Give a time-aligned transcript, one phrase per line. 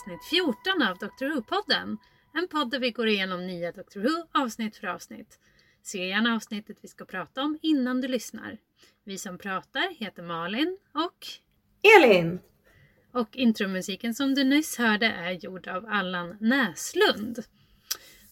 [0.00, 1.96] avsnitt 14 av Dr Who-podden.
[2.34, 5.38] En podd där vi går igenom nya Dr Who avsnitt för avsnitt.
[5.82, 8.58] Se gärna avsnittet vi ska prata om innan du lyssnar.
[9.04, 11.26] Vi som pratar heter Malin och
[11.96, 12.40] Elin!
[13.12, 17.44] och intromusiken som du nyss hörde är gjord av Allan Näslund.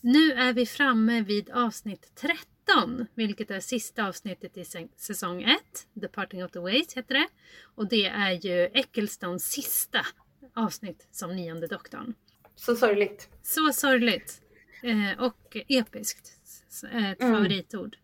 [0.00, 5.58] Nu är vi framme vid avsnitt 13, vilket är sista avsnittet i sä- säsong 1.
[6.00, 7.28] The Parting of the Ways heter det.
[7.74, 10.06] Och det är ju Ecclestons sista
[10.54, 12.14] avsnitt som nionde doktorn.
[12.56, 13.28] Så sorgligt.
[13.42, 14.40] Så sorgligt.
[14.82, 16.28] Eh, och episkt.
[16.44, 17.34] S- Ett Mm.
[17.34, 17.96] favoritord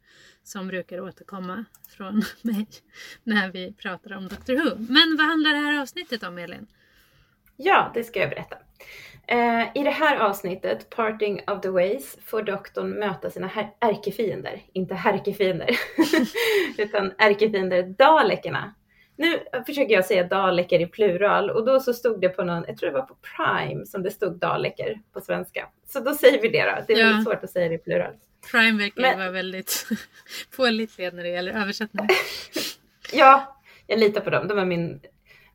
[0.42, 2.66] som brukar återkomma från mig
[3.22, 4.76] när vi pratar om Doctor Who.
[4.78, 6.66] Men vad handlar det här avsnittet om Elin?
[7.56, 8.56] Ja, det ska jag berätta.
[9.26, 14.62] Eh, I det här avsnittet, Parting of the Ways, får doktorn möta sina ärkefiender.
[14.72, 15.70] Inte härkefiender,
[16.78, 18.74] utan ärkefiender, dalekerna.
[19.16, 22.76] Nu försöker jag säga daleker i plural och då så stod det på någon, jag
[22.76, 25.68] tror det var på Prime som det stod daleker på svenska.
[25.88, 26.84] Så då säger vi det då.
[26.86, 27.06] Det är Ja.
[27.06, 28.12] väldigt svårt att säga det i plural.
[28.50, 29.86] Prime verkar Men- vara väldigt
[30.56, 32.06] pålitlig när det gäller översättning.
[33.12, 34.48] Ja, jag litar på dem.
[34.48, 35.00] De är min,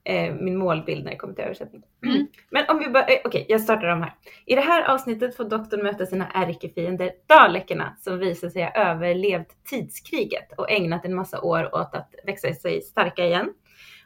[0.10, 1.84] eh, min målbild när det kommer till översättning.
[2.06, 2.28] Mm.
[2.50, 4.14] Men om vi bara, eh, okej, jag startar om här.
[4.46, 9.66] I det här avsnittet får doktorn möta sina ärkefiender, dalekerna, som visar sig ha överlevt
[9.70, 13.54] tidskriget och ägnat en massa år åt att växa sig starka igen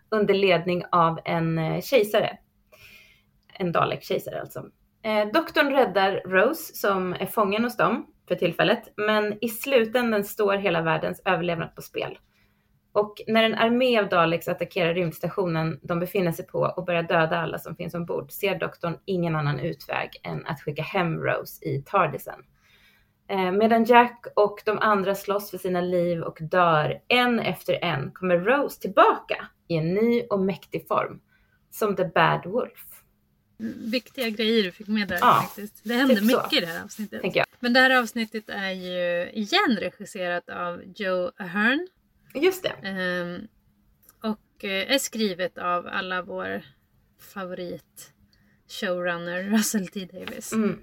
[0.10, 2.38] under ledning av en eh, kejsare.
[3.54, 4.66] En dalek-kejsare alltså.
[5.04, 10.54] Eh, doktorn räddar Rose som är fången hos dem för tillfället, men i slutändan står
[10.54, 12.18] hela världens överlevnad på spel.
[12.94, 17.38] Och när en armé av Daleks attackerar rymdstationen de befinner sig på och börjar döda
[17.38, 21.84] alla som finns ombord ser doktorn ingen annan utväg än att skicka hem Rose i
[21.86, 22.40] Tardisen.
[23.30, 28.12] Eh, medan Jack och de andra slåss för sina liv och dör en efter en
[28.12, 31.22] kommer Rose tillbaka i en ny och mäktig form.
[31.72, 32.94] Som The Bad Wolf,
[33.92, 35.82] Viktiga grejer du fick med där Ja, faktiskt.
[35.84, 36.38] Det händer typ så.
[36.38, 37.46] mycket i det här avsnittet.
[37.60, 41.88] Men det här avsnittet är ju igen regisserat av Joe Ahern.
[42.34, 42.88] Just det.
[42.88, 43.48] Ehm,
[44.24, 46.66] och eh, är skrivet av alla vår
[47.34, 48.14] favorit
[48.68, 50.54] showrunner Russell T Davis.
[50.54, 50.80] Mm.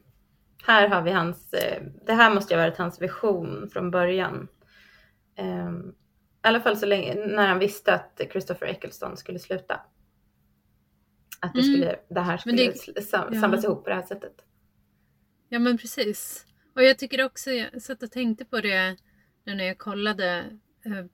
[0.67, 4.49] Här har vi hans, eh, det här måste ju ha varit hans vision från början.
[5.37, 5.93] Ehm, I
[6.49, 9.81] alla fall så länge, när han visste att Christopher Eccleston skulle sluta.
[11.41, 11.73] Att det, Mm.
[11.73, 13.41] skulle, det här skulle det- sl- sam, ja.
[13.41, 14.35] samlas ihop på det här sättet.
[15.49, 16.47] Ja men precis.
[16.75, 18.97] Och jag tycker också, jag satt och tänkte på det
[19.45, 20.39] nu när jag kollade
[20.85, 21.05] eh,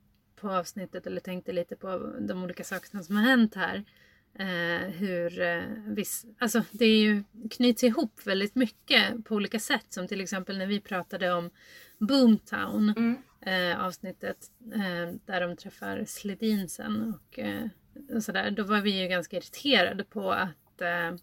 [0.41, 3.83] på avsnittet eller tänkte lite på de olika sakerna som har hänt här.
[4.39, 9.85] Eh, hur eh, viss, alltså det är ju, knyts ihop väldigt mycket på olika sätt
[9.89, 11.49] som till exempel när vi pratade om
[11.99, 13.17] Boomtown Mm.
[13.73, 14.37] eh, avsnittet
[14.73, 17.65] eh, där de träffar Sledinsen och, eh,
[18.15, 18.51] och sådär.
[18.51, 21.15] Då var vi ju ganska irriterade på att eh,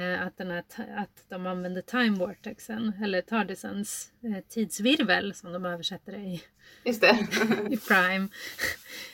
[0.00, 0.64] att, den här,
[0.96, 6.42] att de använder time vortexen eller Tardisens eh, tidsvirvel som de översätter det i,
[6.84, 7.18] Just det.
[7.70, 8.28] i Prime.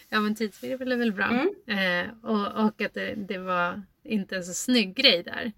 [0.08, 1.48] ja men tidsvirvel är väl bra.
[1.66, 2.06] Mm.
[2.08, 5.52] Eh, och, och att det, det var inte en så snygg grej där.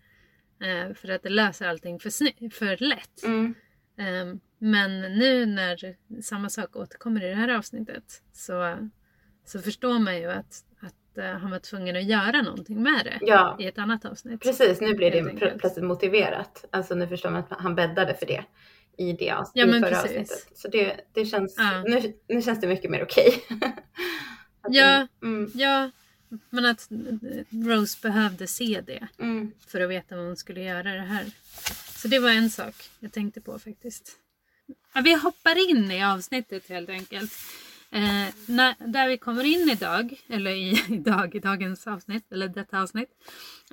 [0.68, 3.24] Eh, för att det löser allting för, sny- för lätt.
[3.24, 3.54] Mm.
[3.98, 8.88] Ehm, Men nu när samma sak återkommer i det här avsnittet så,
[9.44, 10.64] så förstår man ju att,
[11.19, 14.41] att eh, han var tvungen att göra någonting med det Ja, i ett annat avsnitt.
[14.42, 14.80] precis.
[14.80, 16.65] Nu blir det plötsligt motiverat.
[16.71, 18.44] Alltså nu förstår man att han bäddade för det
[18.98, 20.10] i det avs- Ja, men förra precis.
[20.10, 20.59] avsnittet.
[20.59, 21.83] Så det, det känns, Ja.
[21.83, 23.44] nu, nu känns det mycket mer okej.
[24.60, 25.06] Att Ja.
[25.22, 25.91] Mm, Ja,
[26.50, 26.89] men att
[27.50, 31.24] Rose behövde se det mm, för att veta vad hon skulle göra det här.
[31.97, 34.12] Så det var en sak jag tänkte på faktiskt.
[34.94, 37.33] Ja, vi hoppar in i avsnittet helt enkelt.
[37.94, 42.82] Eh, när, där vi kommer in idag, eller i, idag, i dagens avsnitt, eller detta
[42.82, 43.10] avsnitt,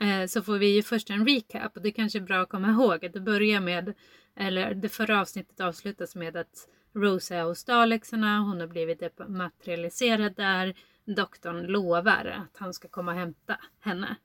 [0.02, 1.76] eh, så får vi ju först en recap.
[1.76, 3.94] Och det kanske är bra att komma ihåg att det börjar med,
[4.36, 10.36] eller det förra avsnittet avslutas med att Rose är hos Dalexarna, hon har blivit materialiserad
[10.36, 10.74] där.
[11.06, 14.16] Doktorn lovar att han ska komma och hämta henne.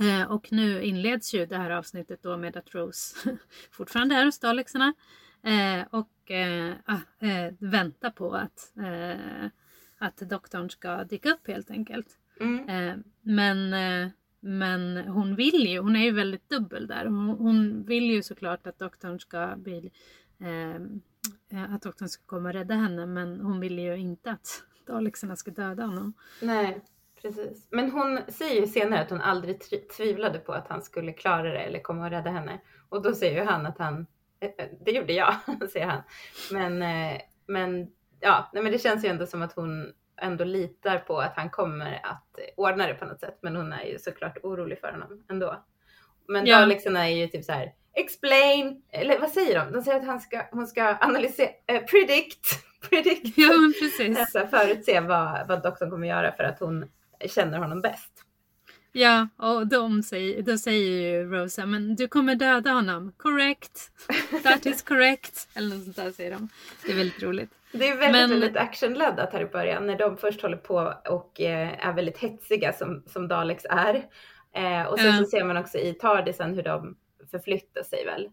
[0.00, 3.36] Eh, och nu inleds ju det här avsnittet då med att Rose
[3.70, 4.94] fortfarande är hos Dalexarna
[5.42, 6.70] eh, och eh,
[7.18, 9.46] eh, väntar på att, eh,
[9.98, 12.06] att doktorn ska dyka upp helt enkelt.
[12.40, 12.68] mm.
[12.68, 14.10] Eh, men eh,
[14.44, 17.04] Men hon vill ju, hon är ju väldigt dubbel där.
[17.04, 19.90] Hon, hon vill ju såklart att doktorn ska bli
[21.74, 25.50] att doktorn ska komma och rädda henne men hon vill ju inte att dalexarna ska
[25.50, 26.12] döda honom.
[26.42, 26.80] Nej,
[27.22, 27.68] precis.
[27.70, 29.60] Men hon säger ju senare att hon aldrig
[29.96, 32.60] tvivlade på att han skulle klara det eller komma och rädda henne.
[32.88, 34.06] Och då säger ju han att han,
[34.84, 35.34] det gjorde jag,
[35.72, 36.02] säger han.
[36.52, 37.88] Men, eh, men
[38.20, 41.50] ja, nej, men det känns ju ändå som att hon ändå litar på att han
[41.50, 43.38] kommer att ordna det på något sätt.
[43.40, 45.64] Men hon är ju såklart orolig för honom ändå.
[46.28, 46.58] Men ja.
[46.58, 49.72] Dalexarna är ju typ så här, explain, eller vad säger de?
[49.72, 52.46] De säger att han ska, hon ska analysera, äh, predict,
[52.90, 53.38] predict.
[53.38, 54.18] Ja, men precis.
[54.18, 56.90] Alltså förutse vad, vad doktorn kommer göra för att hon
[57.26, 58.24] känner honom bäst.
[58.92, 63.12] Ja, och de säger, då säger ju Rosa, men du kommer döda honom.
[63.16, 63.90] Correct.
[64.42, 65.48] That is correct.
[65.54, 66.48] Eller något sånt där säger de.
[66.86, 67.50] Det är väldigt roligt.
[67.72, 68.30] Det är väldigt, men...
[68.30, 72.72] väldigt actionladdat här i början när de först håller på och eh, är väldigt hetsiga
[72.72, 73.94] som, som Daleks är.
[74.54, 75.18] Eh, och sen ja.
[75.18, 76.96] så ser man också i Tardisen hur de
[77.30, 78.28] förflyttar sig väl.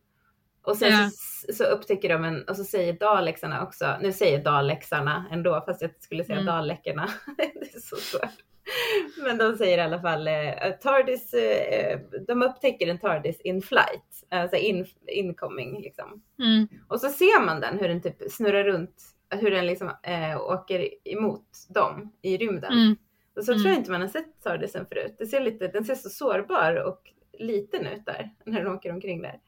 [0.63, 1.09] Och sen ja.
[1.13, 5.81] så, så, upptäcker de en, och så säger Dalexarna också, nu säger Dalexarna ändå fast
[5.81, 6.45] jag skulle säga mm.
[6.45, 7.09] Dalekerna.
[7.38, 8.49] det är så svårt.
[9.24, 14.24] Men de säger i alla fall eh, TARDIS, eh, de upptäcker en TARDIS in flight,
[14.30, 16.24] alltså in, incoming liksom.
[16.39, 16.68] Mm.
[16.88, 20.89] Och så ser man den hur den typ snurrar runt, hur den liksom äh, åker
[21.04, 22.74] emot dem i rymden.
[22.74, 22.95] Mm.
[23.36, 23.62] Och så mm.
[23.62, 25.16] tror jag inte man har sett TARDISen förut.
[25.19, 27.01] Det ser lite, den ser så sårbar och
[27.39, 29.39] liten ut där när den åker omkring där.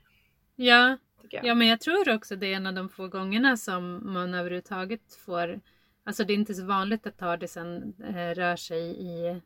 [0.55, 0.97] Ja,
[1.29, 5.15] ja men jag tror också det är en av de få gångerna som man överhuvudtaget
[5.25, 5.59] får
[6.03, 9.41] Alltså det är inte så vanligt att TARDISen eh, rör sig i,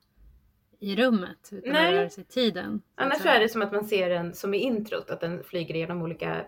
[0.79, 1.91] i rummet utan Nej.
[1.91, 2.81] den rör sig i tiden.
[2.95, 6.01] Annars är det som att man ser den som i introt, att den flyger genom
[6.01, 6.45] olika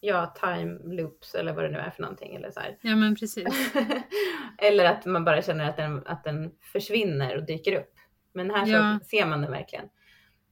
[0.00, 2.34] ja, time loops eller vad det nu är för någonting.
[2.34, 2.78] Eller så här.
[2.80, 3.74] Ja men precis.
[4.58, 7.94] eller att man bara känner att den, att den försvinner och dyker upp.
[8.32, 8.98] Men här ja.
[9.00, 9.88] så ser man den verkligen.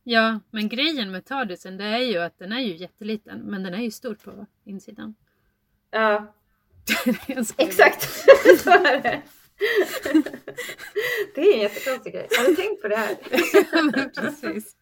[0.02, 3.74] Ja, men grejen med TARDISen det är ju att den är ju jätteliten men den
[3.74, 5.14] är ju stor på insidan.
[5.90, 6.34] Ja,
[7.58, 8.02] Exakt,
[8.62, 9.22] så är det.
[11.34, 12.28] det är en jättekonstig grej.
[12.38, 13.16] Har du tänkt på det här?
[13.72, 14.76] ja, men precis.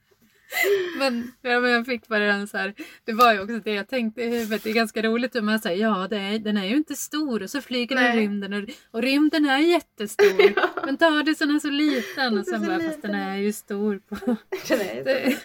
[0.99, 3.89] Men, ja, men jag fick bara den så här, det var ju också det jag
[3.89, 6.65] tänkte i huvudet, det är ganska roligt hur man säger ja det är, den är
[6.65, 10.27] ju inte stor och så flyger den i rymden och, och rymden är jättestor.
[10.57, 10.69] ja.
[10.87, 12.91] Men Tardisen är så liten och sen bara, liten.
[12.91, 14.17] fast den är ju stor på...
[14.69, 15.37] den är ju det,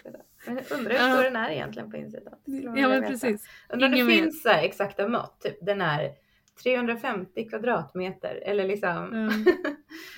[0.46, 2.34] men undrar hur stor den är egentligen på insidan.
[2.44, 3.48] Ja men precis.
[3.68, 6.10] Undrar om det finns så exakta mått, typ den är
[6.62, 9.12] 350 kvadratmeter eller liksom.
[9.12, 9.44] Mm.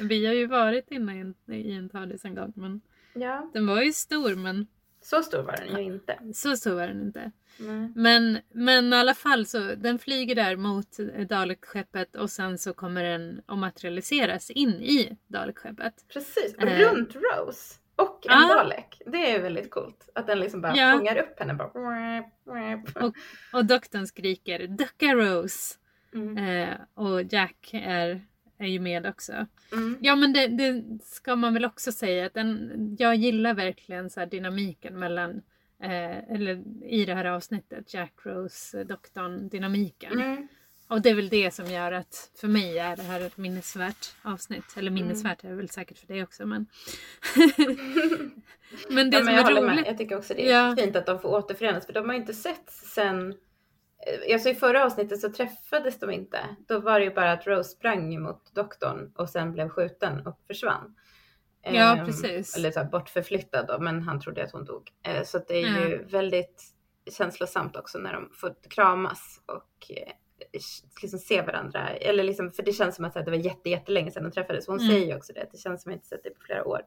[0.08, 2.80] Vi har ju varit inne i en, TARDIS en gång men
[3.14, 3.50] ja.
[3.52, 4.66] den var ju stor men
[5.02, 6.18] så stor var den ju inte.
[6.34, 7.30] Så stor var den inte.
[7.60, 7.92] Mm.
[7.96, 10.96] Men, men i alla fall så den flyger där mot
[11.28, 15.94] Dalek-skeppet och sen så kommer den att materialiseras in i Dalek-skeppet.
[16.12, 16.78] Precis, och eh.
[16.78, 17.74] runt Rose.
[17.96, 18.54] Och en ah.
[18.54, 19.02] Dalek.
[19.06, 20.10] Det är väldigt coolt.
[20.14, 20.96] Att den liksom bara ja.
[20.96, 21.54] fångar upp henne.
[21.54, 22.24] Bara...
[23.06, 23.14] Och,
[23.52, 25.76] och doktorn skriker Ducka Rose.
[26.14, 26.38] Mm.
[26.38, 28.26] Eh, och Jack är,
[28.58, 29.46] är ju med också.
[29.72, 29.98] Mm.
[30.00, 34.24] Ja men det, det, ska man väl också säga att den, jag gillar verkligen så
[34.24, 35.42] dynamiken mellan
[35.82, 40.12] eh, eller i det här avsnittet, Jack Rose, doktorn, dynamiken.
[40.12, 40.48] Mm.
[40.90, 44.14] Och det är väl det som gör att för mig är det här ett minnesvärt
[44.22, 44.64] avsnitt.
[44.76, 45.02] Eller mm.
[45.02, 46.66] minnesvärt är det väl säkert för dig också men.
[48.88, 49.64] men det ja, men som är roligt.
[49.64, 49.84] Med.
[49.86, 50.76] Jag tycker också det är ja.
[50.76, 53.34] fint att de får återförenas för de har inte sett sen
[54.32, 56.38] Alltså i förra avsnittet så träffades de inte.
[56.68, 60.40] Då var det ju bara att Rose sprang mot doktorn och sen blev skjuten och
[60.46, 60.94] försvann.
[61.62, 62.56] Ja, um, precis.
[62.56, 64.90] Eller så här, bortförflyttad då, men han trodde att hon dog.
[65.08, 65.90] Uh, så det är mm.
[65.90, 66.64] ju väldigt
[67.10, 70.12] känslosamt också när de får kramas och uh,
[71.02, 71.88] liksom se varandra.
[71.88, 74.66] Eller liksom, för det känns som att det var jätte, jättelänge sedan de träffades.
[74.66, 74.90] Hon mm.
[74.90, 76.64] säger ju också det, att det känns som att jag inte sett det på flera
[76.64, 76.80] år.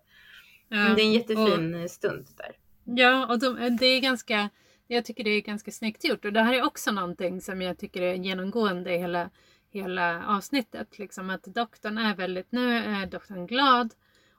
[0.70, 2.58] Ja, men det är en jättefin och, stund där.
[2.84, 4.50] Ja, och de, det är ganska
[4.88, 7.78] jag tycker det är ganska snyggt gjort och det här är också någonting som jag
[7.78, 9.30] tycker är genomgående i hela,
[9.70, 11.00] hela avsnittet.
[11.00, 13.94] Liksom att doktorn är väldigt, nu är doktorn glad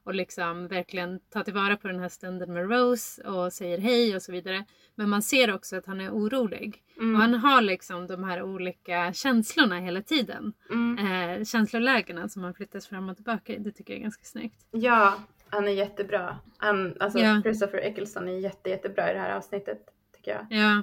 [0.04, 4.22] och liksom verkligen tar tillvara på den här stunden med Rose och säger hej och
[4.22, 4.64] så vidare.
[4.94, 6.82] Men man ser också att han är orolig.
[6.96, 7.14] Mm.
[7.14, 10.52] Och han har liksom de här olika känslorna hela tiden.
[10.70, 10.98] Mm.
[10.98, 13.58] Eh, känslolägena som han flyttas fram och tillbaka i.
[13.58, 14.66] Det tycker jag är ganska snyggt.
[14.70, 15.14] Ja,
[15.48, 16.38] han är jättebra.
[16.56, 17.42] Han, alltså ja.
[17.42, 19.93] Christopher Eccleston är jätte, jättebra i det här avsnittet
[20.30, 20.46] jag.
[20.50, 20.82] Ja.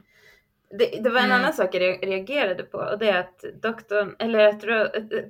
[0.70, 1.40] Det, det var en mm.
[1.40, 4.64] annan sak jag reagerade på och det är att doktorn, eller att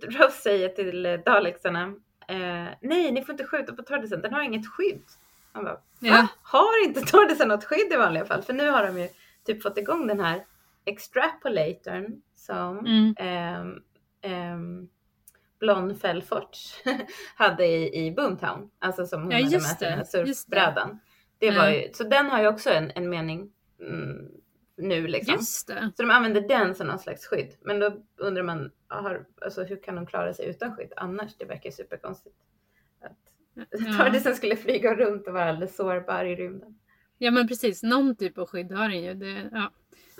[0.03, 1.84] Rose säger till Dalexarna
[2.27, 5.03] eh, Nej, ni får inte skjuta på Tordisen, den har inget skydd.
[5.51, 6.27] Han bara, ja.
[6.44, 8.41] Har inte Tordisen något skydd i vanliga fall?
[8.41, 9.08] För nu har de ju
[9.46, 10.46] typ fått igång den här
[10.86, 13.15] extrapolatorn som mm.
[13.62, 13.84] um,
[14.32, 14.89] um,
[15.60, 16.58] Blond Fellfort
[17.36, 18.70] hade i, i Boomtown.
[18.80, 21.00] Alltså som hon ja, hade med sig den surfbrädan.
[21.38, 21.75] Det var Ja.
[21.75, 23.51] ju, så den har ju också en, en mening
[24.78, 25.36] nu liksom.
[25.36, 25.92] Just det.
[25.96, 27.56] Så de använder den som någon slags skydd.
[27.62, 31.36] Men då undrar man, har, alltså, hur kan de klara sig utan skydd annars?
[31.38, 32.36] Det verkar superkonstigt.
[33.02, 33.18] Att
[33.72, 33.98] Ja.
[33.98, 36.76] Tardisen skulle flyga runt och vara alldeles sårbar i rymden.
[37.18, 39.14] ja men precis, någon typ av skydd har den ju.
[39.14, 39.72] Det, ja.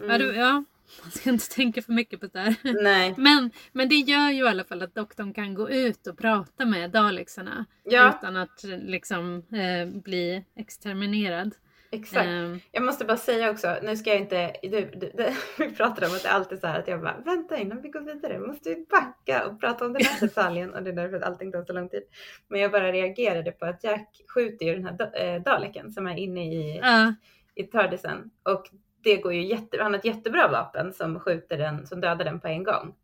[0.02, 0.36] Mm.
[0.36, 0.64] ja,
[1.04, 2.56] man ska inte tänka för mycket på det där.
[2.84, 6.18] Nej, Men, men det gör ju i alla fall att doktorn kan gå ut och
[6.18, 11.56] prata med dalexarna ja utan att liksom eh, bli exterminerad.
[11.92, 12.28] Exakt.
[12.28, 16.08] Eh, Jag måste bara säga också, nu ska jag inte, du, du, det, vi pratade
[16.08, 18.70] om att det alltid så här att jag bara, vänta innan vi går vidare, måste
[18.70, 21.64] vi backa och prata om den här detaljen och det är därför att allting tar
[21.64, 22.04] så lång tid.
[22.48, 26.16] Men jag bara reagerade på att Jack skjuter ju den här eh, daleken som är
[26.18, 27.14] inne i, ja,
[27.56, 28.64] i Tardisen och
[29.04, 32.40] det går ju jätte, han har ett jättebra vapen som skjuter den, som dödar den
[32.40, 32.96] på en gång.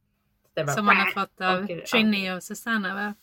[0.55, 3.13] Bara- som man har fått av Trini och Susanna va?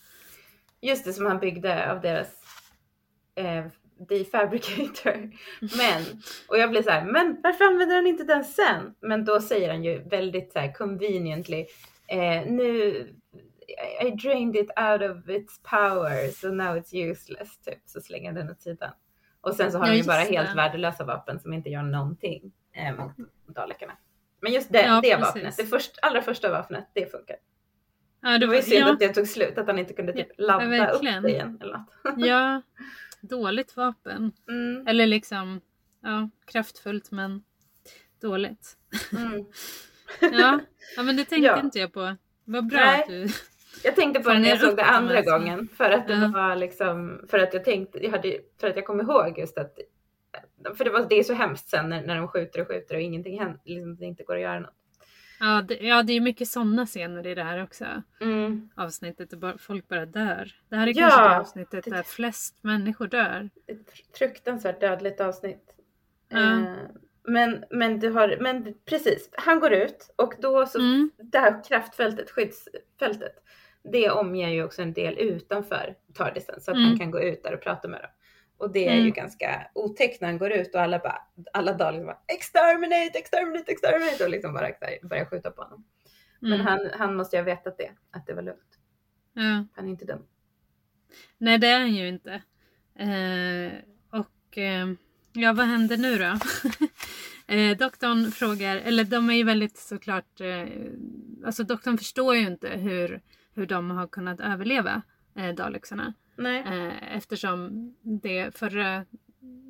[0.80, 2.28] Just det, som han byggde av deras
[3.34, 3.64] eh,
[4.08, 5.30] defabricator.
[5.78, 6.02] Men,
[6.48, 8.94] och jag blir så här, men varför använder han inte den sen?
[9.00, 11.66] Men då säger han ju väldigt så här conveniently,
[12.08, 12.96] eh, nu
[14.04, 17.58] I drained it out of its power so now it's useless.
[17.58, 17.78] Typ.
[17.84, 18.90] Så slänger han den åt sidan.
[19.40, 20.36] Och sen så har Ja, han ju bara det.
[20.36, 23.12] helt värdelösa vapen som inte gör någonting eh, mot
[23.46, 23.92] dalekarna.
[24.40, 27.36] Men just det, Ja, det vapnet, det först, allra första vapnet, det funkar.
[28.22, 30.28] Ja, Det var ju synd ja, att det tog slut, att han inte kunde typ
[30.38, 31.88] ladda upp det igen eller något.
[32.16, 32.62] ja,
[33.28, 34.32] dåligt vapen.
[34.48, 35.60] Mm, Eller liksom,
[36.02, 37.44] ja, kraftfullt men
[38.20, 38.76] dåligt.
[39.16, 39.44] mm.
[40.20, 40.60] Ja,
[40.96, 41.60] ja men det tänkte Ja.
[41.60, 42.16] inte jag på.
[42.44, 43.00] Vad bra Nej.
[43.00, 43.26] att du...
[43.84, 46.30] Jag tänkte på det när jag såg det de andra gången för att det Ja.
[46.34, 49.78] var liksom, för att jag tänkte, jag hade, för att jag kom ihåg just att,
[50.76, 53.00] för det, var, det är så hemskt sen när, när de skjuter och skjuter och
[53.00, 54.74] ingenting händer, liksom det inte går att göra något.
[55.40, 57.84] Ja, det, ja, det är mycket sådana scener i det här också.
[58.20, 58.70] Mm.
[58.76, 60.52] Avsnittet där folk bara dör.
[60.68, 63.50] Det här är Ja, kanske det avsnittet det- där flest människor dör.
[63.66, 65.74] Ett fruktansvärt dödligt avsnitt.
[66.28, 66.38] Ja.
[66.38, 66.64] Eh,
[67.28, 71.10] men, men du har, men precis, han går ut och då så, Mm.
[71.16, 73.32] det här kraftfältet, skyddsfältet,
[73.92, 76.88] det omger ju också en del utanför Tardisen så att Mm.
[76.88, 78.10] han kan gå ut där och prata med dem.
[78.58, 79.12] Och det är ju Mm.
[79.12, 81.18] ganska otäckt när han går ut och alla bara,
[81.52, 84.70] alla Daleks bara exterminate, exterminate, exterminate och liksom bara
[85.02, 85.84] börjar skjuta på honom.
[86.40, 86.66] Men Mm.
[86.66, 88.78] han, han måste ju ha vetat det, att det var lugnt.
[89.32, 89.66] Ja.
[89.74, 90.22] Han är inte dum.
[91.38, 92.32] Nej, det är han ju inte.
[92.98, 93.72] Eh,
[94.20, 94.86] och eh,
[95.32, 96.38] ja, vad händer nu då?
[97.54, 100.66] eh, doktorn frågar, eller de är ju väldigt såklart, eh,
[101.46, 103.20] alltså doktorn förstår ju inte hur,
[103.54, 105.02] hur de har kunnat överleva
[105.36, 106.14] eh, dalexarna.
[106.36, 106.60] Nej.
[106.66, 107.70] Eh, eftersom
[108.02, 109.04] det förra,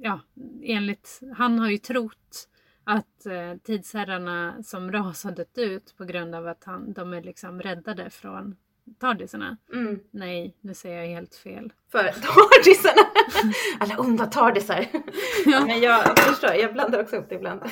[0.02, 0.20] ja,
[0.62, 2.48] enligt, han har ju trott
[2.84, 7.22] att eh, tidsherrarna som ras har dött ut på grund av att han, de är
[7.22, 8.56] liksom räddade från
[9.00, 9.56] tardisarna.
[9.72, 10.00] Mm.
[10.10, 11.72] Nej, nu säger jag helt fel.
[11.92, 13.08] För tardisarna!
[13.80, 14.86] Alla onda tardisar.
[15.46, 15.66] ja.
[15.66, 17.62] Men jag förstår, jag blandar också upp det ibland.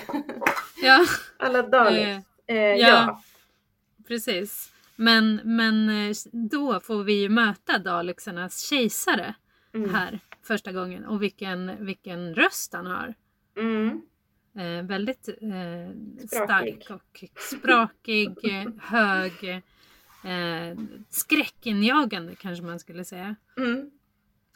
[0.83, 1.05] Ja,
[1.39, 1.99] Alla Daleks.
[2.09, 2.77] eh, Eh, ja.
[2.89, 3.23] ja.
[4.09, 4.72] precis.
[5.03, 9.35] Men, men eh, då får vi ju möta dalexarnas kejsare
[9.75, 9.95] Mm.
[9.95, 13.15] här första gången och vilken, vilken röst han har.
[13.57, 14.03] Mm.
[14.57, 18.37] Eh, väldigt eh, stark och sprakig,
[18.81, 19.49] hög,
[20.25, 20.79] eh,
[21.09, 23.37] skräckinjagande kanske man skulle säga.
[23.57, 23.91] Mm.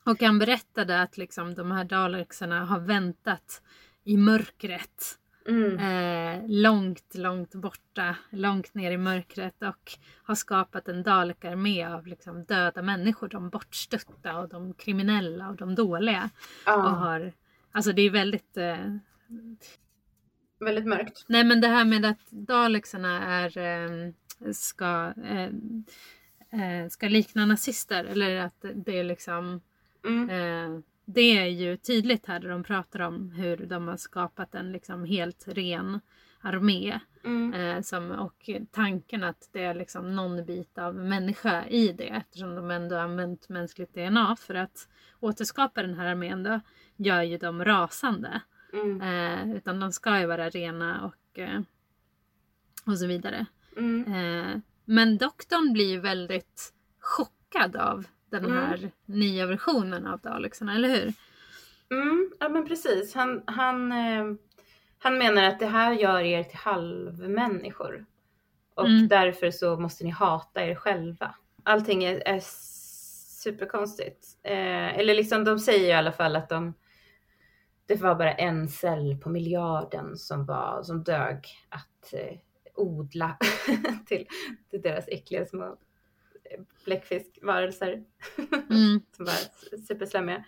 [0.05, 3.63] Och han berättade att liksom, de här dalexarna har väntat
[4.05, 5.19] i mörkret.
[5.49, 5.79] Mm.
[5.79, 12.45] Eh, långt, långt borta, långt ner i mörkret och har skapat en dalekarmé av liksom,
[12.45, 13.29] döda människor.
[13.29, 16.31] De bortstötta och de kriminella och de dåliga.
[16.43, 17.33] Och Ja, har,
[17.73, 18.97] alltså det är väldigt eh,
[20.61, 21.25] väldigt mörkt.
[21.29, 24.13] Nej men det här med att dalexarna är, eh,
[24.53, 25.51] ska, eh,
[26.61, 29.61] eh, ska likna nazister eller att det är liksom
[30.07, 30.83] Mm.
[31.07, 35.05] Det är ju tydligt här där de pratar om hur de har skapat en liksom
[35.05, 36.01] helt ren
[36.41, 37.01] armé.
[37.25, 37.55] Mm.
[37.55, 42.55] Eh, som, och tanken att det är liksom någon bit av människa i det eftersom
[42.55, 44.89] de ändå använt mänskligt DNA för att
[45.21, 46.61] återskapa den här armén då
[46.97, 48.41] gör ju dem rasande.
[48.73, 49.01] Mm.
[49.01, 51.61] Eh, utan de ska ju vara rena och, eh,
[52.87, 53.47] och så vidare.
[53.77, 54.13] Mm.
[54.13, 58.57] Eh, men doktorn blir ju väldigt chockad av den Mm.
[58.57, 61.13] här nya versionen av Dalexarna, eller hur?
[61.91, 62.33] Mm.
[62.41, 63.15] Ja men precis.
[63.15, 64.25] Han, han, eh,
[64.99, 68.07] han menar att det här gör er till halvmänniskor.
[68.75, 69.09] Och Mm.
[69.09, 71.35] därför så måste ni hata er själva.
[71.63, 72.41] Allting är, är
[73.43, 74.27] superkonstigt.
[74.43, 76.75] Eh, eller liksom de säger i alla fall att de
[77.87, 82.39] det var bara en cell på miljarden som, var, som dög att eh,
[82.75, 83.37] odla
[84.07, 84.27] till,
[84.71, 85.77] till deras äckliga små
[86.85, 88.05] bläckfiskvarelser
[88.71, 89.01] Mm.
[89.17, 90.45] som var superslemmiga.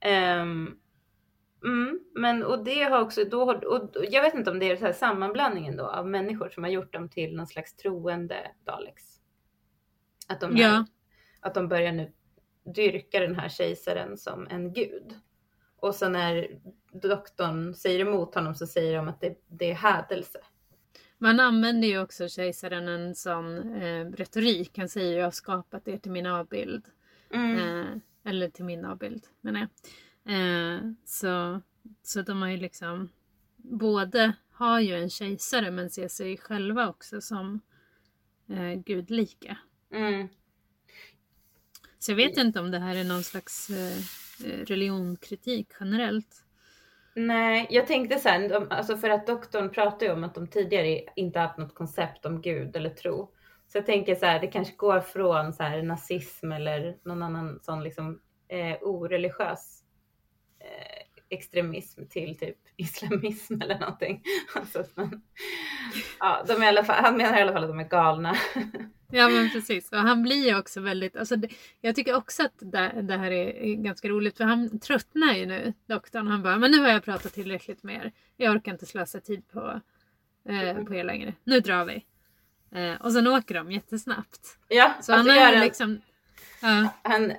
[0.00, 0.78] Ehm,
[1.64, 4.84] Mm, men och det har också, då, och jag vet inte om det är så
[4.84, 9.04] här sammanblandningen då av människor som har gjort dem till någon slags troende Daleks.
[10.28, 10.86] Att de, Ja.
[11.40, 12.12] att de börjar nu
[12.74, 15.14] dyrka den här kejsaren som en gud.
[15.76, 16.60] Och så när
[16.92, 20.38] doktorn säger emot honom så säger de att det, det är hädelse.
[21.18, 24.78] Man använder ju också kejsaren en sån eh, retorik.
[24.78, 26.84] Han säger jag har skapat er till min avbild.
[27.30, 27.58] Mm.
[27.58, 27.86] Eh,
[28.24, 29.68] eller till min avbild menar jag.
[30.34, 31.60] Eh, så,
[32.02, 33.08] så de har ju liksom
[33.56, 37.60] både har ju en kejsare men ser sig själva också som
[38.48, 39.58] eh, gudlika.
[39.92, 40.28] Mm.
[41.98, 43.98] Så jag vet inte om det här är någon slags eh,
[44.44, 46.44] eh, religionkritik generellt.
[47.14, 51.00] Nej, jag tänkte så här, alltså för att doktorn pratar ju om att de tidigare
[51.16, 53.32] inte haft något koncept om Gud eller tro.
[53.66, 57.60] Så jag tänker så här, det kanske går från så här nazism eller någon annan
[57.62, 59.82] sån liksom eh, oreligiös
[60.60, 64.22] eh, extremism till typ islamism eller någonting.
[64.54, 65.22] Alltså man,
[66.18, 68.36] ja, de är i fall, han menar i alla fall att de är galna.
[69.10, 69.92] Ja men precis.
[69.92, 71.48] Och han blir ju också väldigt, alltså det,
[71.80, 75.72] jag tycker också att det, det här är, ganska roligt för han tröttnar ju nu,
[75.86, 76.26] doktorn.
[76.26, 78.12] Han bara, men nu har jag pratat tillräckligt med er.
[78.36, 79.80] Jag orkar inte slösa tid på,
[80.48, 81.34] eh, på er längre.
[81.44, 82.04] Nu drar vi.
[82.72, 84.58] Eh, och sen åker de jättesnabbt.
[84.68, 86.00] Ja, Så alltså han är en, liksom,
[86.62, 87.32] ja, han,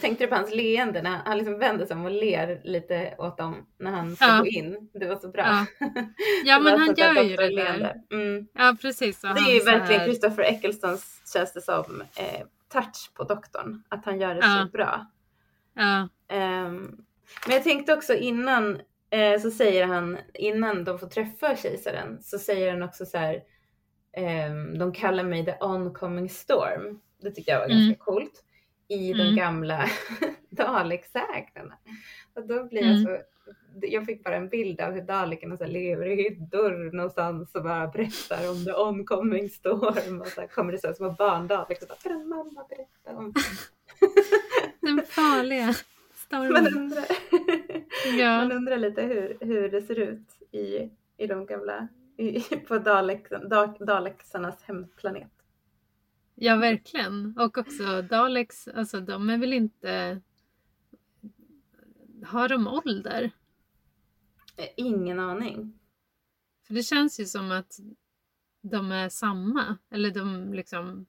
[0.00, 3.14] tänkte du på hans leende när han, han liksom vänder sig om och ler lite
[3.18, 4.38] åt dem när han ska Ja.
[4.38, 4.88] gå in.
[4.94, 5.42] Det var så bra.
[5.46, 5.66] ja.
[6.44, 7.94] ja men han gör ju det där.
[8.12, 8.46] Mm.
[8.54, 9.20] Ja precis.
[9.20, 13.82] Det är ju så här- verkligen Christopher Ecclestons känns det som eh, touch på doktorn.
[13.88, 14.62] Att han gör det Ja.
[14.64, 15.06] så bra.
[15.74, 16.96] Ja, Ehm,
[17.46, 22.38] men jag tänkte också innan eh, så säger han innan de får träffa kejsaren så
[22.38, 23.42] säger han också så här.
[24.16, 27.00] ehm, de kallar mig the oncoming storm.
[27.22, 27.78] Det tycker jag var Mm.
[27.78, 28.43] ganska coolt.
[28.88, 29.36] I de Mm.
[29.36, 29.88] gamla
[30.50, 31.74] Daleksägnerna.
[32.34, 33.04] Och då blir jag Mm.
[33.04, 33.18] så
[33.82, 37.86] jag fick bara en bild av hur dalekerna så lever i hyddor någonstans och bara
[37.86, 40.20] berättar om the oncoming storm.
[40.20, 43.32] Och så kommer det så här små barn Daleks och bara, mamma berätta om
[44.80, 45.74] den farliga Man
[46.14, 46.66] stormen.
[46.78, 47.04] undrar,
[48.18, 48.36] Ja.
[48.38, 53.30] man undrar lite hur, hur det ser ut i, i de gamla, i, på Dalek,
[53.30, 55.30] Da- Daleksarnas hemplanet.
[56.34, 57.38] Ja, verkligen.
[57.38, 60.20] Och också Daleks, alltså de är väl inte...
[62.26, 63.30] Har de ålder?
[64.56, 65.78] Eh, Ingen aning.
[66.66, 67.78] För det känns ju som att
[68.62, 69.78] de är samma.
[69.90, 71.06] Eller de liksom...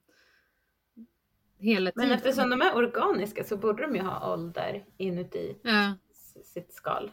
[1.58, 2.18] Hela Men tiden.
[2.18, 5.94] eftersom de är organiska så borde de ju ha ålder inuti Ja.
[6.44, 7.10] sitt skal.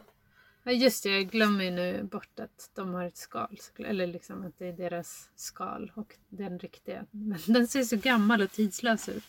[0.64, 1.10] Ja, just det.
[1.10, 3.58] Jag glömmer ju nu bort att de har ett skal.
[3.78, 7.06] Eller liksom att det är deras skal och den riktiga.
[7.10, 9.24] Men den ser så gammal och tidslös ut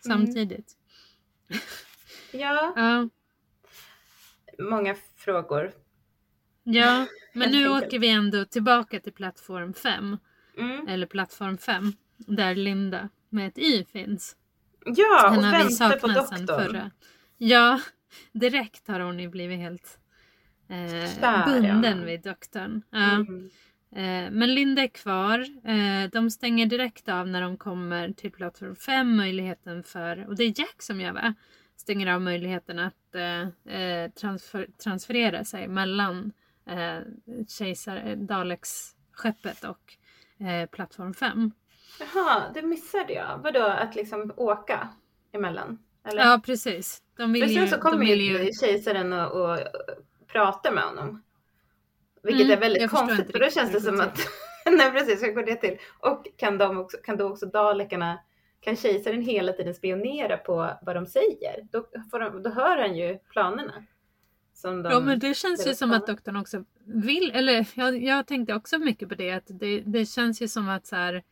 [0.00, 0.76] samtidigt.
[2.32, 3.08] Ja, Ja.
[4.58, 5.72] många frågor.
[6.64, 10.16] Ja, men nu åker vi ändå tillbaka till plattform 5.
[10.58, 10.88] Mm.
[10.88, 11.92] Eller plattform 5.
[12.16, 14.36] Där Linda med ett Y finns.
[14.84, 16.46] Ja, Den och väntar på doktorn.
[16.46, 16.90] förra.
[17.36, 17.80] Ja,
[18.32, 19.98] direkt har hon ju blivit helt
[20.68, 22.04] eh, i bunden honom.
[22.04, 22.82] vid doktorn.
[22.90, 23.14] Ja.
[23.14, 23.50] Mm.
[23.92, 25.38] Eh, men Linda är kvar.
[25.64, 30.44] Eh, de stänger direkt av när de kommer till plattform 5 möjligheten för, och det
[30.44, 31.34] är Jack som gör va?
[31.76, 36.32] Stänger av möjligheten att eh, eh, transfer, transferera sig mellan
[36.66, 36.98] eh,
[37.48, 39.94] kejsar, eh, Daleks skeppet och
[40.70, 41.50] plattform 5.
[42.00, 43.38] Jaha, det missade jag.
[43.42, 44.88] Vadå, att liksom åka
[45.32, 45.78] emellan?
[46.04, 46.22] Eller?
[46.22, 47.02] Ja precis.
[47.16, 49.58] De vill För sen så kommer ju ju kejsaren och, och
[50.32, 51.22] pratar med honom.
[52.22, 54.18] Vilket Mm, är väldigt konstigt för då känns det som att,
[54.70, 55.78] nej precis, hur går det till?
[55.98, 58.18] Och kan, de också, kan då också dalekarna,
[58.60, 61.68] kan kejsaren hela tiden spionera på vad de säger?
[61.70, 63.84] Då, får de, då hör han ju planerna.
[64.62, 68.54] De, Ja men det känns ju som att doktorn också vill, eller jag, jag tänkte
[68.54, 71.22] också mycket på det att det, det känns ju som att så här,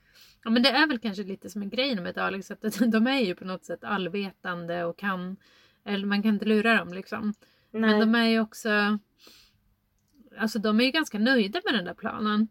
[0.45, 2.61] ja men det är väl kanske lite som en grej med Daleks att
[2.93, 5.37] de är ju på något sätt allvetande och kan,
[5.85, 7.35] eller man kan inte lura dem liksom.
[7.81, 7.91] Nej.
[7.91, 8.99] Men de är ju också,
[10.39, 12.49] alltså de är ju ganska nöjda med den där planen.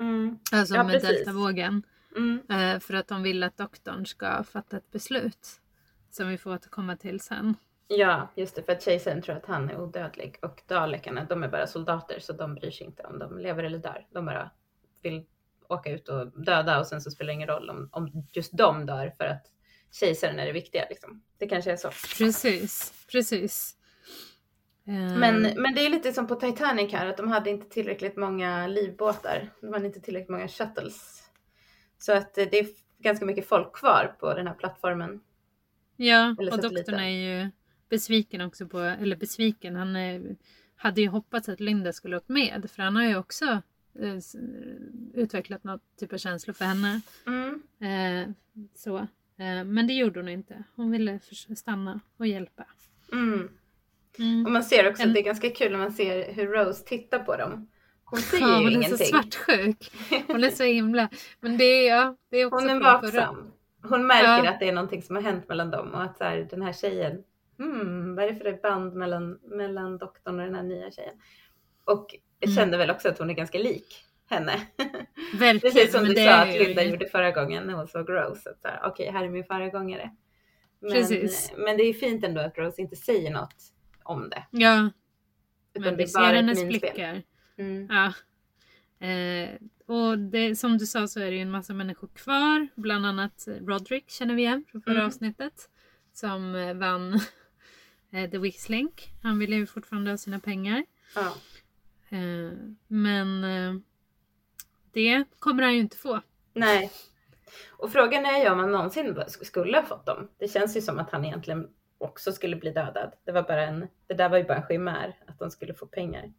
[0.00, 1.82] mm, Alltså Ja, med deltavågen.
[2.16, 5.48] mm, Eh, för att de vill att doktorn ska fatta ett beslut.
[6.10, 7.54] Som vi får återkomma till sen.
[7.88, 11.48] ja, just det, för att kejsaren tror att han är odödlig och dalekarna, de är
[11.48, 14.06] bara soldater så de bryr sig inte om de lever eller dör.
[14.12, 14.50] De bara
[15.02, 15.24] vill
[15.68, 18.86] åka ut och döda och sen så spelar det ingen roll om, om just de
[18.86, 19.46] dör för att
[19.92, 20.86] kejsaren är det viktiga.
[20.90, 21.22] Liksom.
[21.38, 21.90] Det kanske är så.
[22.18, 23.76] Precis, precis.
[24.84, 28.16] Eh, Men, men det är lite som på Titanic här, att de hade inte tillräckligt
[28.16, 29.50] många livbåtar.
[29.60, 31.22] De hade inte tillräckligt många shuttles.
[31.98, 32.66] Så att eh, det är
[32.98, 35.20] ganska mycket folk kvar på den här plattformen.
[35.96, 37.50] Ja, och doktorn är ju
[37.88, 40.36] besviken också på, eller besviken, han, är,
[40.76, 43.44] hade ju hoppats att Linda skulle åkt med för han har ju också
[44.00, 44.18] eh,
[45.14, 47.00] utvecklat något typ av känslor för henne.
[47.26, 47.62] Mm.
[47.80, 48.34] Eh,
[48.74, 48.98] så.
[49.36, 50.64] Eh, men det gjorde hon inte.
[50.74, 51.20] Hon ville
[51.56, 52.66] stanna och hjälpa.
[53.12, 53.48] Mm.
[54.20, 54.46] Mm.
[54.46, 56.84] Och man ser också En- att det är ganska kul när man ser hur Rose
[56.84, 57.68] tittar på dem.
[58.04, 58.96] Hon säger Ja, ju hon är ingenting.
[58.96, 59.92] så svartsjuk.
[60.26, 61.08] Hon är så himla...
[61.40, 63.52] Men det är, ja, det är också Hon är vaksam.
[63.82, 64.50] Hon märker Ja.
[64.50, 66.72] att det är någonting som har hänt mellan dem och att så här, den här
[66.72, 67.22] tjejen,
[67.58, 71.14] hmm, vad är det för ett band mellan, mellan doktorn och den här nya tjejen?
[71.84, 72.06] Och
[72.40, 72.56] jag Mm.
[72.56, 74.52] kände väl också att hon är ganska lik henne.
[75.38, 75.60] Verkligen.
[75.60, 78.54] Precis som du sa att Linda gjorde förra gången när hon såg Rose.
[78.84, 80.10] Okej, här är min föregångare.
[80.80, 81.52] Men, Precis.
[81.56, 83.54] men det är fint ändå att Rose inte säger något
[84.02, 84.46] om det.
[84.50, 84.90] Ja,
[85.74, 87.22] Utan men vi ser hennes blickar.
[87.56, 87.88] Mm.
[87.90, 88.12] Ja.
[89.06, 89.50] Eh,
[89.86, 92.68] och det, som du sa så är det ju en massa människor kvar.
[92.74, 95.06] Bland annat Roderick känner vi igen från förra Mm.
[95.06, 95.68] avsnittet.
[96.12, 97.14] Som eh, vann
[98.12, 99.10] eh, The Weekslink.
[99.22, 100.84] Han ville ju fortfarande ha sina pengar.
[101.14, 101.34] Ja.
[102.16, 102.52] Eh,
[102.86, 103.74] men eh,
[104.92, 106.20] det kommer han ju inte få.
[106.54, 106.90] Nej.
[107.70, 110.28] Och frågan är ju om han någonsin sk- skulle ha fått dem.
[110.38, 111.68] Det känns ju som att han egentligen
[112.00, 113.12] också skulle bli dödad.
[113.24, 115.86] Det var bara en, det där var ju bara en chimär, att de skulle få
[115.86, 116.32] pengar.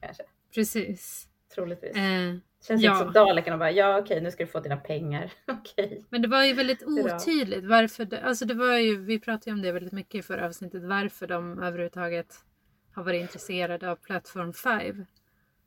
[0.00, 0.22] Kanske,
[0.54, 1.28] Precis.
[1.54, 1.96] troligtvis.
[1.96, 2.34] Eh,
[2.66, 2.92] Känns ja.
[2.92, 5.32] inte som Dalekarna bara, ja okej nu ska du få dina pengar.
[5.46, 6.04] okej.
[6.10, 8.04] Men det var ju väldigt otydligt varför.
[8.04, 10.82] Det, alltså det var ju, vi pratade ju om det väldigt mycket i förra avsnittet.
[10.82, 12.34] Varför de överhuvudtaget
[12.92, 15.06] har varit intresserade av Plattform 5.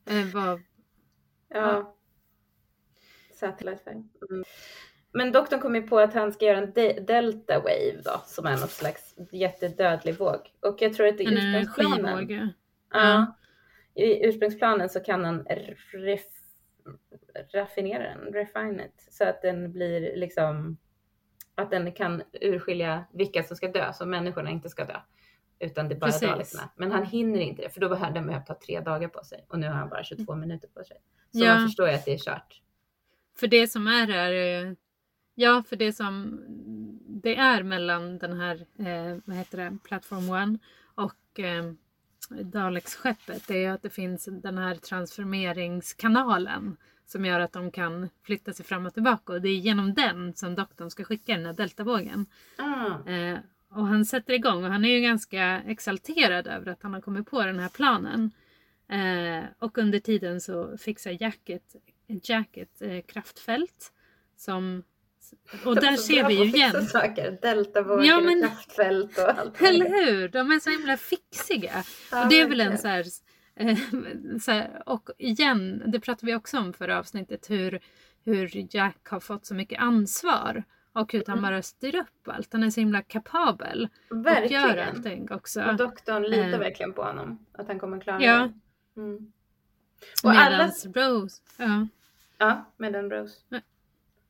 [0.09, 0.61] Eh, vad,
[1.49, 1.95] Ja.
[3.33, 4.03] Satellite file.
[4.29, 4.43] Mm.
[5.11, 8.45] Men doktorn kom ju på att han ska göra en de- delta wave då, som
[8.45, 10.39] är något slags jättedödlig våg.
[10.59, 12.47] Och jag tror att i en ursprungsplanen, energivåg.
[12.93, 13.35] ja,
[13.95, 15.45] i ursprungsplanen så kan han
[15.93, 16.21] ref,
[17.53, 20.77] raffinera den, refine it, så att den blir liksom,
[21.55, 24.99] att den kan urskilja vilka som ska dö, så människorna inte ska dö.
[25.59, 26.69] Utan det är bara dalekarna.
[26.75, 29.45] Men han hinner inte det, för då hade den behövt ta tre dagar på sig.
[29.49, 30.97] Och nu har han bara 22 minuter på sig.
[31.31, 31.55] Så Ja.
[31.55, 32.61] man förstår ju att det är kört.
[33.39, 34.73] För det som är är eh,
[35.41, 36.39] Ja, för det som
[37.07, 40.61] det är mellan den här, eh, vad heter det, Platform 1
[40.95, 41.71] och eh,
[42.29, 48.53] Daleks-skeppet det är att det finns den här transformeringskanalen som gör att de kan flytta
[48.53, 51.53] sig fram och tillbaka och det är genom den som doktorn ska skicka den här
[51.53, 52.25] deltavågen.
[52.57, 56.93] Ah, Eh, och han sätter igång och han är ju ganska exalterad över att han
[56.93, 58.31] har kommit på den här planen.
[58.87, 61.75] Eh, och under tiden så fixar Jack ett,
[62.07, 63.93] Jack ett eh, kraftfält.
[64.35, 64.83] Som,
[65.65, 66.85] och där ser vi ju igen.
[66.87, 67.37] Saker.
[67.41, 69.61] Deltavågor Ja, men- och kraftfält och allt.
[69.61, 70.27] Eller hur?
[70.29, 71.83] De är så himla fixiga.
[72.11, 73.05] Ja, och det är väl en verkligen.
[73.05, 73.77] så här, eh,
[74.41, 77.79] så här, och igen, det pratade vi också om förra avsnittet, hur,
[78.25, 80.63] hur Jack har fått så mycket ansvar.
[80.93, 81.51] Och hur han Mm.
[81.51, 82.53] bara styr upp allt.
[82.53, 83.87] Han är så himla kapabel.
[84.09, 84.89] Och gör Verkligen.
[84.89, 85.63] allting också.
[85.63, 86.59] Och doktorn litar Eh.
[86.59, 87.45] verkligen på honom.
[87.51, 88.49] Att han kommer klara Ja.
[88.95, 89.01] det.
[89.01, 89.31] Mm.
[90.23, 90.57] Och alla...
[90.57, 91.87] Medans Rose, ja.
[92.37, 93.35] Ja, med den Rose.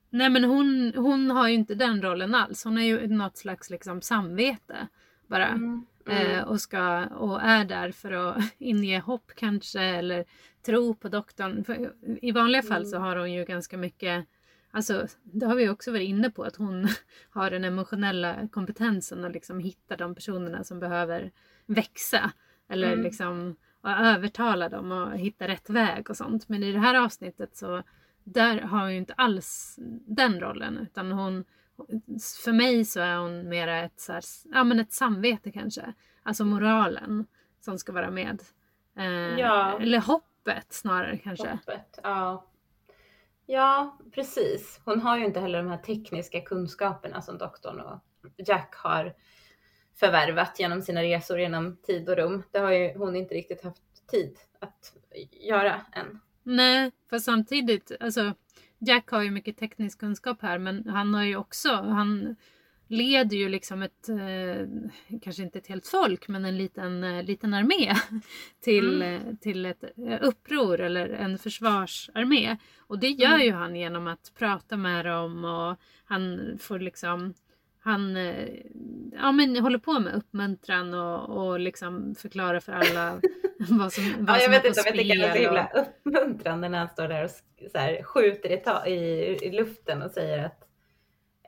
[0.09, 2.63] Nej men hon, hon har ju inte den rollen alls.
[2.63, 4.87] Hon är ju något slags liksom samvete
[5.27, 5.47] bara.
[5.47, 5.85] Mm.
[6.07, 6.31] Mm.
[6.31, 10.25] Eh, och, ska, och är där för att inge hopp kanske eller
[10.65, 11.63] tro på doktorn.
[11.63, 13.07] För I vanliga fall så Mm.
[13.07, 14.25] har hon ju ganska mycket
[14.71, 16.87] Alltså, det har vi också varit inne på att hon
[17.29, 21.31] har den emotionella kompetensen att liksom hitta de personerna som behöver
[21.65, 22.31] växa.
[22.69, 23.03] Eller Mm.
[23.03, 26.49] liksom övertala dem och hitta rätt väg och sånt.
[26.49, 27.83] Men i det här avsnittet så
[28.23, 29.75] där har hon ju inte alls
[30.07, 31.45] den rollen utan hon
[32.43, 35.93] för mig så är hon mera ett, så här, ja, men ett samvete kanske.
[36.23, 37.25] Alltså moralen
[37.59, 38.41] som ska vara med.
[38.97, 39.79] Eh, Ja.
[39.81, 41.49] Eller hoppet snarare kanske.
[41.49, 42.45] Hoppet, ja.
[43.45, 44.81] Ja, precis.
[44.85, 47.99] Hon har ju inte heller de här tekniska kunskaperna som doktorn och
[48.37, 49.13] Jack har
[49.99, 52.43] förvärvat genom sina resor genom tid och rum.
[52.51, 54.93] Det har ju hon inte riktigt haft tid att
[55.31, 56.19] göra än.
[56.49, 58.33] Nej, för samtidigt, alltså
[58.79, 62.35] Jack har ju mycket teknisk kunskap här men han har ju också, han
[62.87, 64.67] leder ju liksom ett, eh,
[65.21, 67.93] kanske inte ett helt folk men en liten, eh, liten armé
[68.59, 69.27] till, Mm.
[69.27, 72.57] eh, till ett eh, uppror eller en försvarsarmé.
[72.79, 73.41] Och det gör Mm.
[73.45, 77.33] ju han genom att prata med dem och han får liksom
[77.83, 78.47] han eh,
[79.13, 83.21] ja, men håller på med uppmuntran och, och liksom förklarar för alla
[83.69, 85.29] vad som, vad Ja, jag som vet är inte om jag tycker det är så
[85.31, 87.29] och- himla uppmuntrande när han står där och
[87.71, 88.93] så här, skjuter i, ta- i,
[89.41, 90.59] i luften och säger att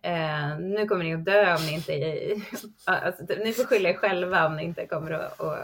[0.04, 1.94] eh, nu kommer ni att dö om ni inte...
[2.86, 5.56] Ja, alltså, typ, ni får skylla er själva om ni inte kommer att och,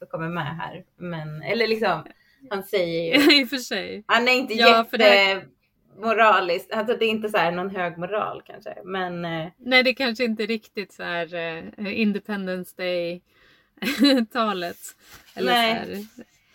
[0.00, 0.84] och kommer med här.
[0.96, 2.04] Men, eller liksom,
[2.50, 3.36] han säger ju...
[3.40, 4.04] I och för sig.
[4.06, 4.98] Han är inte Ja, för
[5.94, 6.72] jättemoralisk.
[6.72, 8.74] Alltså det är inte så här någon hög moral kanske.
[8.84, 13.22] Men eh, Nej, det kanske inte riktigt så här eh, Independence Day
[14.32, 14.76] talet.
[15.34, 16.06] Eller Nej.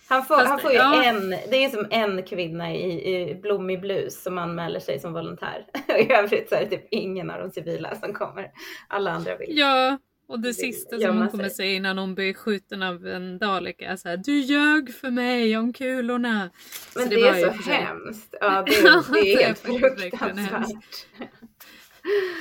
[0.10, 1.04] Han får, Fast, han får ju ja.
[1.04, 5.66] en, det är som en kvinna i, i blommig blus som anmäler sig som volontär.
[6.00, 8.52] I övrigt så är det typ ingen av de civila som kommer.
[8.88, 9.58] Alla andra vill.
[9.58, 9.98] Ja,
[10.30, 13.38] och det Det sista som hon man kommer säga innan hon blir skjuten av en
[13.38, 16.50] dalek är såhär Du ljög för mig om kulorna.
[16.96, 18.36] Men Så det, var är så för hemskt.
[18.42, 20.68] Ja, det, Ja, det det är är helt fruktansvärt.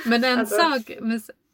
[0.05, 0.91] Men en Alltså- sak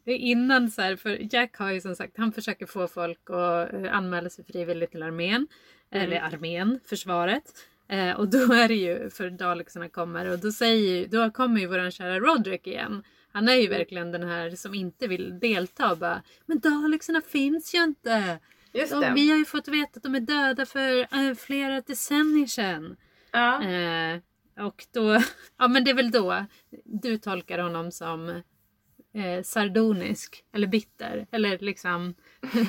[0.06, 3.96] innan så här, för Jack har ju som sagt, han försöker få folk att eh,
[3.96, 5.46] anmäla sig frivilligt till armén.
[5.90, 6.04] Mm.
[6.04, 7.42] Eller armén, försvaret.
[7.88, 11.60] Eh, och då är det ju för Dalexarna kommer och då säger ju- då kommer
[11.60, 13.02] ju våran kära Roderick igen.
[13.36, 17.74] Han är ju verkligen den här som inte vill delta och bara Men Dalexarna finns
[17.74, 18.38] ju inte!
[18.72, 19.12] Just De, det.
[19.14, 22.96] vi har ju fått veta att de är döda för eh, flera decennier sedan.
[23.32, 23.62] Ja.
[23.62, 24.20] Eh,
[24.66, 25.12] och då,
[25.58, 26.44] ja men det är väl då
[26.84, 28.28] du tolkar honom som
[29.14, 32.14] eh, sardonisk eller bitter eller liksom.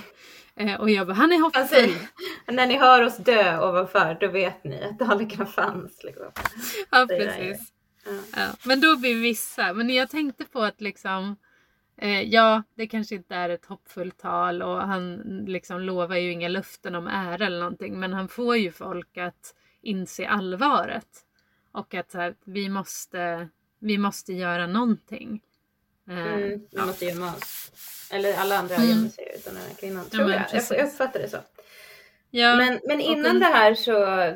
[0.56, 1.62] eh, och jag bara, han är hoppfull.
[1.62, 2.06] Alltså,
[2.52, 6.04] när ni hör oss dö ovanför, då vet ni att dalekarna fanns.
[6.04, 6.32] Liksom.
[6.92, 7.74] ja precis.
[8.08, 8.14] Ja.
[8.36, 11.36] Ja, men då blir vissa, men jag tänkte på att liksom
[11.98, 15.16] eh, Ja, det kanske inte är ett hoppfullt tal och han
[15.48, 19.54] liksom lovar ju inga löften om ära eller någonting men han får ju folk att
[19.82, 21.08] inse allvaret.
[21.72, 25.42] Och att här, vi, måste, vi måste göra någonting.
[26.10, 26.86] Eh, Mm, ja.
[26.86, 27.72] måste gömma oss.
[28.12, 28.90] Eller alla andra Mm.
[28.90, 30.04] gömmer sig utan den här kvinnan.
[30.12, 30.46] Ja, Tror men jag.
[30.70, 31.38] Jag, jag uppfattar det så.
[32.32, 33.92] Ja, Men, men innan en- det här så,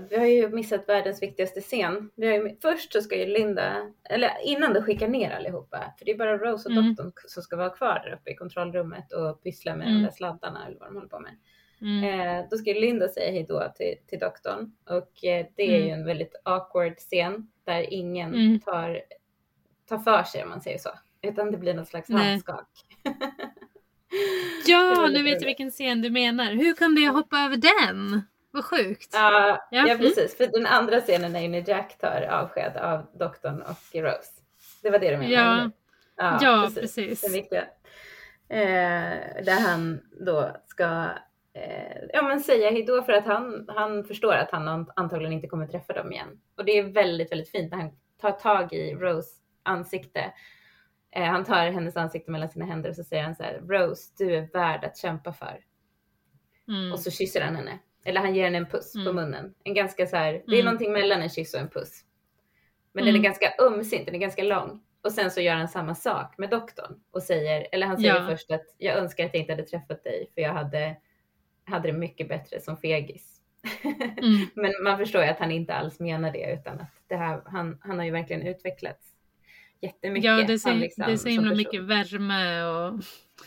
[0.09, 2.09] vi har ju missat världens viktigaste scen.
[2.15, 6.05] Vi har ju, först så ska ju Linda, eller innan de skickar ner allihopa, för
[6.05, 6.85] det är bara Rose och Mm.
[6.95, 9.97] doktorn som ska vara kvar där uppe i kontrollrummet och pyssla med Mm.
[9.99, 11.37] de där sladdarna eller vad de håller på med.
[11.81, 15.63] mm, Eh, då ska ju Linda säga hej då till, till doktorn och eh, det
[15.63, 15.87] är Mm.
[15.87, 18.59] ju en väldigt awkward scen där ingen Mm.
[18.59, 19.01] tar,
[19.89, 20.89] tar för sig om man säger så.
[21.21, 22.29] Utan det blir något slags Nej.
[22.29, 22.67] handskak.
[24.65, 26.51] Ja nu vet jag vilken scen du menar.
[26.51, 28.21] Hur kunde jag hoppa över den?
[28.51, 29.09] Vad sjukt.
[29.13, 29.97] Ja, Ja, ja mm.
[29.97, 30.37] precis.
[30.37, 34.31] För den andra scenen är ju när Jack tar avsked av doktorn och Rose.
[34.81, 35.71] Det var det du menade?
[36.17, 36.27] Ja.
[36.27, 36.39] eller?
[36.41, 37.21] Ja, precis.
[37.21, 37.61] Den viktiga.
[38.49, 40.83] Eh, där han då ska
[41.53, 45.47] eh, ja, men säga hejdå för att han, han förstår att han an- antagligen inte
[45.47, 46.39] kommer träffa dem igen.
[46.57, 49.29] Och det är väldigt, väldigt fint när han tar tag i Rose
[49.63, 50.33] ansikte.
[51.11, 54.13] Eh, han tar hennes ansikte mellan sina händer och så säger han så här, Rose,
[54.17, 55.63] du är värd att kämpa för.
[56.67, 56.91] Mm.
[56.91, 57.79] Och så kysser han henne.
[58.05, 59.15] Eller han ger henne en puss på Mm.
[59.15, 59.53] munnen.
[59.63, 60.65] En ganska så här, det är Mm.
[60.65, 62.01] någonting mellan en kyss och en puss.
[62.93, 63.13] Men Mm.
[63.13, 64.81] den är ganska ömsint, den är ganska lång.
[65.03, 68.27] Och sen så gör han samma sak med doktorn och säger, eller han säger Ja.
[68.27, 70.95] först att jag önskar att jag inte hade träffat dig för jag hade,
[71.65, 73.41] hade det mycket bättre som fegis.
[73.83, 74.47] Mm.
[74.55, 77.77] Men man förstår ju att han inte alls menar det utan att det här, han,
[77.81, 79.10] han har ju verkligen utvecklats
[79.81, 80.25] jättemycket.
[80.25, 81.57] Ja, det är, han så, liksom, det är så himla person.
[81.57, 82.99] mycket värme och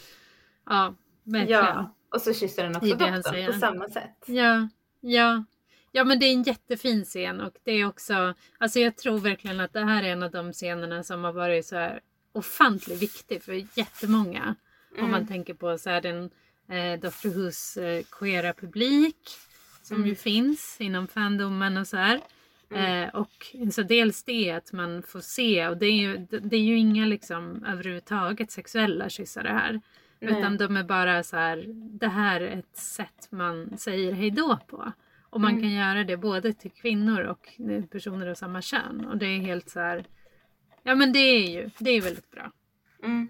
[0.67, 0.95] ja,
[1.25, 1.61] verkligen.
[1.61, 4.17] Ja, och så kysser han också doktorn på samma sätt.
[4.27, 4.69] Ja,
[5.01, 5.45] ja.
[5.93, 9.61] Ja men det är en jättefin scen och det är också, alltså jag tror verkligen
[9.61, 12.01] att det här är en av de scenerna som har varit så här
[12.33, 14.55] ofantligt viktig för jättemånga.
[14.99, 15.27] Om man Mm.
[15.27, 16.31] tänker på så här den
[16.69, 19.17] eh, Doctor Who's eh, queera publik
[19.83, 20.09] som Mm.
[20.09, 22.21] ju finns inom fandomen och så här.
[22.71, 23.03] Mm.
[23.03, 26.61] Eh, och så dels det att man får se och det är ju, det är
[26.61, 29.81] ju inga liksom överhuvudtaget sexuella kyssar det här.
[30.21, 30.39] Nej.
[30.39, 31.65] Utan de är bara så här,
[32.01, 34.93] det här är ett sätt man säger hejdå på.
[35.31, 35.63] Och man Mm.
[35.63, 37.49] kan göra det både till kvinnor och
[37.91, 39.05] personer av samma kön.
[39.07, 40.05] Och det är helt så här,
[40.83, 42.53] ja men det är ju, det är väldigt bra.
[43.03, 43.29] Mm.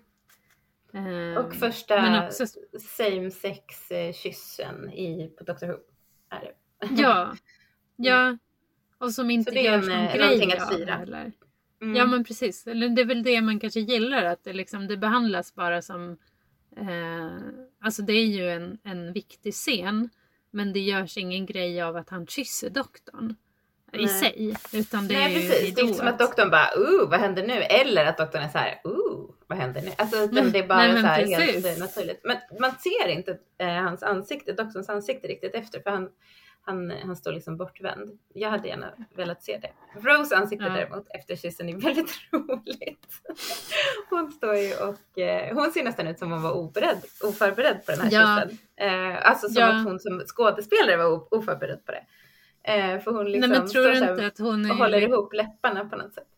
[0.93, 2.47] Eh, Och första också,
[2.81, 5.77] same sex eh, kyssen i, på Doctor Who.
[6.31, 7.03] Är det.
[7.03, 7.35] ja,
[7.97, 8.39] ja.
[8.99, 11.01] Och som inte Så det är en, någon någonting att fira.
[11.03, 11.33] Eller.
[11.83, 11.97] Mm.
[11.97, 12.67] Ja men precis.
[12.67, 16.17] Eller det är väl det man kanske gillar att det, liksom, det behandlas bara som
[16.77, 17.39] eh,
[17.81, 20.09] Alltså det är ju en, en viktig scen.
[20.51, 23.35] Men det görs ingen grej av att han kysser doktorn.
[23.93, 24.09] I Nej.
[24.09, 24.57] sig.
[24.73, 27.21] Utan det Nej är ju precis, det är inte som att doktorn bara uh vad
[27.21, 27.53] händer nu?
[27.53, 29.91] Eller att doktorn är så här uh vad händer nu?
[29.99, 31.65] Alltså utan det är bara Nej, så här precis.
[31.67, 32.21] helt naturligt.
[32.25, 36.09] Men man ser inte eh, hans ansikte, doktorns ansikte riktigt efter för han,
[36.65, 38.19] han, han står liksom bortvänd.
[38.35, 39.71] Jag hade gärna velat se det.
[40.01, 40.73] Rose ansikte Ja.
[40.73, 43.07] däremot efter kyssen är väldigt roligt.
[44.11, 47.93] Hon står ju och eh, hon ser nästan ut som hon var oberedd, oförberedd på
[47.93, 48.43] den här Ja.
[48.43, 48.59] kyssen.
[48.77, 49.67] Eh, alltså som Ja.
[49.79, 52.05] att hon som skådespelare var oförberedd på det.
[52.73, 56.15] Eh, för hon liksom Nej står inte att hon och håller ihop läpparna på något
[56.15, 56.29] sätt.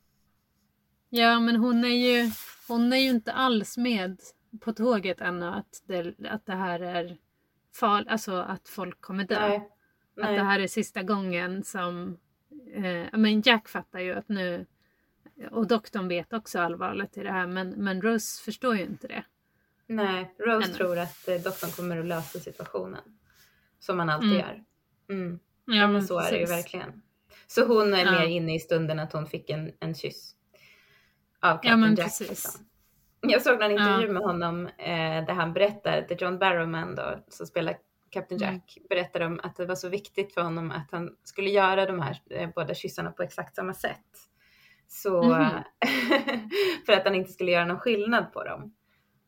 [1.08, 2.30] Ja men hon är ju
[2.68, 4.20] Hon är ju inte alls med
[4.60, 7.16] på tåget ännu att det, att det här är
[7.80, 8.08] farligt.
[8.10, 9.48] Alltså att folk kommer dö.
[9.48, 9.68] Nej.
[10.20, 12.18] Att det här är sista gången som...
[12.74, 14.66] Eh, men Jack fattar ju att nu...
[15.50, 19.24] Och doktorn vet också allvarligt i det här men, men Rose förstår ju inte det.
[19.86, 20.74] Nej, Rose Ännu.
[20.76, 23.02] tror att eh, doktorn kommer att lösa situationen.
[23.78, 24.40] Som man alltid Mm.
[24.40, 24.64] gör.
[25.10, 25.38] Mm.
[25.64, 26.56] Ja, Ja, men så är det ju precis.
[26.64, 27.02] verkligen.
[27.46, 28.10] Så hon är Ja.
[28.10, 30.32] mer inne i stunden att hon fick en, en kyss.
[31.40, 32.06] Av Captain Ja, men Jack.
[32.06, 32.28] precis.
[32.28, 32.66] Liksom.
[33.20, 33.70] Jag såg Ja.
[33.70, 37.78] intervju med honom eh, där han berättar, där John Barrowman då, som spelar
[38.10, 38.54] Captain Mm.
[38.54, 42.00] Jack, berättar om att det var så viktigt för honom att han skulle göra de
[42.00, 44.06] här eh, båda kyssarna på exakt samma sätt.
[44.88, 45.48] Så, Mhm.
[46.86, 48.74] för att han inte skulle göra någon skillnad på dem.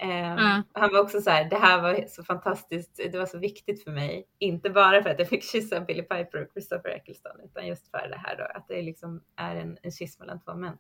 [0.02, 0.62] Eh, Ja.
[0.72, 3.90] Han var också så här, det här var så fantastiskt, det var så viktigt för
[3.90, 4.24] mig.
[4.38, 8.08] Inte bara för att jag fick kyssa Billy Piper och Christopher Eccleston, utan just för
[8.08, 10.78] det här då, att det liksom är en, en kyss mellan två män.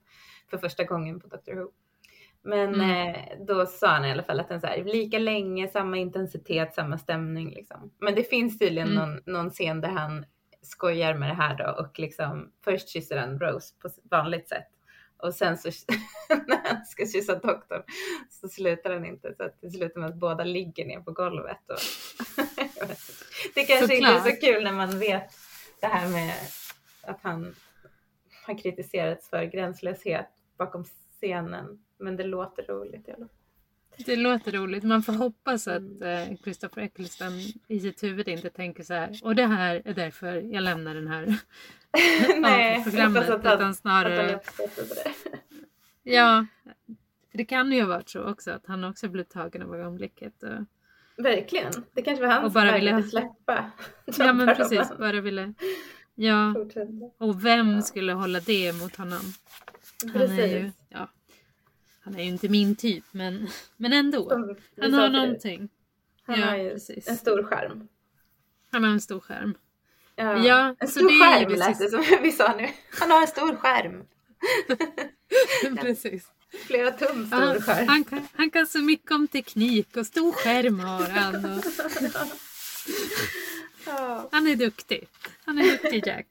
[0.50, 1.70] För första gången på Doctor Who.
[2.42, 3.14] Men Mm.
[3.14, 6.74] eh, då sa han i alla fall att den så här, lika länge, samma intensitet,
[6.74, 7.90] samma stämning liksom.
[7.98, 9.10] Men det finns tydligen Mm.
[9.10, 10.26] någon, någon scen där han
[10.62, 14.66] skojar med det här då och liksom först kysser han Rose på vanligt sätt.
[15.16, 15.68] Och sen så
[16.46, 17.82] när han ska kyssa doktorn
[18.30, 21.70] så slutar han inte så att det slutar med att båda ligger ner på golvet.
[21.70, 21.78] Och
[23.54, 25.30] det kanske inte är så kul när man vet
[25.80, 26.34] det här med
[27.02, 27.54] att han
[28.46, 30.84] har kritiserats för gränslöshet bakom
[31.20, 31.84] scenen.
[31.98, 33.36] Men det låter roligt i alla fall.
[34.06, 34.82] Det låter roligt.
[34.84, 36.32] Man får hoppas att Mm.
[36.32, 37.32] eh, Christopher Eccleston
[37.68, 39.20] i sitt huvud inte tänker så här.
[39.22, 41.34] Och det här är därför jag lämnar den här
[42.40, 43.22] Nej, programmet.
[43.22, 45.12] att han- Utan Att han snarare, uppskattade det.
[46.12, 46.46] ja.
[47.32, 50.42] Det kan ju ha varit så också att han också blev tagen av ögonblicket.
[50.42, 50.64] Och,
[51.24, 51.72] Verkligen.
[51.92, 53.70] Det kanske var han Och som bara vägrade ville- släppa.
[54.18, 55.54] ja men precis, bara ville.
[56.14, 56.54] Ja,
[57.18, 59.20] och vem skulle hålla det mot honom?
[60.02, 60.38] Han Precis.
[60.38, 61.08] är ju, ja,
[62.08, 64.28] han är ju inte min typ men, men ändå.
[64.28, 65.68] Som Han har någonting.
[66.22, 67.08] Han ja, har ju precis.
[67.08, 67.88] en stor skärm.
[68.70, 69.54] Han har en stor skärm.
[70.16, 72.68] Ja, Ja, en så stor det skärm det lät det som vi sa nu.
[73.00, 74.04] Han har en stor skärm.
[75.80, 76.26] precis.
[76.66, 77.88] Flera tum stor Han, skärm.
[77.88, 81.44] han, kan, han kan så mycket om teknik och stor skärm har han.
[81.44, 81.64] Och,
[84.32, 85.08] han är duktig.
[85.44, 86.26] Han är duktig Jack.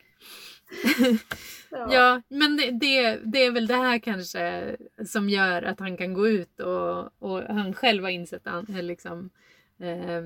[1.69, 1.93] ja.
[1.93, 4.75] Ja, men det, det, det är väl det här kanske
[5.06, 8.84] som gör att han kan gå ut och, och han själv har insett an, eh,
[8.84, 9.30] liksom,
[9.80, 10.21] eh,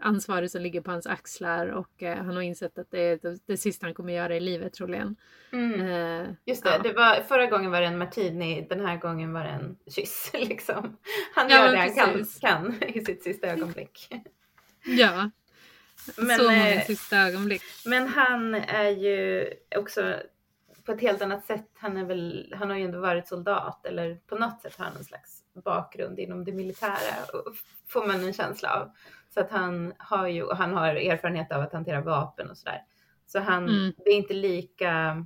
[0.00, 3.38] ansvaret som ligger på hans axlar och eh, han har insett att det är det,
[3.46, 5.16] det sista han kommer göra i livet troligen.
[5.52, 5.80] Mm.
[5.80, 6.78] Eh, Just det, ja.
[6.78, 10.30] det var, förra gången var det en martini, den här gången var det en kyss.
[10.34, 10.96] Liksom.
[11.34, 14.08] Han Ja, gör det han kan, kan i sitt sista ögonblick.
[14.84, 15.30] Ja,
[16.16, 17.62] Men, så många eh, sista ögonblick.
[17.86, 20.14] Men han är ju också
[20.84, 21.68] på ett helt annat sätt.
[21.78, 24.96] Han, är väl, han har ju ändå varit soldat eller på något sätt har han
[24.96, 27.14] en slags bakgrund inom det militära.
[27.88, 28.90] Får man en känsla av.
[29.34, 32.82] Så att han har ju, och han har erfarenhet av att hantera vapen och sådär.
[33.26, 33.92] Så han, Mm.
[34.04, 35.24] det är inte lika,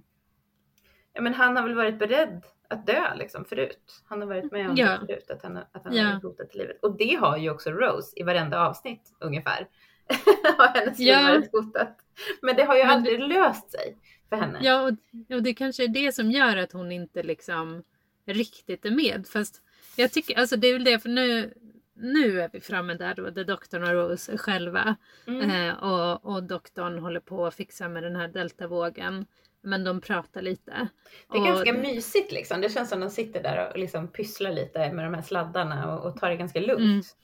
[1.12, 4.02] ja men han har väl varit beredd att dö liksom förut.
[4.08, 4.86] Han har varit med om Ja.
[4.90, 6.04] det förut, att han, att han Ja.
[6.04, 6.78] har hotad till livet.
[6.82, 9.68] Och det har ju också Rose i varenda avsnitt ungefär.
[10.58, 11.42] har hennes Ja.
[11.52, 11.98] hotat.
[12.42, 13.96] Men det har ju Men aldrig löst sig
[14.28, 14.58] för henne.
[14.62, 14.92] Ja, och,
[15.36, 17.82] och det kanske är det som gör att hon inte liksom
[18.26, 19.26] riktigt är med.
[19.32, 19.62] Fast
[19.96, 21.54] jag tycker, alltså det är väl det, för nu,
[21.94, 24.96] nu är vi framme där då, där doktorn och Rose är själva.
[25.26, 25.50] Mm.
[25.50, 29.26] Eh, och, och doktorn håller på att fixa med den här deltavågen.
[29.60, 30.88] Men de pratar lite.
[31.32, 32.60] Det är och, ganska mysigt liksom.
[32.60, 36.06] Det känns som de sitter där och liksom pysslar lite med de här sladdarna och,
[36.06, 37.16] och tar det ganska lugnt.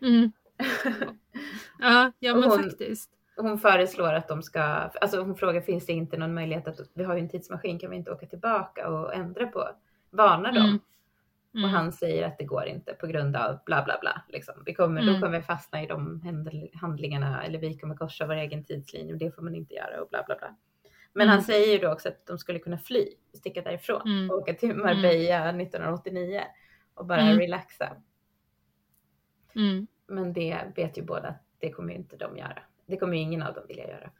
[0.00, 0.14] Mm.
[0.14, 0.32] Mm.
[1.78, 3.10] Ja, ja men hon- faktiskt.
[3.36, 7.04] Hon föreslår att de ska, alltså hon frågar finns det inte någon möjlighet att vi
[7.04, 9.68] har ju en tidsmaskin, kan vi inte åka tillbaka och ändra på,
[10.10, 10.64] varna dem?
[10.64, 10.78] Mm.
[11.54, 11.64] Mm.
[11.64, 14.22] Och han säger att det går inte på grund av bla bla bla.
[14.28, 14.54] Liksom.
[14.66, 15.14] Vi kommer, Mm.
[15.14, 16.22] Då kommer vi fastna i de
[16.80, 20.08] handlingarna eller vi kommer korsa vår egen tidslinje och det får man inte göra och
[20.08, 20.56] bla bla bla.
[21.12, 21.32] Men Mm.
[21.32, 24.30] han säger ju då också att de skulle kunna fly, sticka därifrån Mm.
[24.30, 26.42] och åka till Marbella 1989
[26.94, 27.38] och bara Mm.
[27.38, 27.96] relaxa.
[30.10, 32.62] Men det vet ju båda att det kommer ju inte de göra.
[32.86, 34.10] Det kommer ju ingen av dem vilja göra.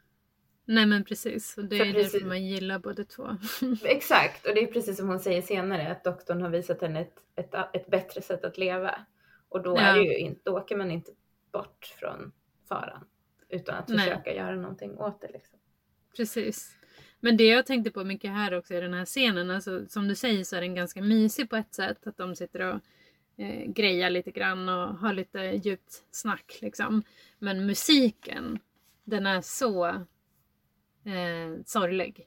[0.64, 1.58] Nej men precis.
[1.58, 3.36] Och det är precis- därför man gillar båda två.
[3.84, 7.14] Exakt, och det är precis som hon säger senare att doktorn har visat henne ett,
[7.36, 9.06] ett, ett bättre sätt att leva.
[9.48, 9.94] Och då, är Ja.
[9.94, 11.10] det ju inte, då åker man inte
[11.52, 12.32] bort från
[12.68, 13.04] faran
[13.48, 13.98] utan att Nej.
[13.98, 15.28] försöka göra någonting åt det.
[15.32, 15.58] Liksom.
[16.16, 16.76] Precis.
[17.20, 20.14] Men det jag tänkte på mycket här också i den här scenen, alltså, som du
[20.14, 22.06] säger så är den ganska mysig på ett sätt.
[22.06, 22.80] Att de sitter och
[23.40, 27.02] eh, grejar lite grann och har lite djupt snack liksom.
[27.38, 28.58] Men musiken,
[29.04, 29.86] den är så
[31.04, 32.26] eh, sorglig.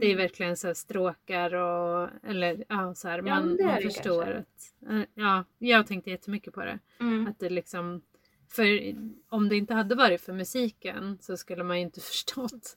[0.00, 4.38] Det är verkligen så stråkar och eller ja, så här, Ja, man, förstår kanske.
[4.38, 6.78] att eh, ja, jag tänkte jättemycket på det.
[7.00, 7.26] Mm.
[7.26, 8.02] Att det liksom
[8.48, 8.94] för
[9.28, 12.76] om det inte hade varit för musiken så skulle man ju inte förstått.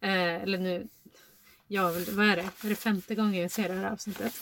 [0.00, 0.88] Eh, eller nu,
[1.66, 2.50] ja, vad är det?
[2.64, 4.32] Är det femte gången jag ser det här avsnittet?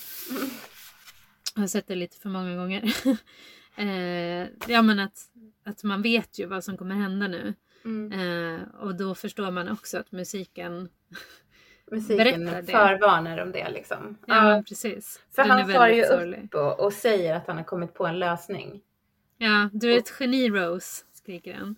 [1.57, 2.83] Jag har sett det lite för många gånger.
[3.79, 5.19] Eh, ja men att,
[5.65, 7.55] att man vet ju vad som kommer hända nu.
[7.85, 8.13] Mm.
[8.13, 10.89] Eh, och då förstår man också att musiken
[11.91, 14.19] Musiken förvarnar om det liksom.
[14.27, 15.21] Ja, precis.
[15.35, 16.45] för Den han far ju sorglig.
[16.45, 18.81] upp och, och säger att han har kommit på en lösning.
[19.39, 21.77] Ja, du är ett geni Rose, skriker han.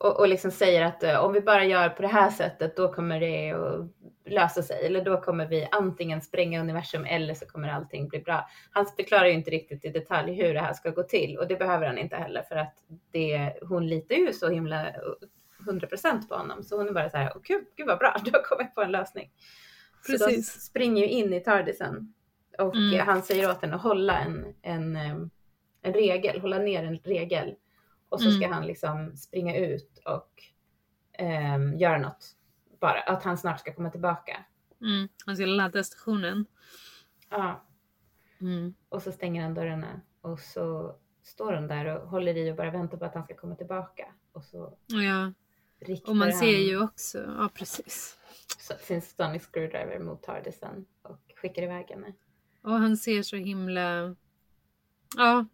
[0.00, 2.92] Och, och liksom säger att eh, om vi bara gör på det här sättet då
[2.92, 3.86] kommer det att
[4.32, 4.86] lösa sig.
[4.86, 8.48] Eller då kommer vi antingen spränga universum eller så kommer allting bli bra.
[8.70, 11.56] Han förklarar ju inte riktigt i detalj hur det här ska gå till och det
[11.56, 12.74] behöver han inte heller för att
[13.12, 14.94] det, hon litar ju så himla eh,
[15.66, 16.62] 100% på honom.
[16.62, 18.82] Så hon är bara så här, åh gud, gud vad bra, du har kommit på
[18.82, 19.30] en lösning.
[20.06, 20.62] Så de Precis.
[20.62, 22.14] springer ju in i Tardisen
[22.58, 23.00] och Mm.
[23.00, 25.16] eh, han säger åt henne att hålla en, en, eh,
[25.82, 27.54] en regel, hålla ner en regel.
[28.10, 28.52] Och så ska Mm.
[28.52, 30.42] han liksom springa ut och
[31.12, 32.36] ehm, göra något.
[32.80, 34.44] Bara att han snart ska komma tillbaka.
[34.80, 35.08] Mm.
[35.26, 36.46] Han ska ladda stationen.
[37.30, 37.64] Ja,
[38.40, 38.74] Mm.
[38.88, 42.70] och så stänger han dörrarna och så står hon där och håller i och bara
[42.70, 44.06] väntar på att han ska komma tillbaka.
[44.32, 45.32] Och så ja.
[46.06, 48.16] och man han ser ju också, ja precis.
[48.80, 52.12] sin sonic screwdriver mot Tardisen och skickar iväg henne.
[52.62, 54.16] Och han ser så himla...
[55.16, 55.46] Ja.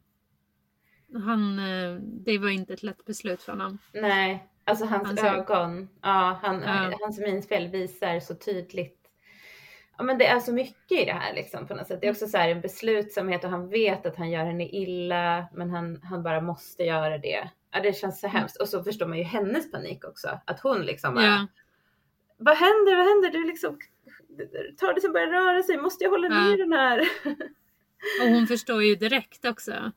[1.15, 3.79] Han, eh, det var inte ett lätt beslut för honom.
[3.93, 6.99] Nej, alltså hans Han ser- ögon, ja, han, Ja.
[7.01, 9.03] hans minspel visar så tydligt.
[9.99, 12.01] Ja men det är så mycket i det här liksom på något sätt.
[12.01, 15.47] Det är också så här en beslutsamhet och han vet att han gör henne illa
[15.55, 17.51] men han, han bara måste göra det.
[17.73, 18.57] Ja det känns så hemskt.
[18.57, 20.41] Och så förstår man ju hennes panik också.
[20.45, 21.47] Att hon liksom bara, Ja,
[22.39, 23.31] vad händer, vad händer?
[23.31, 23.79] Du liksom,
[24.79, 26.41] tar det som börjar röra sig, måste jag hålla Ja.
[26.45, 26.99] ner den här?
[28.23, 29.93] och hon förstår ju direkt också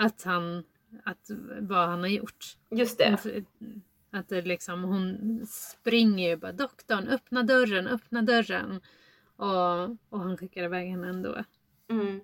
[0.00, 0.64] att han,
[1.04, 1.30] att
[1.60, 2.44] vad han har gjort.
[2.70, 3.18] Just det.
[4.10, 8.80] Att det liksom, hon springer ju bara doktorn, öppna dörren, öppna dörren.
[9.36, 11.44] Och, och han skickar iväg henne ändå.
[11.90, 12.20] Mm.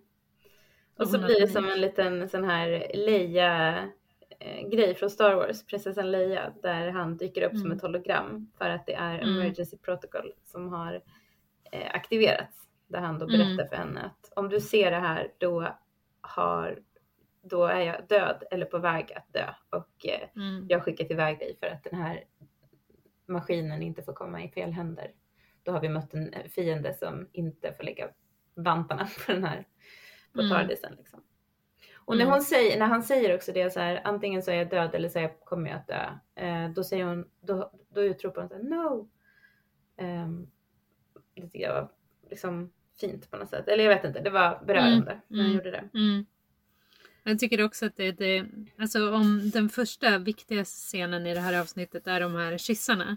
[0.94, 3.78] Och Och så blir det som en liten sån här Leia
[4.40, 7.72] eh, grej från Star Wars, prinsessan Leia, där han dyker upp som Mm.
[7.76, 9.36] ett hologram för att det är Mm.
[9.36, 11.02] emergency protocol som har
[11.72, 12.68] eh, aktiverats.
[12.88, 13.38] Där han då Mm.
[13.38, 15.68] berättar för henne att om du ser det här då
[16.20, 16.78] har
[17.49, 20.66] då är jag död eller på väg att dö och eh, Mm.
[20.68, 22.24] jag skickat iväg dig för att den här
[23.26, 25.11] maskinen inte får komma i fel händer.
[25.62, 28.09] Då har vi mött en eh, fiende som inte får lägga
[28.55, 29.66] vantarna på den här
[30.32, 30.53] på Mm.
[30.53, 30.94] tardisen.
[30.99, 31.22] Liksom.
[31.97, 32.32] Och när, Mm.
[32.32, 35.09] hon säger, när han säger också det så här, antingen så är jag död eller
[35.09, 36.05] så jag, kommer jag att dö.
[36.34, 39.09] Eh, då säger hon, då, då utropar hon så här, no.
[40.01, 40.51] Um,
[41.34, 41.88] det tycker jag var
[42.30, 43.68] liksom fint på något sätt.
[43.68, 45.57] Eller jag vet inte, det var berörande när han Mm.
[45.57, 45.88] gjorde det.
[45.99, 46.26] Mm.
[47.28, 48.46] Jag tycker också att det, det,
[48.78, 53.16] alltså om den första viktiga scenen i det här avsnittet är de här kyssarna.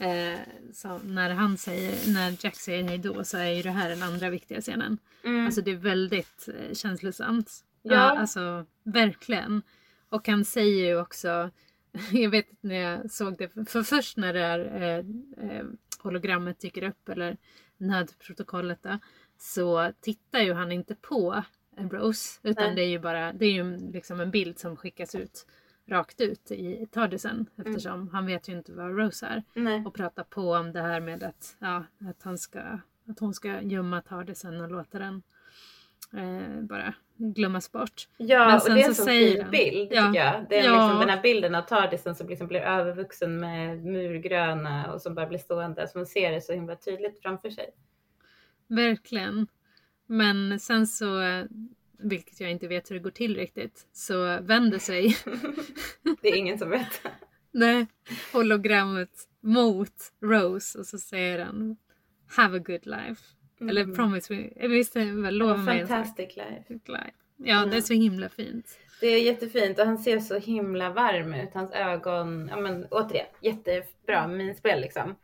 [0.00, 0.38] Eh,
[0.74, 4.02] så när han säger, när Jack säger hej då så är ju det här den
[4.02, 4.98] andra viktiga scenen.
[5.24, 5.46] Mm.
[5.46, 7.64] Alltså det är väldigt eh, känslosamt.
[7.82, 7.94] Ja.
[7.94, 8.18] Ja.
[8.18, 9.62] alltså verkligen.
[10.08, 11.50] Och han säger ju också,
[12.12, 15.04] jag vet inte när jag såg det, för först när det är eh,
[15.50, 15.64] eh,
[15.98, 17.36] hologrammet dyker upp eller
[17.76, 18.98] nödprotokollet då,
[19.38, 21.44] så tittar ju han inte på
[21.88, 22.74] Rose utan Nej.
[22.74, 25.46] det är ju bara, det är ju liksom en bild som skickas ut
[25.86, 29.82] rakt ut i Tardisen eftersom han vet ju inte vad Rose är Nej.
[29.86, 32.60] och pratar på om det här med att, ja, att, han ska,
[33.08, 35.22] att hon ska gömma Tardisen och låta den
[36.16, 38.08] eh, bara glömmas bort.
[38.16, 40.06] Ja, Men och sen det är en så så fin bild Ja.
[40.06, 40.46] tycker jag.
[40.48, 40.70] Det är Ja.
[40.86, 45.26] liksom den här bilden av Tardisen som liksom blir övervuxen med murgröna och som bara
[45.26, 45.88] blir stående.
[45.88, 47.70] Så man ser det så himla tydligt framför sig.
[48.66, 49.46] Verkligen.
[50.12, 51.20] Men sen så,
[51.98, 55.16] vilket jag inte vet hur det går till riktigt, så vänder sig
[56.22, 57.02] det är ingen som vet.
[57.52, 57.86] nej,
[58.32, 61.76] hologrammet mot Rose och så säger han
[62.36, 63.22] Have a good life.
[63.60, 63.96] Eller Mm.
[63.96, 65.86] promise me, visst väl lova mig?
[65.86, 66.64] Fantastic life.
[66.92, 67.12] Life.
[67.36, 68.78] Ja, det är så himla fint.
[69.00, 71.54] Det är jättefint och han ser så himla varm ut.
[71.54, 75.14] Hans ögon, ja men återigen, jättebra minspel liksom.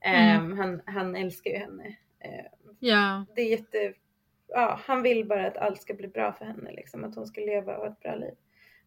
[0.00, 0.40] Mm.
[0.52, 1.84] Ehm, han, han älskar ju henne.
[1.84, 3.92] Ehm, Ja, det är jätte,
[4.48, 7.04] ja han vill bara att allt ska bli bra för henne liksom.
[7.04, 8.34] Att hon ska leva och ett bra liv.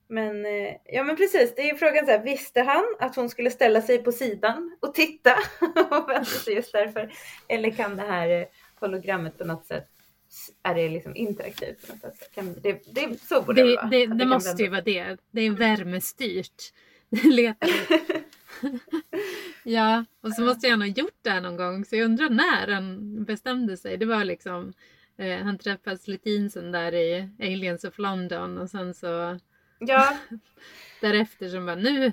[0.07, 3.30] Men eh, ja men precis, det är ju frågan så här, visste han att hon
[3.30, 5.32] skulle ställa sig på sidan och titta
[5.91, 7.14] och vänta sig just därför?
[7.47, 8.45] Eller kan det här eh,
[8.80, 9.88] hologrammet på något sätt,
[10.64, 12.32] är det liksom interaktivt på något sätt?
[12.36, 13.88] Kan, det, det, så borde det, det, vara.
[13.88, 15.18] det, det måste ju vända vara det.
[15.32, 16.74] Det är värmestyrt.
[19.64, 21.86] Ja, och så måste han ha gjort det här någon gång.
[21.86, 23.97] Så jag undrar när han bestämde sig.
[23.97, 24.74] Det var liksom,
[25.22, 29.39] eh, han träffade Slitinsen där i Aliens of London och sen så
[29.80, 30.17] Ja,
[31.01, 32.11] därefter som bara nu.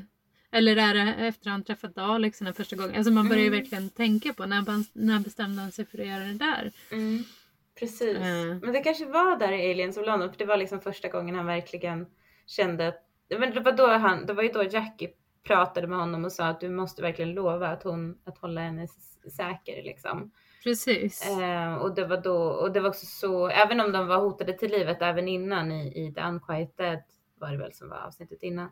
[0.51, 2.95] Eller är det efter han träffat Daleks den första gången.
[2.97, 3.59] Alltså man börjar ju Mm.
[3.61, 6.73] verkligen tänka på när, när bestämde han sig för att göra det där.
[6.93, 7.25] mm.
[7.79, 8.17] Precis.
[8.17, 8.59] Mm.
[8.59, 11.35] Men det kanske var där i Aliens of London, för det var liksom första gången
[11.35, 12.07] han verkligen
[12.47, 13.03] kände att,
[13.39, 15.09] men det var då han, det var ju då Jackie
[15.47, 18.89] pratade med honom och sa att du måste verkligen lova att hon, att hålla henne
[19.37, 20.31] säker liksom.
[20.63, 21.27] Precis.
[21.29, 24.53] Eh, och det var då, och det var också så, även om de var hotade
[24.53, 27.03] till livet även innan i, i The Unquiet Dead
[27.39, 28.69] var det väl som var avsnittet innan.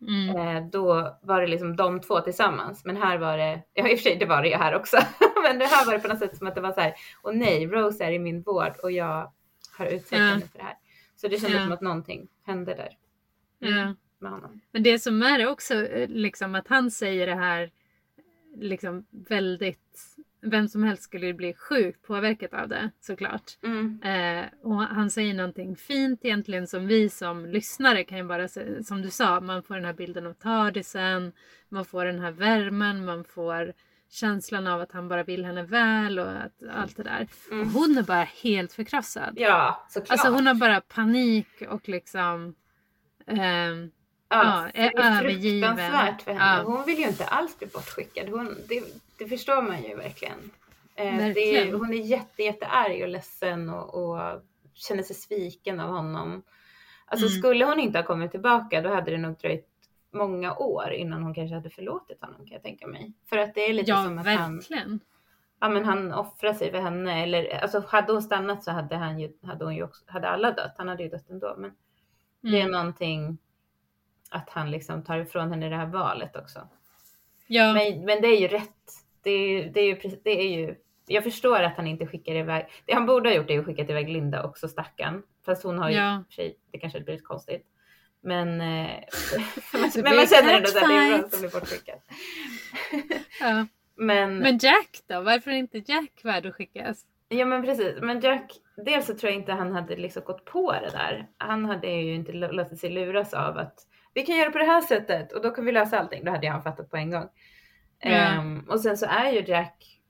[0.00, 0.36] Mm.
[0.36, 2.84] Eh, då var det liksom de två tillsammans.
[2.84, 4.96] Men här var det, ja i och för sig det var det ju här också.
[5.42, 7.36] men det här var det på något sätt som att det var så här, och
[7.36, 9.32] nej, Rose är i min vård och jag
[9.78, 10.24] har utsett Ja.
[10.24, 10.74] henne för det här.
[11.16, 11.64] Så det kändes Ja.
[11.64, 12.96] som att någonting hände där
[13.58, 13.94] Ja.
[14.18, 14.60] med honom.
[14.72, 17.70] Men det som är också eh, liksom att han säger det här
[18.56, 23.58] liksom väldigt vem som helst skulle bli sjukt påverkat av det såklart.
[23.62, 24.02] Mm.
[24.02, 28.48] Eh, och han säger någonting fint egentligen som vi som lyssnare kan ju bara
[28.84, 31.32] som du sa, man får den här bilden av Tardisen,
[31.68, 33.72] man får den här värmen, man får
[34.10, 37.28] känslan av att han bara vill henne väl och att, allt det där.
[37.50, 37.66] Mm.
[37.66, 39.34] Och hon är bara helt förkrossad.
[39.36, 40.10] Ja, såklart.
[40.10, 42.54] Alltså hon har bara panik och liksom
[43.26, 43.90] ehm,
[44.28, 45.76] ja, är det är övergiven.
[45.76, 46.44] fruktansvärt för henne.
[46.44, 46.62] Ja.
[46.62, 48.28] Hon vill ju inte alls bli bortskickad.
[48.28, 48.82] Hon, det,
[49.18, 50.50] det förstår man ju verkligen.
[50.94, 51.74] Eh, det är, Verkligen.
[51.80, 54.42] hon är jätte, jättearg och ledsen och, och
[54.74, 56.42] känner sig sviken av honom.
[57.06, 57.38] Alltså Mm.
[57.38, 59.68] skulle hon inte ha kommit tillbaka då hade det nog dröjt
[60.10, 63.12] många år innan hon kanske hade förlåtit honom kan jag tänka mig.
[63.28, 65.00] För att det är lite ja, som att han, verkligen.
[65.60, 67.22] ja, men han offrar sig för henne.
[67.22, 70.52] Eller alltså hade hon stannat så hade, han ju, hade, hon ju också, hade alla
[70.52, 70.74] dött.
[70.78, 71.54] Han hade ju dött ändå.
[71.58, 71.72] Men
[72.40, 72.70] det är Mm.
[72.72, 73.38] någonting
[74.30, 76.68] att han liksom tar ifrån henne det här valet också.
[77.46, 79.04] Ja, Men, men det är ju rätt.
[79.28, 80.74] Det är, det är ju det är ju,
[81.06, 83.82] jag förstår att han inte skickar iväg, det han borde ha gjort är att skicka
[83.82, 85.22] iväg Linda också stackarn.
[85.44, 86.24] Fast hon har ju, Ja.
[86.30, 87.66] sig, det kanske blivit konstigt.
[88.20, 88.90] Men, eh,
[89.72, 91.98] men man blir känner ändå att det är bra som blir bortskickad.
[93.40, 93.66] ja.
[93.96, 95.20] Men, Men Jack då?
[95.20, 97.04] Varför är inte Jack värd att skickas?
[97.28, 97.94] ja men precis.
[98.00, 98.52] Men Jack,
[98.84, 101.28] dels så tror jag inte han hade liksom gått på det där.
[101.38, 103.74] Han hade ju inte lå- låtit sig luras av att
[104.14, 106.24] vi kan göra på det här sättet och då kan vi lösa allting.
[106.24, 107.28] Då hade jag han fattat på en gång.
[108.00, 108.08] Ja.
[108.10, 110.00] Ehm, och sen så är ju Jack,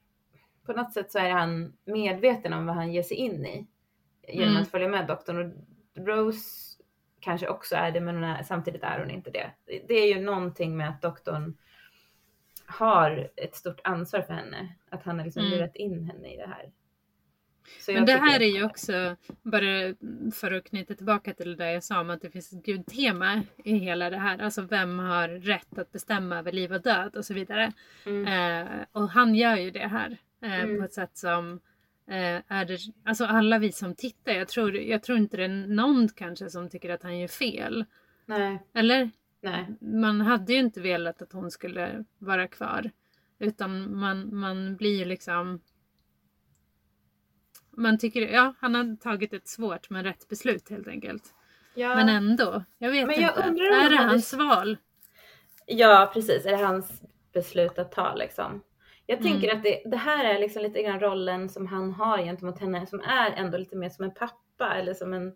[0.66, 3.66] på något sätt så är han medveten om vad han ger sig in i.
[4.28, 4.62] Genom Mm.
[4.62, 5.38] att följa med doktorn.
[5.96, 6.76] Och Rose
[7.20, 9.50] kanske också är det men är, samtidigt är hon inte det.
[9.88, 11.56] Det är ju någonting med att doktorn
[12.66, 14.74] har ett stort ansvar för henne.
[14.90, 15.58] Att han har liksom Mm.
[15.58, 16.70] lurat in henne i det här.
[17.80, 19.94] Så Men det här är ju också, bara
[20.34, 23.74] för att knyta tillbaka till det jag sa om att det finns ett gudtema i
[23.74, 24.38] hela det här.
[24.38, 27.72] Alltså vem har rätt att bestämma över liv och död och så vidare.
[28.06, 28.26] Mm.
[28.66, 30.78] Eh, och han gör ju det här eh, Mm.
[30.78, 31.60] på ett sätt som
[32.10, 35.48] eh, är det, alltså alla vi som tittar, jag tror, jag tror inte det är
[35.48, 37.84] någon kanske som tycker att han gör fel.
[38.26, 39.10] Nej, Eller?
[39.40, 39.66] nej.
[39.80, 42.90] Man hade ju inte velat att hon skulle vara kvar.
[43.38, 45.60] Utan man, man blir ju liksom...
[47.78, 51.22] Man tycker, ja han har tagit ett svårt men rätt beslut helt enkelt.
[51.74, 51.94] Ja.
[51.94, 53.48] Men ändå, jag vet Men jag inte.
[53.48, 54.76] undrar är det hans val?
[55.66, 56.46] Ja, precis.
[56.46, 57.02] Är det hans
[57.32, 58.62] beslut att ta liksom?
[59.06, 59.32] Jag Mm.
[59.32, 62.86] tänker att det, det här är liksom lite grann rollen som han har gentemot henne
[62.86, 65.32] som är ändå lite mer som en pappa eller som en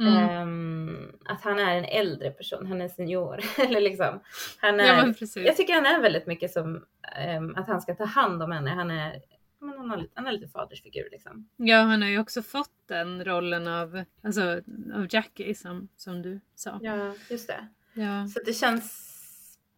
[0.00, 0.14] Mm.
[0.16, 4.20] ehm, att han är en äldre person, han är senior eller liksom.
[4.60, 6.84] Han är, ja jag tycker han är väldigt mycket som
[7.16, 8.70] ehm, att han ska ta hand om henne.
[8.70, 9.20] Han är,
[9.62, 11.48] men han, har han är lite fadersfigur liksom.
[11.56, 14.60] Ja, han har ju också fått den rollen av, alltså,
[14.94, 16.78] av Jackie som, som du sa.
[16.82, 17.68] Ja, just det.
[17.94, 18.26] Ja.
[18.26, 19.08] Så det känns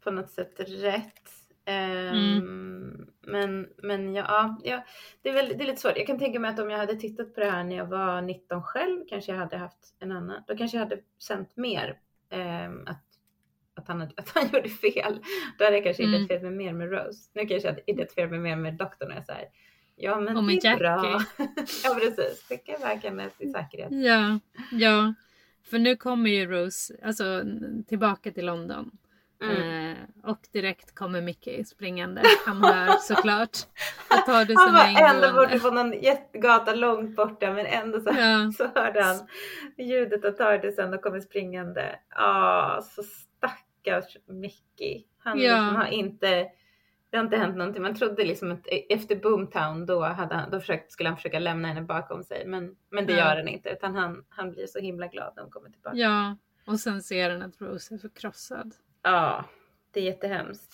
[0.05, 1.31] på något sätt rätt.
[1.65, 4.85] Ehm, Men, men ja, ja
[5.23, 5.97] det, är väl, det är lite svårt.
[5.97, 8.23] Jag kan tänka mig att om jag hade tittat på det här när jag var
[8.23, 10.43] 19 själv kanske jag hade haft en annan.
[10.47, 11.99] Då kanske jag hade känt mer
[12.31, 13.05] ehm, att,
[13.75, 15.19] att, han, att han gjorde fel.
[15.59, 16.15] Då hade jag kanske Mm.
[16.15, 17.31] identifierat mig mer med Rose.
[17.35, 19.49] Nu kanske jag hade identifierat mig mer med doktorn och jag säger
[19.97, 21.21] ja men Och det är bra.
[21.85, 23.89] Ja precis, skicka iväg henne till säkerhet.
[23.93, 24.39] ja,
[24.73, 25.15] ja.
[25.71, 27.43] För nu kommer ju Rose alltså,
[27.89, 28.91] tillbaka till London.
[29.43, 29.91] Mm.
[29.93, 32.23] Eh, och direkt kommer Mickey springande.
[32.47, 33.59] Han hör såklart.
[34.11, 38.11] Och tar det Han var ändå borta på någon jättegata långt borta men ändå så,
[38.19, 38.53] Ja.
[38.57, 39.17] så hörde han
[39.79, 41.99] ljudet av Tardisen och kommer springande.
[42.09, 45.05] Ah, så stackars Mickey.
[45.19, 45.57] Han Ja.
[45.61, 46.47] liksom har inte,
[47.15, 47.83] det har inte hänt någonting.
[47.83, 51.69] Man trodde liksom att efter Boomtown då, hade han, då försökt, skulle han försöka lämna
[51.69, 52.47] henne bakom sig.
[52.47, 53.19] Men, men det Ja.
[53.19, 55.97] gör han inte utan han, han blir så himla glad när hon kommer tillbaka.
[55.97, 56.37] ja,
[56.67, 58.75] och sen ser han att Rose är förkrossad.
[59.03, 59.45] Ja,
[59.91, 60.73] det är jättehemskt.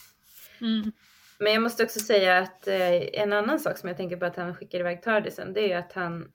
[0.61, 0.93] Mm.
[1.39, 4.37] Men jag måste också säga att eh, en annan sak som jag tänker på att
[4.37, 6.33] han skickar iväg Tardisen, det är att han,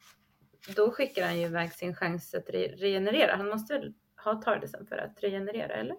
[0.75, 3.35] då skickar han ju iväg sin chans att re regenerera.
[3.35, 3.93] Han måste väl
[4.23, 5.95] ha Tardisen för att regenerera, eller?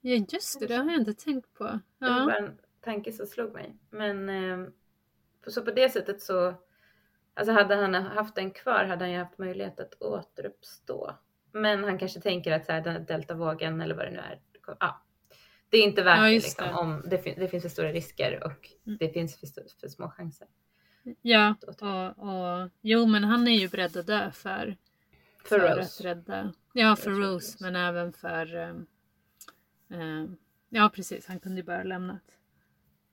[0.00, 0.66] Ja, just det.
[0.66, 1.64] Det har jag inte tänkt på.
[1.64, 2.24] Det var Ja.
[2.24, 3.76] bara en tanke som slog mig.
[3.90, 4.68] Men eh,
[5.44, 6.54] på- så på det sättet så
[7.38, 11.14] Alltså hade han haft den kvar hade han ju haft möjlighet att återuppstå.
[11.52, 14.40] Men han kanske tänker att så här, den här deltavågen eller vad det nu är.
[14.80, 15.02] Ja,
[15.68, 16.72] det är inte värt Ja, det, liksom, det.
[16.74, 18.96] om det, fin- det finns för stora risker och Mm.
[19.00, 19.46] det finns för,
[19.80, 20.48] för små chanser.
[21.22, 21.82] Ja, och,
[22.18, 24.76] och jo men han är ju beredd att dö för,
[25.44, 26.04] För att Rose.
[26.04, 26.52] rädda.
[26.72, 27.58] Ja, för Rose Rose.
[27.60, 28.54] men även för...
[28.56, 28.86] ehm,
[29.90, 30.36] ehm,
[30.68, 32.35] ja precis, han kunde ju bara lämnat.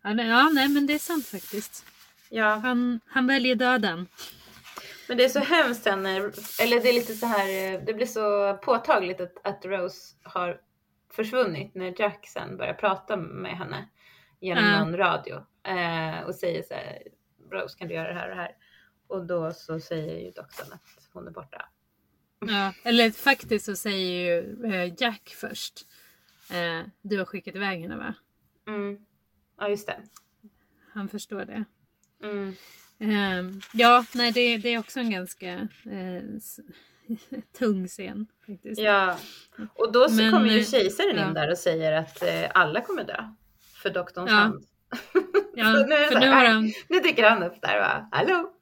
[0.03, 1.85] Ja, nej, ja, nej men det är sant faktiskt.
[2.29, 4.07] Ja, Han, han väljer döden.
[5.07, 6.19] men det är så hemskt sen när,
[6.61, 10.61] eller det är lite så här, eh, det blir så påtagligt att, att Rose har
[11.13, 13.89] försvunnit när Jack sen börjar prata med henne
[14.41, 14.79] genom Ja.
[14.79, 17.01] någon radio eh, och säger så här,
[17.51, 18.51] Rose kan du göra det här och det här?
[19.07, 21.65] Och då så säger ju doktorn att hon är borta.
[22.47, 25.85] Ja, eller faktiskt så säger ju eh, Jack först.
[26.51, 28.13] Eh, du har skickat iväg henne va?
[28.67, 28.97] Mm.
[29.63, 29.97] Ja, just det.
[30.93, 31.63] Han förstår det.
[32.23, 32.55] Mm.
[32.99, 35.67] Ehm, ja, nej det, det är också en ganska
[36.37, 36.59] s-
[37.57, 38.81] tung scen faktiskt.
[38.81, 39.17] Ja,
[39.75, 41.27] och då så Men, kommer ju eh, kejsaren ja.
[41.27, 43.23] in där och säger att eh, alla kommer dö.
[43.83, 44.35] För doktorns Ja.
[44.35, 44.63] hand.
[45.55, 48.09] Ja, Så nu är för nu här, han, Nu dyker han upp där och bara,
[48.11, 48.53] hallå!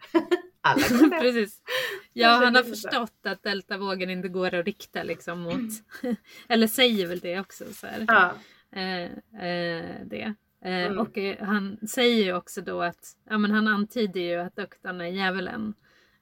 [0.62, 1.62] alla kommer precis.
[2.14, 5.70] Ja, Jag han har förstått att deltavågen inte går att rikta liksom mot,
[6.50, 8.06] eller säger väl det också så här.
[8.08, 8.34] Ja,
[8.80, 9.12] eh,
[10.06, 10.34] det.
[10.66, 11.00] Eh, Mm.
[11.00, 15.02] Och eh, han säger ju också då att, ja men han antyder ju att doktorn
[15.02, 15.74] är djävulen.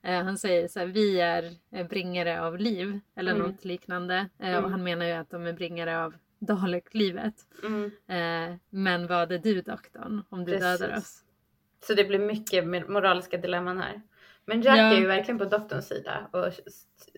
[0.03, 3.47] Eh, han säger så här, vi är bringare av liv eller Mm.
[3.47, 4.29] något liknande.
[4.39, 4.63] Mm.
[4.63, 7.33] Och han menar ju att de är bringare av Dalek-livet.
[7.63, 8.59] mm.
[8.69, 10.97] Men vad är du doktorn om du dödar Precis.
[11.03, 11.23] oss?
[11.87, 14.01] Så det blir mycket moraliska dilemman här.
[14.45, 14.83] Men Jack Ja.
[14.93, 16.45] är ju verkligen på doktorns sida och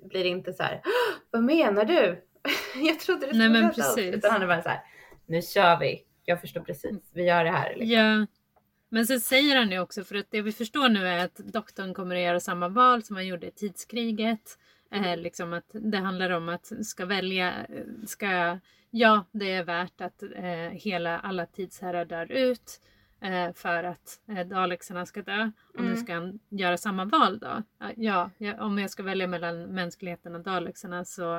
[0.09, 2.23] blir inte så här, "Åh, vad menar du?
[2.87, 3.97] Jag trodde du Nej, skulle men rädda oss.
[3.97, 4.79] Utan han är bara så här,
[5.25, 6.03] nu kör vi.
[6.25, 7.75] Jag förstår precis, vi gör det här.
[7.75, 7.87] Liksom.
[7.97, 8.25] Ja.
[8.89, 11.93] Men sen säger han ju också, för att det vi förstår nu är att doktorn
[11.93, 14.57] kommer att göra samma val som han gjorde i tidskriget.
[14.91, 17.53] Eh, liksom att det handlar om att ska välja,
[18.07, 18.59] ska,
[18.89, 22.81] ja det är värt att eh, hela, alla tidsherrar dör ut
[23.21, 25.51] eh, för att eh, dalexarna ska dö.
[25.73, 25.97] Och nu Mm.
[25.97, 27.63] ska han göra samma val då.
[27.95, 31.35] Ja, ja, om jag ska välja mellan mänskligheten och dalexarna så,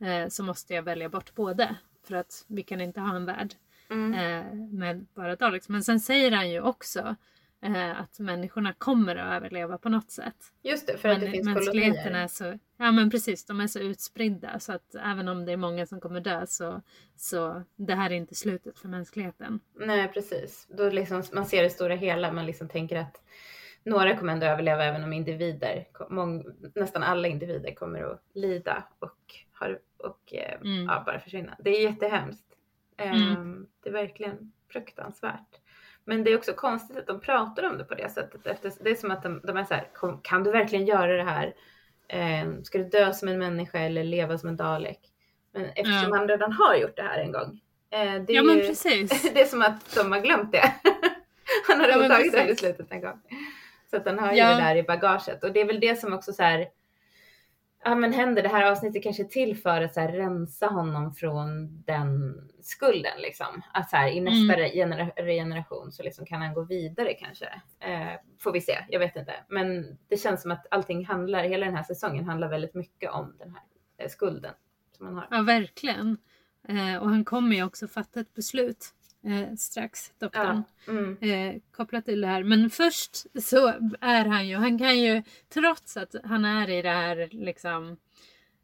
[0.00, 1.76] eh, så måste jag välja bort både.
[2.06, 3.54] För att vi kan inte ha en värld
[3.90, 4.14] Mm.
[4.14, 5.68] eh, med bara Daleks.
[5.68, 7.16] Men sen säger han ju också
[7.62, 10.36] eh, att människorna kommer att överleva på något sätt.
[10.62, 12.22] Just det, för att det Men finns mänskligheten kolonier.
[12.24, 15.56] är så, ja men precis, de är så utspridda så att även om det är
[15.56, 16.80] många som kommer dö så,
[17.16, 19.60] så det här är inte slutet för mänskligheten.
[19.80, 20.66] Nej, precis.
[20.70, 23.20] Då liksom, man ser det stora hela, man liksom tänker att
[23.84, 29.18] några kommer ändå överleva även om individer, mång, nästan alla individer kommer att lida och,
[29.52, 30.84] har, och eh, Mm.
[30.84, 31.56] ja, bara försvinna.
[31.58, 32.44] Det är jättehemskt.
[32.96, 35.60] Ehm, Det är verkligen fruktansvärt.
[36.04, 38.46] Men det är också konstigt att de pratar om det på det sättet.
[38.46, 41.16] Efter, det är som att de, de är så här, "Kom, kan du verkligen göra
[41.16, 41.54] det här?
[42.08, 45.00] Ehm, ska du dö som en människa eller leva som en dalek?
[45.52, 46.16] Men eftersom Ja.
[46.16, 47.60] han redan har gjort det här en gång.
[47.90, 49.22] eh, det är Ja men ju- precis.
[49.34, 50.72] det är som att de har glömt det.
[51.68, 52.62] Han har Ja, redan men tagit det här precis.
[52.62, 53.20] beslutet en gång.
[53.90, 54.50] Så att han har Ja.
[54.50, 55.44] ju det där i bagaget.
[55.44, 56.66] Och det är väl det som också så här,
[57.84, 61.68] ja men händer, det här avsnittet kanske till för att så här, rensa honom från
[61.84, 63.62] den skulden liksom.
[63.72, 64.70] Att så här, i nästa Mm.
[64.70, 67.46] genera- regeneration så liksom kan han gå vidare kanske.
[67.80, 68.08] Eh,
[68.40, 69.32] får vi se, jag vet inte.
[69.48, 73.36] Men det känns som att allting handlar, hela den här säsongen handlar väldigt mycket om
[73.38, 73.62] den här
[73.98, 74.54] eh, skulden
[74.96, 75.26] som han har.
[75.30, 76.16] Ja verkligen.
[76.68, 78.86] Eh, och han kommer ju också fatta ett beslut
[79.26, 80.62] eh, strax, doktorn.
[80.86, 80.92] Ja.
[80.92, 81.16] Mm.
[81.20, 82.42] eh, kopplat till det här.
[82.42, 83.66] Men först så
[84.00, 87.96] är han ju, han kan ju trots att han är i det här liksom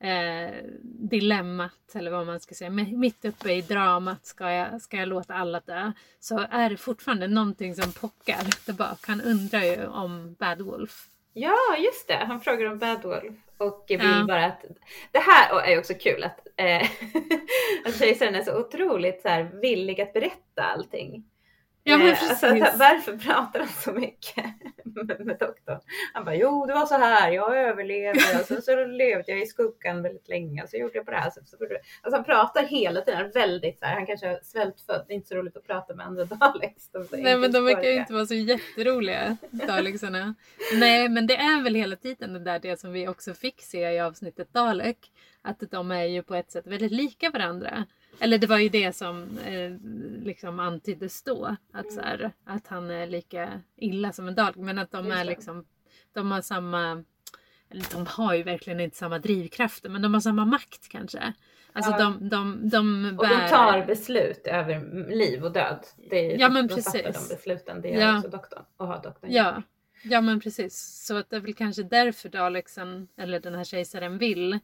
[0.00, 4.96] eh, dilemmat eller vad man ska säga, mi- mitt uppe i dramat ska jag, ska
[4.96, 5.92] jag låta alla dö.
[6.20, 8.98] Så är det fortfarande någonting som pockar där bak.
[9.06, 11.06] Han undrar ju om Bad Wolf.
[11.32, 12.24] Ja, just det.
[12.28, 14.24] Han frågar om Bad Wolf och vill Ja.
[14.28, 14.64] bara att
[15.12, 16.82] det här är också kul att, eh,
[17.86, 21.24] att kejsaren är så otroligt så här, villig att berätta allting.
[21.84, 24.44] Ja men Eh, alltså, varför pratar han så mycket
[24.84, 25.80] med, med doktorn?
[26.12, 29.46] Han bara, jo det var så här, jag överlevde och så, så levde jag i
[29.46, 31.60] skuggan väldigt länge och så gjorde jag på det här sättet.
[32.02, 35.28] Alltså han pratar hela tiden, väldigt så här, han kanske är svältfödd, det är inte
[35.28, 36.88] så roligt att prata med andra Daleks.
[36.92, 40.34] De är så Nej men de verkar ju inte vara så jätteroliga, Dalexarna.
[40.74, 43.90] Nej men det är väl hela tiden det där det som vi också fick se
[43.90, 45.12] i avsnittet Dalek.
[45.42, 47.86] Att de är ju på ett sätt väldigt lika varandra.
[48.20, 49.70] Eller det var ju det som eh,
[50.24, 51.56] liksom antyddes då.
[51.72, 54.56] Att, så här, att han är lika illa som en Dalek.
[54.56, 55.64] Men att de är liksom,
[56.12, 57.04] de har samma,
[57.70, 61.32] eller de har ju verkligen inte samma drivkrafter men de har samma makt kanske.
[61.72, 61.98] Alltså Ja.
[61.98, 63.42] de, de, de Och bär...
[63.42, 65.86] de tar beslut över liv och död.
[66.10, 67.02] Det är, Ja, men de precis.
[67.02, 67.80] de besluten.
[67.80, 68.16] Det gör Ja.
[68.18, 69.32] också doktorn och har doktorn.
[69.32, 69.62] Ja,
[70.02, 71.04] Ja men precis.
[71.06, 74.58] Så att det är väl kanske därför Daleksen, eller den här kejsaren vill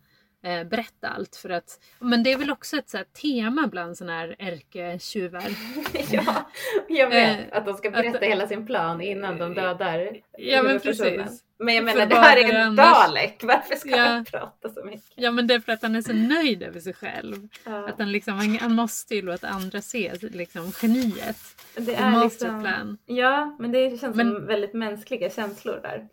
[0.44, 1.36] eh, berätta allt.
[1.36, 5.44] För att, men det är väl också ett så tema bland sådana här ärketjuvar.
[6.10, 6.50] ja,
[6.88, 7.38] jag vet.
[7.52, 11.42] Eh, att de ska berätta att- hela sin plan innan de dödar Ja men precis.
[11.58, 13.06] Men jag För menar, det vad här är det en annars?
[13.06, 13.40] Dalek.
[13.42, 14.04] Varför ska Ja.
[14.04, 15.12] han prata så mycket?
[15.14, 17.48] Ja men det är för att han är så nöjd över sig själv.
[17.64, 17.88] Ja.
[17.88, 21.36] Att han, liksom, han, måste ju låta andra se liksom, geniet.
[21.76, 26.08] Det är liksom, ja, men det känns Men- som väldigt mänskliga känslor där.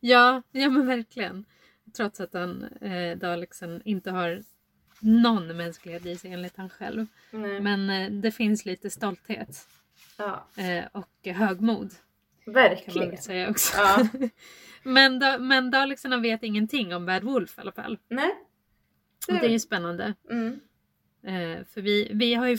[0.00, 1.44] Ja, ja men verkligen.
[1.98, 4.42] Trots att han, eh, Daleksen inte har
[5.00, 7.06] någon mänsklighet i sig enligt han själv.
[7.30, 7.60] Nej.
[7.60, 9.68] Men eh, det finns lite stolthet
[10.16, 11.90] ja, eh, och högmod
[12.44, 13.16] kan man verkligen.
[13.16, 13.76] säga också.
[13.76, 14.08] Ja.
[14.82, 17.98] men, da, men Dalekserna vet ingenting om Bad Wolf i alla fall.
[18.08, 18.34] Nej.
[19.28, 20.14] Och det är ju spännande.
[20.30, 20.60] Mm.
[21.28, 22.58] Eh, för vi, vi har, ju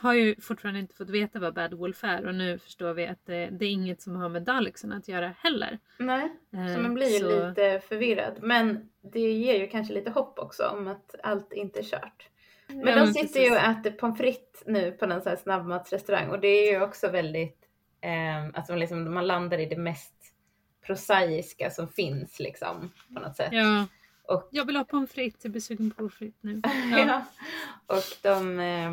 [0.00, 3.26] har ju fortfarande inte fått veta vad Bad Wolf är och nu förstår vi att
[3.26, 5.78] det, det är inget som har med Daleksen att göra heller.
[5.98, 8.38] Nej, Eh, så man blir ju så- lite förvirrad.
[8.42, 12.28] Men det ger ju kanske lite hopp också om att allt inte är kört.
[12.66, 13.46] Men Ja, de sitter precis.
[13.46, 16.82] ju och äter pommes frites nu på någon sån här snabbmatsrestaurang och det är ju
[16.82, 17.58] också väldigt,
[18.00, 20.14] eh, alltså liksom, man landar i det mest
[20.86, 23.48] prosaiska som finns liksom på något sätt.
[23.52, 23.86] Ja,
[24.28, 26.60] Och, jag vill ha pommes frites, jag blir sugen på pommes frites nu.
[26.92, 26.98] ja.
[26.98, 27.24] Ja.
[27.86, 28.92] och de eh,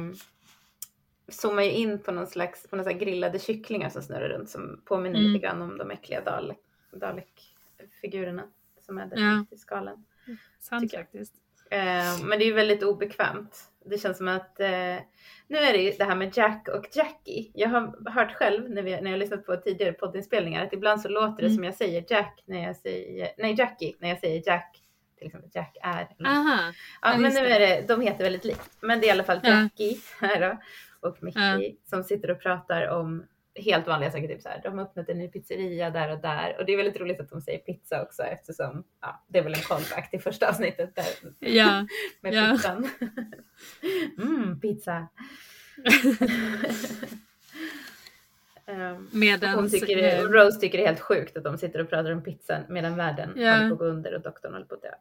[1.27, 5.19] zoomar ju in på någon slags på någon grillade kycklingar som snurrar runt som påminner
[5.19, 5.31] Mm.
[5.33, 6.57] lite grann om de äckliga Dalek,
[6.91, 8.43] Dalek-figurerna
[8.85, 9.45] som är där Ja.
[9.51, 10.05] i skalen.
[10.59, 11.05] Sant Tycker jag.
[11.05, 11.33] faktiskt.
[11.71, 13.71] Eh, men det är ju väldigt obekvämt.
[13.85, 14.67] Det känns som att eh,
[15.47, 17.51] nu är det ju det här med Jack och Jackie.
[17.53, 21.01] Jag har hört själv när, vi, när jag har lyssnat på tidigare poddinspelningar att ibland
[21.01, 21.55] så låter det Mm.
[21.55, 24.81] som jag säger Jack när jag säger, nej Jackie när jag säger Jack.
[25.25, 26.07] Exempel Jack är.
[26.25, 26.59] Aha,
[27.01, 27.49] Ja, ja, men nu det.
[27.55, 28.77] är det, de heter väldigt likt.
[28.81, 29.49] Men det är i alla fall Ja.
[29.61, 30.57] Jackie här då.
[31.09, 31.59] Och Mickey Ja.
[31.89, 34.27] som sitter och pratar om helt vanliga saker.
[34.27, 36.55] Typ så här, de har öppnat en ny pizzeria där och där.
[36.59, 39.53] Och det är väldigt roligt att de säger pizza också eftersom ja, det är väl
[39.53, 41.05] en callback till första avsnittet där
[41.39, 41.87] ja.
[42.21, 42.51] med Ja.
[42.51, 42.89] pizzan.
[44.17, 45.07] mm, pizza.
[48.67, 51.89] um, Medans, hon tycker, eh, Rose tycker det är helt sjukt att de sitter och
[51.89, 53.51] pratar om pizzan medan världen Ja.
[53.53, 54.91] håller på att gå under och doktorn håller på att dö.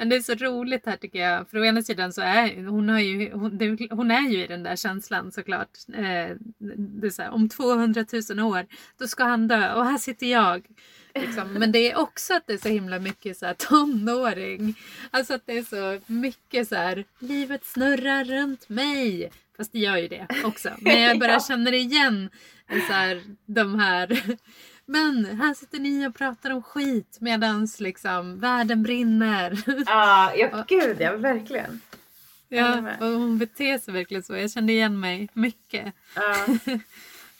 [0.00, 1.50] Men det är så roligt här tycker jag.
[1.50, 4.62] För å ena sidan så är hon, har ju, hon, hon är ju i den
[4.62, 5.68] där känslan såklart.
[5.88, 6.36] Eh,
[6.76, 8.66] det är så här, om 200 000 år
[8.98, 10.66] då ska han dö och här sitter jag.
[11.14, 11.52] Liksom.
[11.58, 14.74] Men det är också att det är så himla mycket så här, tonåring.
[15.10, 19.30] Alltså att det är så mycket så här, livet snurrar runt mig.
[19.56, 20.68] Fast det gör ju det också.
[20.80, 21.40] Men jag bara Ja.
[21.40, 22.30] känner igen
[22.88, 24.20] så här, de här
[24.90, 29.64] men här sitter ni och pratar om skit medans liksom världen brinner.
[29.86, 31.80] Ah, ja, gud ja, verkligen.
[32.48, 34.36] Ja, och hon beter sig verkligen så.
[34.36, 35.94] Jag kände igen mig mycket.
[36.14, 36.46] Ja.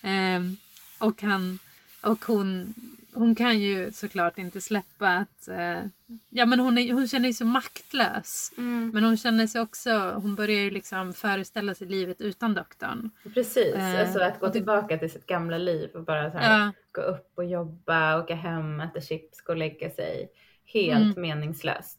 [0.03, 0.57] Ehm,
[0.98, 1.59] och han,
[2.01, 2.74] och hon,
[3.15, 5.49] hon kan ju såklart inte släppa att...
[5.49, 5.83] eh,
[6.31, 8.53] ja men hon, är, hon känner sig så maktlös.
[8.59, 9.91] Mm, Men hon känner sig också,
[10.23, 13.11] hon börjar ju liksom föreställa sig livet utan doktorn.
[13.35, 16.73] precis, Eh, alltså att gå tillbaka till sitt gamla liv och bara så här, Ja,
[16.93, 20.29] gå upp och jobba, åka hem, äta chips, gå och lägga sig.
[20.65, 21.21] Helt Mm.
[21.23, 21.99] meningslöst.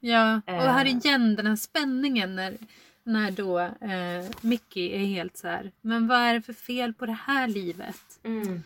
[0.00, 0.36] ja.
[0.46, 0.90] och här Eh.
[0.96, 2.56] igen den här spänningen när,
[3.04, 7.06] när då eh, Mickey är helt så här, men vad är det för fel på
[7.06, 8.00] det här livet?
[8.24, 8.62] Mm.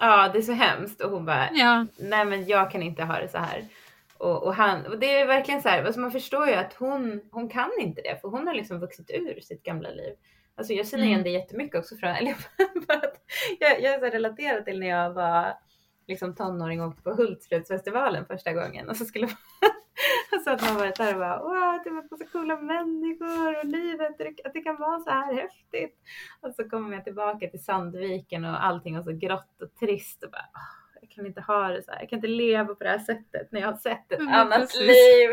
[0.00, 3.18] Ja, det är så hemskt och hon bara, Ja, nej men jag kan inte ha
[3.20, 3.64] det så här.
[4.18, 7.20] Och, och, han, och det är verkligen så här, alltså man förstår ju att hon,
[7.30, 10.14] hon kan inte det för hon har liksom vuxit ur sitt gamla liv.
[10.56, 11.24] Alltså jag känner igen Mm.
[11.24, 12.30] det jättemycket också från, eller
[12.88, 13.14] att
[13.60, 15.54] jag, jag är så relaterad till när jag var
[16.10, 19.36] liksom tonåring och åkte på Hultsfredsfestivalen första gången och så skulle man,
[20.44, 24.20] Så att man varit där och bara wow, det var så coola människor och livet,
[24.44, 25.98] att det kan vara så här häftigt.
[26.40, 30.30] Och så kommer jag tillbaka till Sandviken och allting var så grått och trist och
[30.30, 30.48] bara
[31.00, 32.00] jag kan inte ha det så här.
[32.00, 34.60] Jag kan inte leva på det här sättet när jag har sett ett Men annat
[34.60, 34.80] precis.
[34.80, 35.30] liv.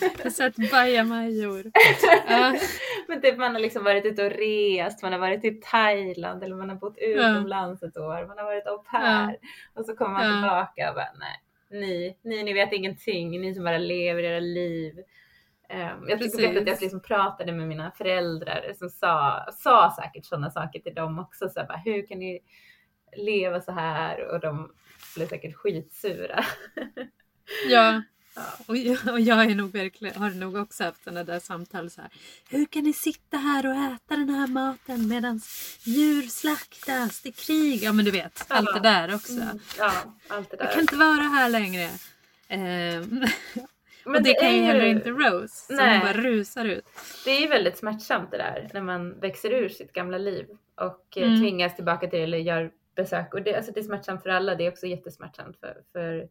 [0.00, 1.62] jag har sett bajamajor.
[2.28, 2.54] Ja.
[3.08, 6.56] Men typ man har liksom varit ute och rest, man har varit i Thailand eller
[6.56, 9.36] man har bott utomlands ett år, man har varit au pair.
[9.74, 10.32] Och så kommer man Ja.
[10.32, 14.94] tillbaka och bara nej, ni, ni, ni vet ingenting, ni som bara lever era liv.
[15.70, 16.60] Um, jag tycker Precis.
[16.60, 21.18] att jag liksom pratade med mina föräldrar som sa, sa säkert sådana saker till dem
[21.18, 21.48] också.
[21.48, 22.40] Så här, bara, hur kan ni
[23.18, 24.20] leva så här?
[24.34, 24.72] Och de
[25.16, 26.44] blev säkert skitsura.
[27.68, 28.02] Ja,
[28.34, 28.42] Ja.
[28.66, 32.00] och jag, och jag är nog verkligen, har nog också haft sådana där samtal så
[32.00, 32.10] här.
[32.50, 35.40] Hur kan ni sitta här och äta den här maten medan
[35.80, 37.82] djur slaktas i krig?
[37.82, 39.32] Ja men du vet, allt det där också.
[39.32, 39.92] Mm, ja,
[40.28, 40.64] allt det där.
[40.64, 41.90] Jag kan inte vara här längre.
[42.48, 43.24] Ehm,
[44.04, 45.66] Men och det, kan ju är heller inte Rose.
[45.66, 45.98] Så Nej.
[45.98, 46.84] hon bara rusar ut.
[47.24, 51.16] Det är ju väldigt smärtsamt det där när man växer ur sitt gamla liv och
[51.16, 51.40] eh, Mm.
[51.40, 54.54] tvingas tillbaka till eller gör besök och det, alltså det är smärtsamt för alla.
[54.54, 56.28] Det är också jättesmärtsamt för, för,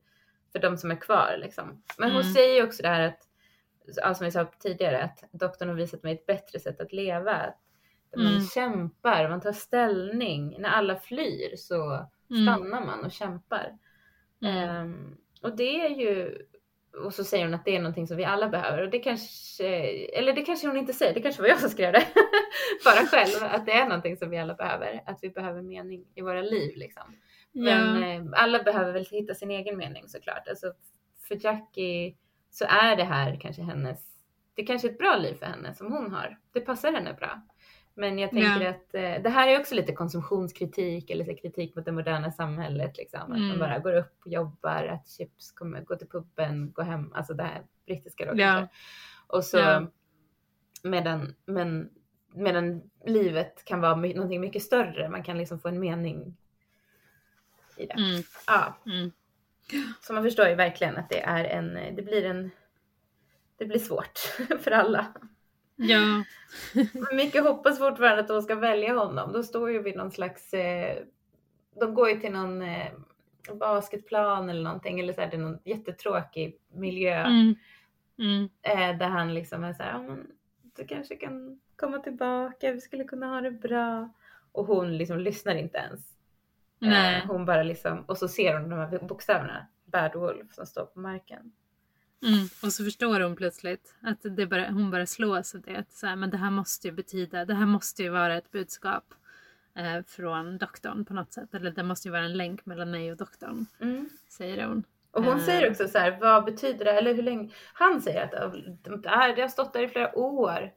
[0.52, 1.84] för de som är kvar liksom.
[1.98, 2.34] Men hon Mm.
[2.34, 3.20] säger också det här att,
[3.96, 7.34] ja, som vi sa tidigare, att doktorn har visat mig ett bättre sätt att leva.
[7.36, 7.56] Att
[8.18, 8.42] man Mm.
[8.42, 10.56] kämpar, man tar ställning.
[10.60, 12.44] När alla flyr så Mm.
[12.44, 13.78] stannar man och kämpar.
[14.46, 16.46] Ehm, och det är ju,
[17.04, 18.84] och så säger hon att det är någonting som vi alla behöver.
[18.84, 19.68] Och det kanske,
[20.20, 22.08] eller det kanske hon inte säger, det kanske var jag som skrev det.
[22.86, 25.04] Bara själv, att det är någonting som vi alla behöver.
[25.06, 27.14] Att vi behöver mening i våra liv liksom.
[27.52, 30.48] Men eh, alla behöver väl hitta sin egen mening såklart.
[30.48, 30.74] Alltså,
[31.28, 32.16] för Jackie
[32.50, 34.00] så är det här kanske hennes,
[34.54, 36.40] det kanske är ett bra liv för henne som hon har.
[36.54, 37.42] Det passar henne bra.
[37.98, 38.70] Men jag tänker Ja.
[38.70, 42.98] att eh, det här är också lite konsumtionskritik eller så kritik mot det moderna samhället.
[42.98, 43.20] Liksom.
[43.22, 43.60] Att man Mm.
[43.60, 47.14] bara går upp och jobbar, att chips, kommer, gå till puben, gå hem.
[47.14, 48.68] Alltså det här brittiska då Ja.
[49.28, 49.88] Och så Ja.
[50.84, 51.90] medan, men,
[52.34, 55.10] medan livet kan vara någonting mycket större.
[55.10, 56.38] Man kan liksom få en mening
[57.78, 57.94] i det.
[57.94, 58.24] Mm.
[58.48, 58.78] Ja.
[58.86, 59.12] Mm.
[60.02, 62.52] Så man förstår ju verkligen att det är en, det blir en,
[63.58, 64.20] det blir svårt
[64.62, 65.06] för alla.
[65.76, 66.24] Ja.
[67.16, 69.34] Micke hoppas fortfarande att de ska välja honom.
[69.34, 70.98] De står ju vid någon slags, eh,
[71.80, 72.92] de går ju till någon eh,
[73.54, 77.56] basketplan eller någonting eller så är det någon jättetråkig miljö Mm.
[78.20, 78.50] Mm.
[78.62, 80.28] eh, där han liksom är så här, ja men
[80.76, 84.10] du kanske kan komma tillbaka, vi skulle kunna ha det bra.
[84.52, 86.18] Och hon liksom lyssnar inte ens.
[86.80, 87.16] Nej.
[87.22, 90.86] Eh, hon bara liksom, och så ser hon de här bokstäverna, Bad Wolf, som står
[90.86, 91.52] på marken.
[92.22, 92.48] Mm.
[92.64, 95.76] Och så förstår hon plötsligt att det bara, hon bara slås av det.
[95.76, 98.52] Att så här, men det här måste ju betyda, det här måste ju vara ett
[98.52, 99.14] budskap
[99.76, 101.54] eh, från doktorn på något sätt.
[101.54, 104.10] Eller det måste ju vara en länk mellan mig och doktorn, Mm.
[104.30, 104.84] säger hon.
[105.12, 105.46] Och hon Eh.
[105.46, 106.92] säger också så här, vad betyder det?
[106.92, 107.52] Eller hur länge?
[107.74, 108.32] Han säger att
[109.04, 110.72] det, här, det har stått där i flera år.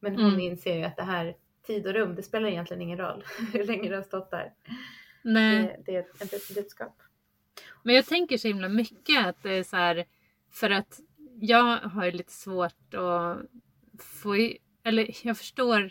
[0.00, 0.40] Men hon Mm.
[0.40, 1.34] inser ju att det här
[1.66, 4.52] tid och rum, det spelar egentligen ingen roll hur länge det har stått där.
[5.22, 5.62] Nej.
[5.86, 7.02] Det, det är ett, ett budskap.
[7.82, 10.04] Men jag tänker så himla mycket att det är så här,
[10.56, 11.00] för att
[11.40, 13.38] jag har ju lite svårt att
[13.98, 15.90] få i, eller jag förstår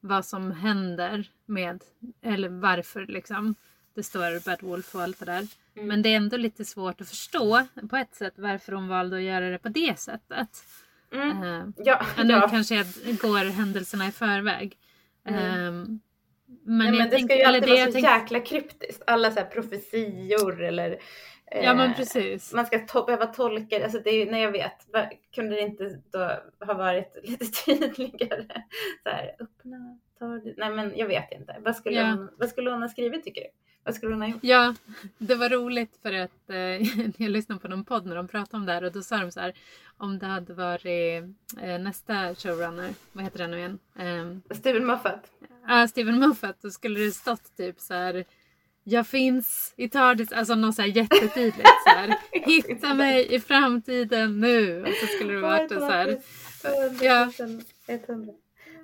[0.00, 1.84] vad som händer med,
[2.22, 3.54] eller varför liksom.
[3.94, 5.46] Det står Bad Wolf och allt det där.
[5.76, 5.88] Mm.
[5.88, 9.22] Men det är ändå lite svårt att förstå på ett sätt varför hon valde att
[9.22, 10.64] göra det på det sättet.
[11.12, 11.42] Mm.
[11.42, 12.48] Eh, Ja, nu ja.
[12.48, 12.86] kanske jag
[13.20, 14.78] går händelserna i förväg.
[15.24, 15.40] Mm.
[15.40, 16.00] Ehm,
[16.64, 19.02] men, Nej, men det tänker, ska ju alltid vara så tänker, jäkla kryptiskt.
[19.06, 20.98] Alla så här profetior eller
[21.50, 22.52] Ja men eh, precis.
[22.52, 24.86] man ska to- behöva tolka, alltså det är när jag vet,
[25.34, 26.18] kunde det inte då
[26.66, 28.62] ha varit lite tydligare?
[29.02, 30.26] Så här, öppna, ta.
[30.56, 31.56] Nej men jag vet inte.
[31.60, 32.06] Vad skulle, Ja.
[32.06, 33.46] hon, vad skulle hon ha skrivit tycker du?
[33.84, 34.38] Vad skulle hon ha gjort?
[34.42, 34.74] Ja,
[35.18, 36.56] det var roligt för att eh,
[37.22, 39.30] jag lyssnade på någon podd när de pratade om det här och då sa de
[39.32, 39.52] så här
[39.96, 41.24] om det hade varit
[41.62, 43.78] eh, nästa showrunner, vad heter den nu igen?
[43.98, 45.30] Eh, Steven Moffat.
[45.68, 48.24] Ja, Steven Moffat, då skulle det stått typ så här.
[48.90, 52.16] Jag finns i TARDIS, alltså något så här jättetydligt så här.
[52.46, 54.82] Hitta mig i framtiden nu.
[54.82, 56.18] Och så skulle det varit så här.
[57.00, 57.32] Ja.
[57.86, 58.32] 100.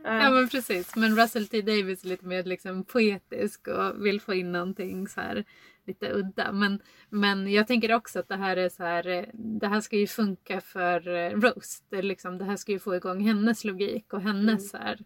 [0.04, 0.96] Ja men precis.
[0.96, 5.20] Men Russell T Davis är lite mer liksom poetisk och vill få in någonting så
[5.20, 5.44] här
[5.86, 6.52] lite udda.
[6.52, 9.30] Men, men jag tänker också att det här är så här.
[9.34, 11.82] Det här ska ju funka för eh, Rose.
[11.90, 14.98] Det, liksom, det här ska ju få igång hennes logik och hennes så här.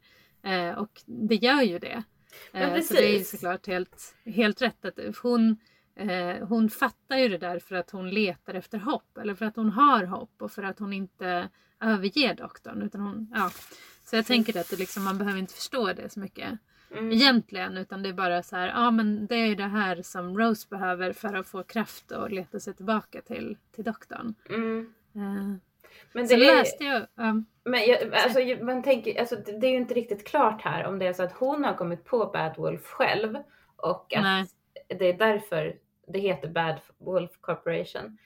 [0.43, 2.03] Eh, och det gör ju det.
[2.53, 3.31] Men Eh, så det är precis.
[3.31, 5.57] såklart helt, helt rätt att hon
[5.99, 9.57] Eh, hon fattar ju det där för att hon letar efter hopp eller för att
[9.57, 11.49] hon har hopp och för att hon inte
[11.81, 12.83] överger doktorn.
[12.83, 13.51] Utan hon, ja.
[14.05, 16.59] Så jag tänker att det liksom, man behöver inte förstå det så mycket
[16.91, 17.13] Mm.
[17.13, 20.69] egentligen utan det är bara så här, ja men det är det här som Rose
[20.69, 24.35] behöver för att få kraft och leta sig tillbaka till, till doktorn.
[24.51, 24.95] Mm.
[25.15, 25.57] Eh,
[26.13, 29.77] Men det är, läste jag, ja, Men jag, alltså, man tänker, alltså, det är ju
[29.77, 32.87] inte riktigt klart här om det är så att hon har kommit på Bad Wolf
[32.87, 33.37] själv
[33.77, 34.47] och att Nej.
[34.99, 35.77] det är därför
[36.07, 38.19] det heter Bad Wolf Corporation.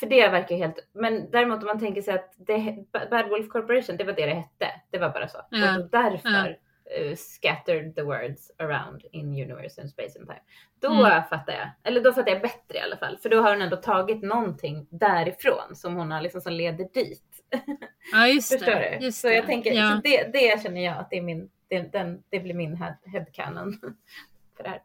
[0.00, 3.96] För det verkar helt, men däremot om man tänker sig att det, Bad Wolf Corporation,
[3.96, 4.80] det var det det hette.
[4.90, 5.38] Det var bara så.
[5.50, 5.78] Ja.
[5.78, 6.58] Och därför
[6.90, 10.40] eh, scattered the words around in universe and space and time.
[10.80, 11.22] Då Mm.
[11.30, 13.18] fattar jag, eller då fattar jag bättre i alla fall.
[13.18, 17.22] För då har hon ändå tagit någonting därifrån som hon har liksom som leder dit.
[18.12, 18.96] ja just Förstår det.
[19.00, 19.04] du?
[19.06, 19.34] Just så det.
[19.34, 19.90] jag tänker, ja.
[19.90, 22.96] så det, det känner jag att det är min, det, den, det blir min head,
[23.04, 23.72] headcanon
[24.56, 24.82] för det här.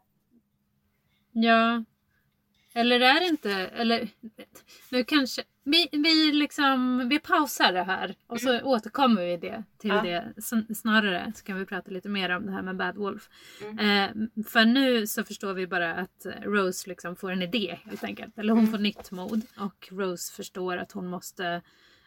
[1.32, 1.84] Ja.
[2.74, 4.08] Eller är det inte, eller
[4.90, 9.90] nu kanske, vi, vi liksom, vi pausar det här och så återkommer vi det, till
[9.90, 10.02] Ja.
[10.02, 13.28] det sn- snarare så kan vi prata lite mer om det här med Bad Wolf.
[13.62, 13.78] Mm.
[13.78, 18.38] Eh, för nu så förstår vi bara att Rose liksom får en idé helt enkelt,
[18.38, 18.72] eller hon Mm.
[18.72, 21.62] får nytt mod och Rose förstår att hon måste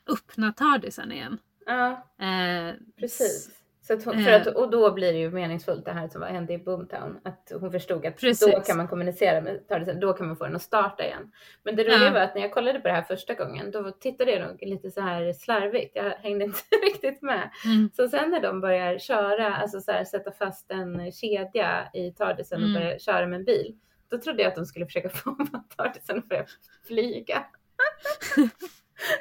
[0.08, 1.38] öppna Tardisen igen.
[1.66, 3.50] Ja, Eh, precis.
[3.88, 4.42] Så hon, för Eh.
[4.42, 7.20] att, och då blir det ju meningsfullt det här som hände i Boomtown.
[7.24, 8.52] Att hon förstod att Precis.
[8.54, 11.32] då kan man kommunicera med Tardisen, då kan man få den att starta igen.
[11.64, 12.12] Men det roliga Ja.
[12.14, 14.92] var att när jag kollade på det här första gången, då tittade jag nog lite
[14.92, 15.96] så här slarvigt.
[15.96, 17.50] Jag hängde inte riktigt med.
[17.66, 17.90] Mm.
[17.94, 22.64] Så sen när de börjar köra, alltså så här, sätta fast en kedja i Tardisen
[22.64, 22.82] och Mm.
[22.82, 23.76] börja köra med en bil.
[24.10, 25.38] Då trodde jag att de skulle försöka få
[25.78, 26.46] Tardisen att börja
[26.88, 27.46] flyga.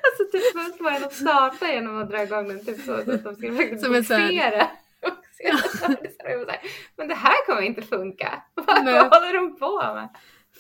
[0.04, 3.12] alltså typ först var den att starta genom att dra igång den typ så, så
[3.14, 4.68] att de skulle så här- bogsera.
[5.80, 6.46] så
[6.96, 8.42] Men det här kommer inte funka.
[8.54, 8.94] Vad Nej.
[8.94, 10.08] håller de på med?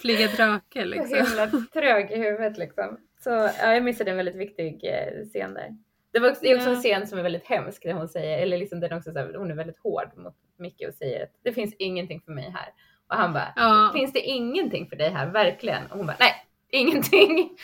[0.02, 1.16] Flyga drake Så liksom.
[1.26, 2.98] himla trög i huvudet liksom.
[3.20, 5.76] Så ja, jag missade en väldigt viktig eh, scen där.
[6.12, 8.38] Det var också, det är också en scen som är väldigt hemsk där hon säger,
[8.38, 11.30] eller liksom den också så här, hon är väldigt hård mot Micke och säger att
[11.44, 12.68] det finns ingenting för mig här.
[13.08, 13.90] Och han bara, Ja.
[13.94, 15.86] finns det ingenting för dig här verkligen?
[15.90, 16.32] Och hon bara, nej,
[16.70, 17.56] ingenting.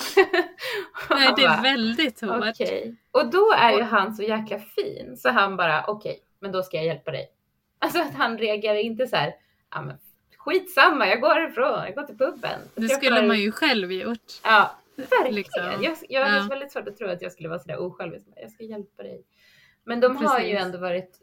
[1.10, 2.44] Nej, det är väldigt hårt.
[2.50, 2.96] Okej.
[3.10, 6.76] Och då är ju han så jäkla fin så han bara okej, men då ska
[6.76, 7.28] jag hjälpa dig.
[7.78, 9.34] Alltså att han reagerar inte så här,
[9.70, 9.96] ja men
[10.38, 12.60] skitsamma, jag går ifrån, jag går till puben.
[12.74, 14.32] Det Jag skulle får- man ju själv gjort.
[14.44, 15.34] Ja, verkligen.
[15.34, 15.62] Liksom.
[15.80, 16.46] Jag, jag hade Ja.
[16.50, 18.26] väldigt svårt att tro att jag skulle vara sådär osjälvisk.
[18.36, 19.24] Jag ska hjälpa dig.
[19.84, 20.66] Men de har ju Precis.
[20.66, 21.20] ändå varit,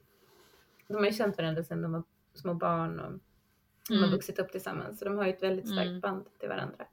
[0.87, 2.03] de har ju känt varandra sedan de var
[2.33, 3.11] små barn och
[3.89, 4.11] de har Mm.
[4.11, 4.99] vuxit upp tillsammans.
[4.99, 5.99] Så de har ju ett väldigt starkt Mm.
[5.99, 6.85] band till varandra.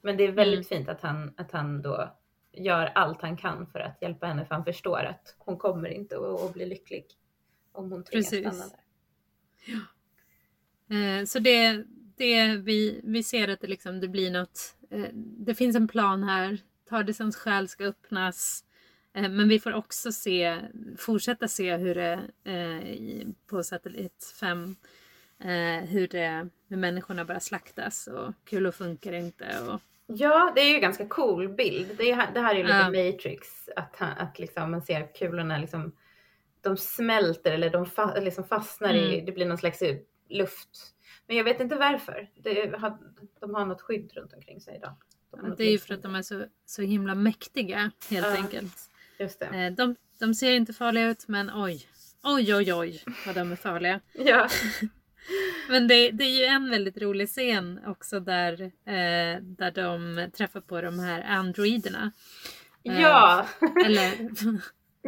[0.00, 2.16] Men det är väldigt fint att han, att han då
[2.52, 6.16] gör allt han kan för att hjälpa henne för han förstår att hon kommer inte
[6.16, 7.06] att, att bli lycklig
[7.72, 8.54] om hon tvingas Precis.
[8.54, 8.80] stanna där.
[10.90, 11.84] Eh, så det,
[12.16, 14.76] det vi, vi ser att det, liksom, det blir något.
[14.90, 16.58] Eh, det finns en plan här.
[16.88, 18.64] Tardisens själ ska öppnas.
[19.14, 20.58] Eh, men vi får också se,
[20.98, 24.76] fortsätta se hur det eh, på satellit 5
[25.40, 29.46] eh, hur, det, hur människorna börjar slaktas och kulor funkar inte.
[29.68, 29.80] Och,
[30.10, 31.88] Ja, det är ju en ganska cool bild.
[31.98, 32.84] Det, är, det här är ju lite Ja.
[33.12, 35.92] Matrix, att, att liksom man ser kulorna liksom,
[36.60, 39.26] de smälter eller de fa, liksom fastnar i, Mm.
[39.26, 39.82] det blir någon slags
[40.28, 40.94] luft.
[41.26, 42.30] Men jag vet inte varför.
[42.34, 42.98] Det, har-
[43.40, 44.94] de har något skydd runt omkring sig idag.
[45.30, 48.36] De det är ju för att de är så, så himla mäktiga helt Ja.
[48.36, 48.90] enkelt.
[49.18, 49.46] Just det.
[49.46, 51.86] Eh, de, de ser inte farliga ut men oj,
[52.22, 54.00] oj oj oj vad de är farliga.
[54.12, 54.48] Ja.
[55.68, 60.60] Men det, det är ju en väldigt rolig scen också där, eh, där de träffar
[60.60, 62.12] på de här androiderna.
[62.84, 63.46] Eh, ja.
[63.84, 64.12] Eller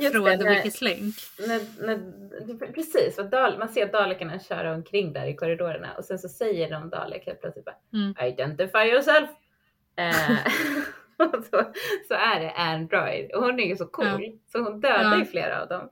[0.00, 1.14] Just från det, The Wicked Link.
[1.38, 6.28] när, när, precis, Dal, man ser Dalekarna köra omkring där i korridorerna och sen så
[6.28, 8.14] säger de Dalek helt plötsligt bara Mm.
[8.32, 9.30] Identify yourself!
[9.96, 10.38] Eh,
[11.50, 11.72] så,
[12.08, 15.18] så är det Android och hon är ju så cool så hon dödar Ja.
[15.18, 15.90] ju flera av dem.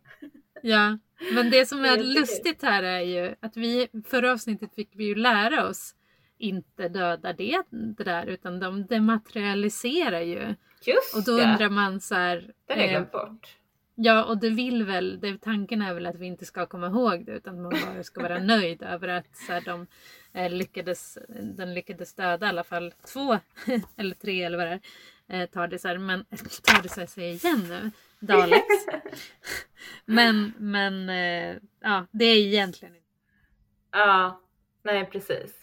[0.63, 0.99] Ja,
[1.33, 5.15] men det som är lustigt här är ju att vi förra avsnittet fick vi ju
[5.15, 5.95] lära oss
[6.39, 10.55] inte döda det, det där utan de dematerialiserar ju.
[10.85, 12.53] Just Och då det, undrar man så här.
[12.67, 13.59] det hade jag eh, glömt bort.
[13.95, 17.27] Ja, och det vill väl, det, tanken är väl att vi inte ska komma ihåg
[17.27, 19.87] det utan man bara ska vara nöjd över att så här, de
[20.33, 23.39] eh, lyckades, den lyckades döda i alla fall två
[23.97, 24.81] eller tre eller vad det är,
[25.29, 25.99] eh, tardisar.
[25.99, 26.25] Men
[26.63, 27.91] tardisar säger jag igen nu,
[28.27, 28.87] Daleks.
[30.05, 33.07] men men eh, ja, det är egentligen inte.
[33.93, 34.41] Ja,
[34.85, 35.55] nej precis.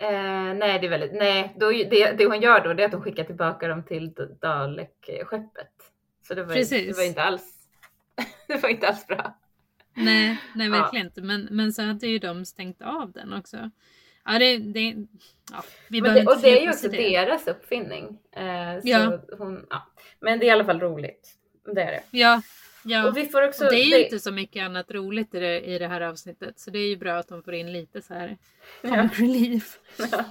[0.00, 2.92] Eh, nej, det är väldigt, nej, då, det, det hon gör då det är att
[2.92, 5.72] hon skickar tillbaka dem till Dalek-skeppet.
[6.28, 6.86] Så det var, Precis.
[6.86, 7.68] det var inte alls,
[8.48, 9.38] det var inte alls bra.
[9.94, 10.72] Nej, nej Ja.
[10.72, 11.22] verkligen inte.
[11.22, 13.70] Men, men så hade ju de stängt av den också.
[14.24, 14.94] Ja, det, det
[15.52, 18.18] ja, vi Men det, och det är ju också deras uppfinning.
[18.36, 19.20] Eh, Ja.
[19.38, 19.86] hon, ja.
[20.20, 21.28] Men det är i alla fall roligt.
[21.74, 22.02] Det är det.
[22.10, 22.42] Ja,
[22.84, 23.08] ja.
[23.08, 23.64] Och vi får också...
[23.64, 26.00] Och det är ju det- inte så mycket annat roligt i det, i det här
[26.00, 26.58] avsnittet.
[26.58, 28.36] Så det är ju bra att de får in lite så här
[28.82, 29.08] Ja.
[29.12, 29.78] relief.
[30.12, 30.24] Ja.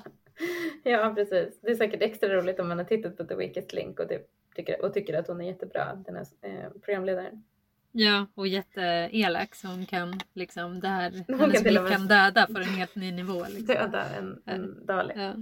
[0.92, 1.62] ja, precis.
[1.62, 4.22] Det är säkert extra roligt om man har tittat på The Weakest Link och, det,
[4.56, 7.44] tycker, och tycker att hon är jättebra, den här eh, programledaren.
[7.92, 12.58] Ja, och jätteelak så hon kan liksom det här, Hon hennes blick kan döda på
[12.58, 13.46] en helt ny nivå.
[13.50, 13.66] Liksom.
[13.66, 15.18] Döda en, en Dalek.
[15.18, 15.34] Ja,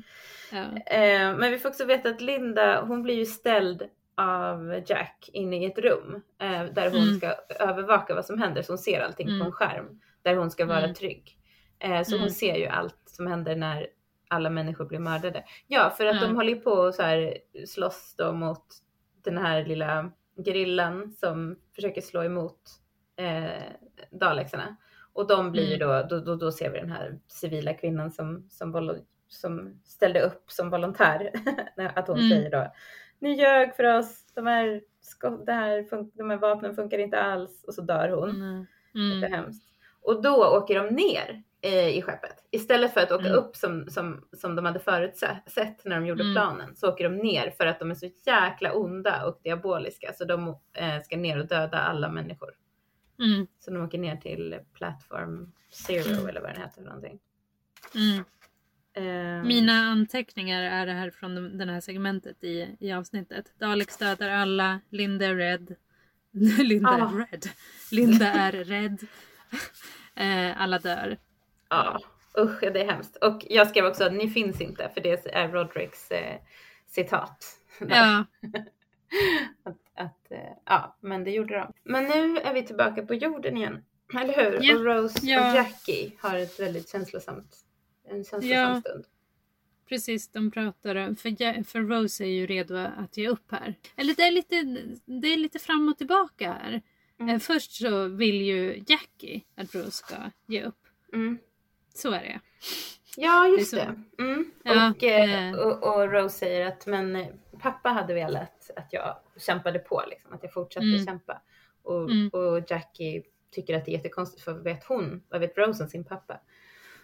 [0.51, 0.93] ja.
[0.95, 3.83] Eh, men vi får också veta att Linda, hon blir ju ställd
[4.15, 7.17] av Jack inne i ett rum eh, där hon Mm.
[7.17, 9.39] ska övervaka vad som händer så hon ser allting Mm.
[9.39, 10.93] på en skärm där hon ska vara Mm.
[10.95, 11.37] trygg.
[11.79, 12.21] Eh, så Mm.
[12.21, 13.87] hon ser ju allt som händer när
[14.27, 15.43] alla människor blir mördade.
[15.67, 17.37] Ja, för att de håller ju på och så här
[17.67, 18.65] slåss då mot
[19.23, 20.11] den här lilla
[20.43, 22.61] gerillan som försöker slå emot
[23.15, 23.63] eh,
[24.11, 24.75] Dalexarna.
[25.13, 25.79] Och de blir Mm.
[25.79, 30.51] då, då, då, då ser vi den här civila kvinnan som, som, som ställde upp
[30.51, 31.31] som volontär.
[31.95, 32.29] att hon Mm.
[32.29, 32.73] säger då,
[33.19, 35.87] ni ljög för oss, de här, skott, det här
[36.17, 37.63] de här vapnen funkar inte alls.
[37.63, 38.29] Och så dör hon.
[38.29, 38.65] Mm.
[38.93, 39.31] Det är Mm.
[39.33, 39.68] hemskt.
[40.01, 42.35] Och då åker de ner eh, i skeppet.
[42.51, 43.37] Istället för att åka Mm.
[43.39, 46.33] upp som, som, som de hade förutsett när de gjorde Mm.
[46.35, 50.25] planen så åker de ner för att de är så jäkla onda och diaboliska så
[50.25, 52.49] de eh, ska ner och döda alla människor.
[53.19, 53.47] Mm.
[53.59, 56.29] Så de åker ner till Platform Zero Mm.
[56.29, 57.19] eller vad den heter för någonting.
[58.93, 63.45] Ehm, Mina anteckningar är det här från de- det här segmentet i, i avsnittet.
[63.59, 65.75] Daleks dödar alla, Linda är rädd.
[66.59, 67.25] Linda Ah.
[67.31, 67.39] är.
[67.95, 68.97] Linda är rädd.
[70.15, 71.17] Eh, alla dör.
[71.69, 71.99] Ja,
[72.37, 73.15] usch det är hemskt.
[73.15, 76.37] Och jag skrev också att ni finns inte för det är Rodericks eh,
[76.87, 77.45] citat.
[77.89, 78.25] Ja,
[79.63, 81.73] att, att, eh, ja, men det gjorde de.
[81.83, 83.83] Men nu är vi tillbaka på jorden igen.
[84.21, 84.59] Eller hur?
[84.61, 84.75] Ja.
[84.75, 85.49] Och Rose Ja.
[85.49, 87.57] och Jackie har ett väldigt känslosamt,
[88.09, 88.79] en känslosam Ja.
[88.81, 89.05] stund.
[89.89, 90.31] precis.
[90.31, 93.75] De pratar för, för Rose är ju redo att ge upp här.
[93.95, 94.55] Eller det är lite,
[95.05, 96.81] det är lite fram och tillbaka här.
[97.20, 97.36] Mm.
[97.36, 100.15] Eh, först så vill ju Jackie att Rose ska
[100.45, 100.80] ge upp.
[101.13, 101.38] Mm.
[101.93, 102.39] Så är det.
[103.17, 103.78] Ja, just Det
[104.17, 104.24] det.
[104.24, 104.51] Mm.
[104.63, 105.55] Ja, och, eh, eh.
[105.55, 107.28] och, och Rose säger att men
[107.59, 111.05] pappa hade velat att jag kämpade på, liksom, att jag fortsatte Mm.
[111.05, 111.41] kämpa.
[111.84, 112.30] Och, Mm.
[112.30, 115.89] och Jackie tycker att det är jättekonstigt för vad vet hon, vad vet Rose om
[115.89, 116.39] sin pappa?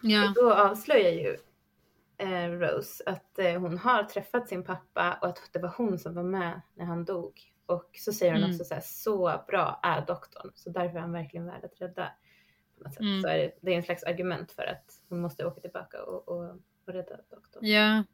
[0.00, 0.28] Ja.
[0.28, 1.36] Och då avslöjar ju
[2.18, 6.14] eh, Rose att eh, hon har träffat sin pappa och att det var hon som
[6.14, 7.52] var med när han dog.
[7.66, 8.50] Och så säger hon Mm.
[8.54, 12.12] också så här, så bra är doktorn, så därför är han verkligen värd att rädda.
[13.00, 13.22] Mm.
[13.22, 16.28] Så är det, det är en slags argument för att hon måste åka tillbaka och,
[16.28, 16.50] och,
[16.86, 17.66] och rädda doktorn.
[17.66, 18.04] Ja.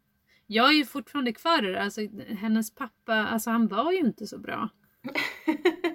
[0.46, 1.82] Jag är ju fortfarande kvar det.
[1.82, 2.00] Alltså,
[2.38, 4.68] hennes pappa, alltså han var ju inte så bra.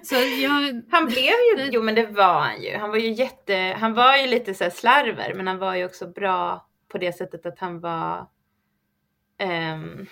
[0.02, 2.76] Så jag, Han blev ju, jo men det var han ju.
[2.76, 6.06] Han var ju jätte, han var ju lite så slarver men han var ju också
[6.08, 8.26] bra på det sättet att han var,
[9.38, 10.06] ehm,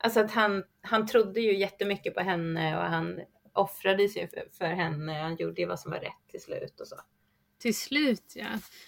[0.00, 3.20] alltså att han, han trodde ju jättemycket på henne och han
[3.52, 5.12] offrade sig för, för henne.
[5.12, 6.96] Han gjorde ju vad som var rätt till slut och så.
[7.58, 8.46] till slut ja.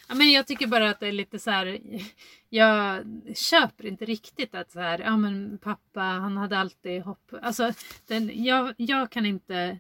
[0.09, 0.15] ja.
[0.15, 1.81] Men jag tycker bara att det är lite så här.
[2.49, 3.05] Jag
[3.35, 7.33] köper inte riktigt att så här, ja men pappa han hade alltid hopp.
[7.43, 7.73] Alltså
[8.07, 9.79] den, jag, jag kan inte.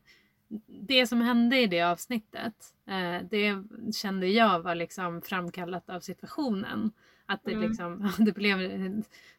[0.66, 2.55] Det som hände i det avsnittet.
[2.89, 3.64] Eh, det
[3.95, 6.93] kände jag var liksom framkallat av situationen.
[7.33, 7.68] Att det Mm.
[7.68, 8.59] liksom, det blev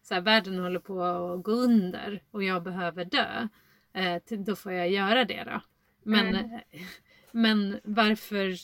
[0.02, 3.48] så här, världen håller på att gå under och jag behöver dö.
[3.94, 5.62] Eh, då får jag göra det då.
[6.04, 6.60] Men, Mm.
[7.32, 8.56] men varför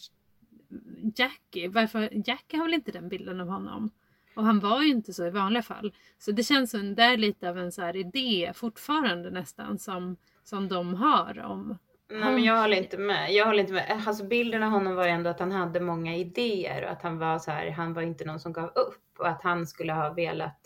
[1.16, 1.68] Jackie?
[1.70, 3.90] Varför, Jackie har väl inte den bilden av honom?
[4.36, 5.94] Och han var ju inte så i vanliga fall.
[6.18, 10.18] Så det känns som det är lite av en så här idé fortfarande nästan som,
[10.44, 11.78] som de har om
[12.12, 13.32] Nej men jag håller inte med.
[13.34, 14.04] Jag håller inte med.
[14.08, 17.18] Alltså bilden av honom var ju ändå att han hade många idéer och att han
[17.18, 20.14] var så här, han var inte någon som gav upp och att han skulle ha
[20.14, 20.60] velat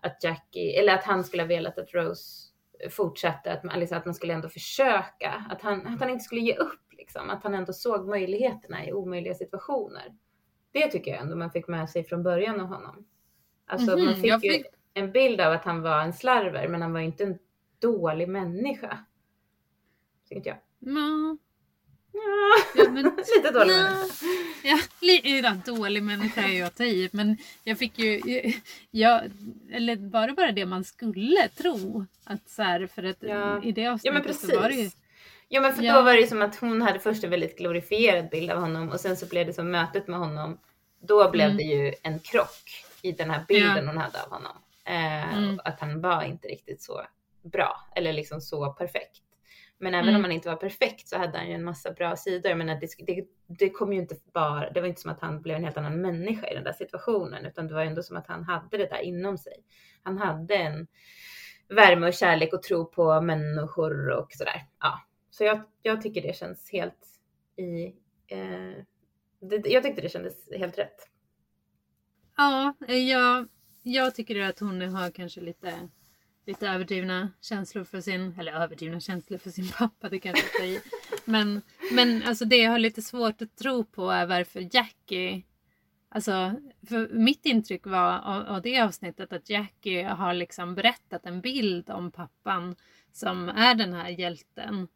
[0.00, 2.46] att Jackie, eller att han skulle ha velat att Rose
[2.90, 6.40] fortsatte, att man, liksom, att man skulle ändå försöka, att han, att han inte skulle
[6.40, 10.14] ge upp liksom, att han ändå såg möjligheterna i omöjliga situationer.
[10.72, 13.06] Det tycker jag ändå man fick med sig från början av honom.
[13.66, 16.68] Alltså Mhm, man fick jag ju fick- en bild av att han var en slarver,
[16.68, 17.38] men han var inte en
[17.78, 18.98] dålig människa.
[20.28, 20.58] Tycker inte jag.
[20.78, 21.36] Ja,
[22.12, 23.04] Ja, ja, men,
[23.36, 23.82] lite dålig Ja.
[23.82, 24.26] människa.
[24.64, 27.08] ja, li, ja, dålig människa är ju att ta i.
[27.12, 28.20] Men jag fick ju,
[28.90, 29.20] jag,
[29.72, 32.06] eller var det bara det man skulle tro?
[32.24, 33.62] Att så här, för att Ja.
[33.62, 34.50] i det Ja men avsnittet precis.
[34.50, 34.90] så var det ju...
[35.48, 35.94] Jo men för Ja.
[35.94, 38.88] då var det ju som att hon hade först en väldigt glorifierad bild av honom
[38.88, 40.58] och sen så blev det som mötet med honom.
[41.00, 41.56] Då blev Mm.
[41.56, 43.86] det ju en krock i den här bilden Ja.
[43.86, 44.56] hon hade av honom.
[44.84, 45.60] Eh, Mm.
[45.64, 47.02] Att han var inte riktigt så
[47.42, 49.22] bra eller liksom så perfekt.
[49.78, 50.16] Men även Mm.
[50.16, 52.54] om han inte var perfekt så hade han ju en massa bra sidor.
[52.54, 55.56] Men det, det, det kom ju inte bara, det var inte som att han blev
[55.56, 58.44] en helt annan människa i den där situationen utan det var ändå som att han
[58.44, 59.64] hade det där inom sig.
[60.02, 60.86] Han hade en
[61.68, 64.62] värme och kärlek och tro på människor och sådär.
[64.80, 65.00] Ja,
[65.30, 67.06] så jag, jag tycker det känns helt
[67.56, 67.86] i...
[68.26, 68.82] Eh,
[69.40, 71.08] det, jag tyckte det kändes helt rätt.
[72.36, 73.48] Ja, jag,
[73.82, 75.88] jag tycker att hon har kanske lite,
[76.46, 80.82] lite överdrivna känslor för sin, eller överdrivna känslor för sin pappa, det kanske jag säger.
[81.24, 81.62] Men,
[81.92, 85.42] men alltså det jag har lite svårt att tro på är varför Jackie
[86.08, 86.54] Alltså,
[86.88, 91.90] för mitt intryck var av, av det avsnittet att Jackie har liksom berättat en bild
[91.90, 92.76] om pappan
[93.12, 94.88] som är den här hjälten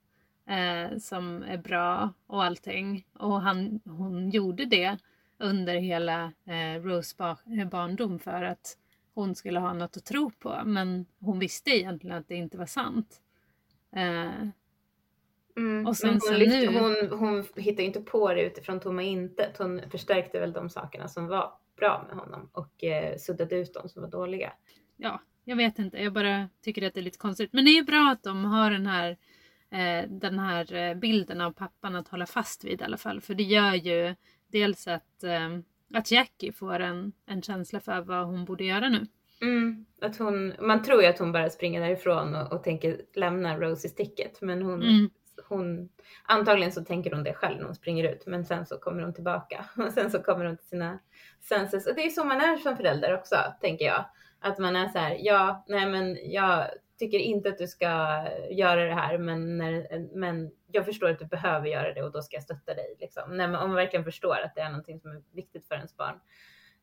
[0.46, 3.06] eh, som är bra och allting.
[3.12, 4.98] Och han, hon gjorde det
[5.38, 8.76] under hela eh, Rose bar, barndom för att
[9.20, 10.60] hon skulle ha något att tro på.
[10.64, 13.20] Men hon visste egentligen att det inte var sant.
[13.96, 14.30] Eh,
[15.56, 15.86] Mm.
[15.86, 16.78] Och sen hon, lyfte, nu-
[17.10, 19.58] hon, hon hittade ju inte på det utifrån tomma intet.
[19.58, 23.88] Hon förstärkte väl de sakerna som var bra med honom och eh, suddade ut de
[23.88, 24.52] som var dåliga.
[24.96, 25.98] ja, jag vet inte.
[26.02, 27.52] Jag bara tycker att det är lite konstigt.
[27.52, 29.10] Men det är ju bra att de har den här,
[29.70, 33.20] eh, den här eh, bilden av pappan att hålla fast vid i alla fall.
[33.20, 34.14] För det gör ju
[34.46, 35.58] dels att, eh,
[35.94, 39.06] att Jackie får en, en känsla för vad hon borde göra nu.
[39.42, 39.86] Mm.
[40.00, 43.86] Att hon, man tror ju att hon bara springer därifrån och, och tänker lämna Rose
[43.86, 45.10] i sticket men hon, Mm.
[45.48, 45.88] hon,
[46.24, 49.14] antagligen så tänker hon det själv när hon springer ut, men sen så kommer hon
[49.14, 50.98] tillbaka och sen så kommer hon till sina
[51.40, 51.86] senses.
[51.86, 54.04] Och det är så man är som förälder också, tänker jag.
[54.40, 56.66] Att man är så här, ja, nej men jag
[56.98, 57.86] tycker inte att du ska
[58.50, 62.22] göra det här, men, när, men jag förstår att du behöver göra det och då
[62.22, 62.96] ska jag stötta dig.
[63.00, 63.36] Liksom.
[63.36, 65.96] Nej, men om man verkligen förstår att det är någonting som är viktigt för ens
[65.96, 66.20] barn.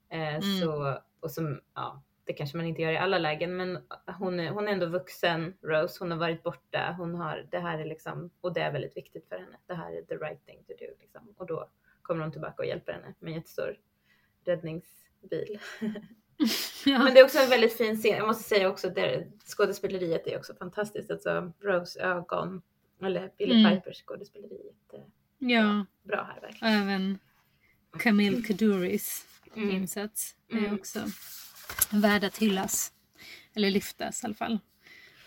[0.10, 0.42] Eh, mm.
[0.42, 3.80] så, och som, ja, det kanske man inte gör i alla lägen, men
[4.20, 7.80] hon är, hon är ändå vuxen, Rose, hon har varit borta, hon har, det här
[7.80, 9.58] är liksom, och det är väldigt viktigt för henne.
[9.68, 11.34] Det här är the right thing to do liksom.
[11.38, 11.70] Och då
[12.02, 13.78] kommer hon tillbaka och hjälper henne med en jättestor
[14.46, 15.60] räddningsbil.
[16.86, 17.04] ja.
[17.04, 18.18] Men det är också en väldigt fin scen.
[18.18, 21.12] Jag måste säga också att skådespeleriet är också fantastiskt.
[21.12, 22.62] Alltså Rose ögon,
[23.02, 23.76] eller Billy mm.
[23.76, 24.72] Pipers skådespeleri
[25.38, 25.86] ja.
[26.04, 26.74] bra här verkligen.
[26.74, 27.20] Även
[28.00, 29.26] Camille Kaduris
[29.56, 29.72] mm.
[29.72, 30.74] insats är mm.
[30.74, 31.00] också
[31.92, 32.92] värd att hyllas.
[33.54, 34.60] Eller lyftas i alla fall.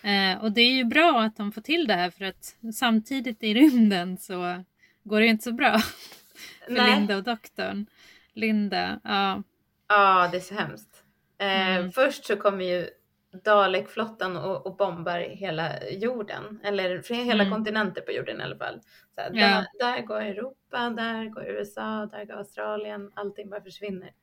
[0.01, 3.43] Eh, och det är ju bra att de får till det här för att samtidigt
[3.43, 4.63] i rymden så
[5.03, 5.79] går det ju inte så bra
[6.65, 6.95] för Nej.
[6.95, 7.85] Linda och doktorn.
[8.33, 9.43] Linda, ja.
[9.87, 11.03] Ja, det är så hemskt.
[11.37, 11.91] Eh, mm.
[11.91, 12.89] Först så kommer ju
[13.31, 17.53] Dalekflottan och, och bombar hela jorden, eller hela mm.
[17.53, 18.81] kontinenter på jorden i alla fall.
[19.15, 24.13] Så där, där, går Europa, där går USA, där går Australien, allting bara försvinner.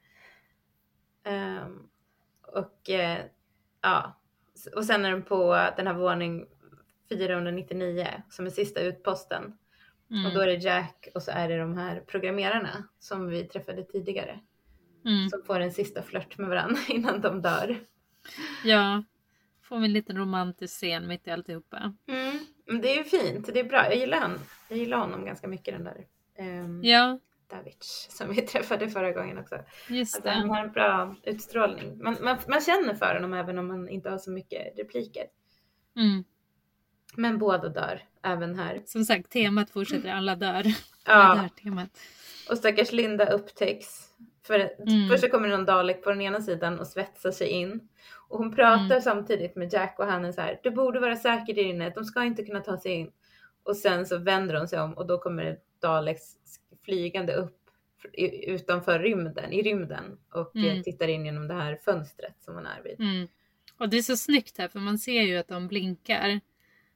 [1.27, 1.89] Um,
[2.43, 3.19] och eh,
[3.83, 4.21] ja,
[4.77, 6.47] och sen är de på den här våning
[7.09, 9.59] 499 som är sista utposten.
[10.11, 10.27] Mm.
[10.27, 13.85] Och då är det Jack och så är det de här programmerarna som vi träffade
[13.85, 14.41] tidigare.
[15.05, 15.29] Mm.
[15.29, 17.79] Som får en sista flört med varandra innan de dör.
[18.65, 19.05] Ja,
[19.63, 21.95] får vi en liten romantisk scen mitt i alltihopa.
[22.09, 22.39] Mm.
[22.67, 23.85] Men det är ju fint, det är bra.
[23.85, 24.41] Jag gillar, han.
[24.69, 26.07] Jag gillar honom ganska mycket den där.
[26.39, 27.19] Um, ja.
[27.51, 29.59] Davic som vi träffade förra gången också.
[29.89, 30.31] Just det.
[30.31, 32.03] han har en bra utstrålning.
[32.03, 35.25] Man, man, man, känner för honom även om man inte har så mycket repliker.
[35.97, 36.25] Mm.
[37.17, 38.83] Men båda dör, även här.
[38.87, 40.73] Som sagt, temat fortsätter, alla dör.
[41.05, 41.35] Alla ja.
[41.43, 41.91] dör temat.
[42.51, 44.08] Och stackars Linda upptäcks
[44.49, 45.09] för mm.
[45.09, 47.89] först så kommer någon Dalek på den ena sidan och svetsar sig in.
[48.29, 49.01] Och hon pratar mm.
[49.01, 52.05] samtidigt med Jack och han är så här, du borde vara säker där inne, de
[52.05, 53.11] ska inte kunna ta sig in.
[53.63, 56.23] Och sen så vänder hon sig om och då kommer Daleks
[56.85, 57.55] flygande upp
[58.47, 60.83] utanför rymden, i rymden och mm.
[60.83, 63.01] tittar in genom det här fönstret som hon är vid.
[63.01, 63.29] Mm.
[63.79, 66.41] Och det är så snyggt här för man ser ju att de blinkar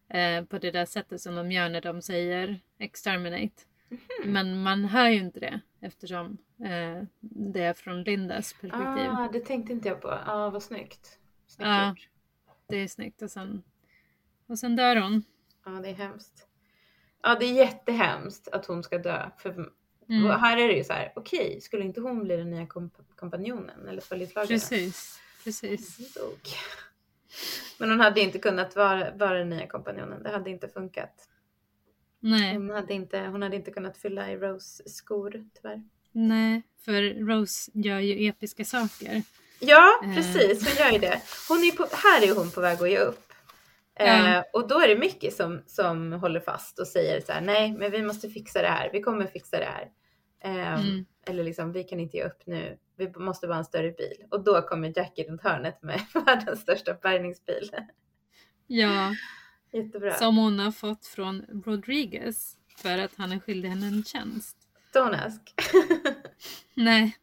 [0.09, 3.63] eh, på det där sättet som de gör när de säger exterminate.
[3.93, 4.33] Mm.
[4.33, 9.11] Men man hör ju inte det eftersom eh, det är från Lindas perspektiv.
[9.11, 10.09] Ah, det tänkte inte jag på.
[10.09, 11.19] Ja, ah, vad snyggt.
[11.47, 12.09] snyggt ja, gjort.
[12.67, 13.63] det är snyggt och sen,
[14.47, 15.25] och sen dör hon.
[15.65, 16.47] Ja, det är hemskt.
[17.23, 19.31] Ja, det är jättehemskt att hon ska dö.
[19.39, 19.51] För
[20.09, 20.31] mm.
[20.31, 22.95] här är det ju så här, okej, okay, skulle inte hon bli den nya komp
[23.17, 24.49] kompanjonen eller följeslagaren?
[24.49, 26.17] Precis, precis.
[27.79, 30.23] Men hon hade inte kunnat vara, vara den nya kompanjonen.
[30.23, 31.29] Det hade inte funkat.
[32.23, 32.55] Nej.
[32.55, 35.83] Hon hade inte, hon hade inte kunnat fylla i Rose skor tyvärr.
[36.13, 39.23] Nej, för Rose gör ju episka saker.
[39.61, 40.15] Ja, eh.
[40.15, 40.69] precis.
[40.69, 41.23] Hon gör ju det.
[41.49, 43.33] Hon är på, här är hon på väg att ge upp.
[43.99, 44.37] Ja.
[44.37, 47.73] Eh, och då är det Mickey som, som håller fast och säger så här, nej,
[47.73, 48.91] men vi måste fixa det här.
[48.93, 49.91] Vi kommer fixa det här.
[50.45, 51.05] Eh, mm.
[51.27, 52.79] Eller liksom, vi kan inte ge upp nu.
[52.97, 54.25] Vi måste vara en större bil.
[54.31, 57.71] Och då kommer Jackie runt hörnet med världens största bärgningsbil.
[58.67, 59.15] Ja.
[59.73, 60.15] Jättebra.
[60.15, 64.57] Som hon har fått från Rodriguez för att han är skyldig henne en tjänst.
[64.95, 65.55] Don't ask.
[66.75, 67.17] Nej.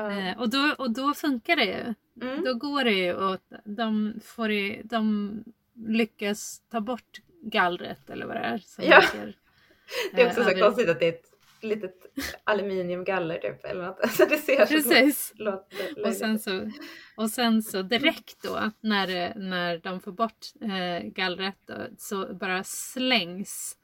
[0.00, 0.40] Uh.
[0.40, 1.94] Och, då, och då funkar det ju.
[2.22, 2.44] Mm.
[2.44, 8.36] Då går det ju och de, får ju, de lyckas ta bort gallret eller vad
[8.36, 8.58] det är.
[8.58, 9.00] Som ja.
[9.00, 9.36] Ligger,
[10.12, 11.33] det är också eh, så konstigt att det är ett
[11.64, 12.06] litet
[12.44, 14.00] aluminiumgaller typ eller något.
[14.02, 15.32] Alltså det ser Precis.
[15.36, 16.70] Så låter och, sen så,
[17.16, 22.64] och sen så direkt då när, när de får bort eh, gallret då, så bara
[22.64, 23.78] slängs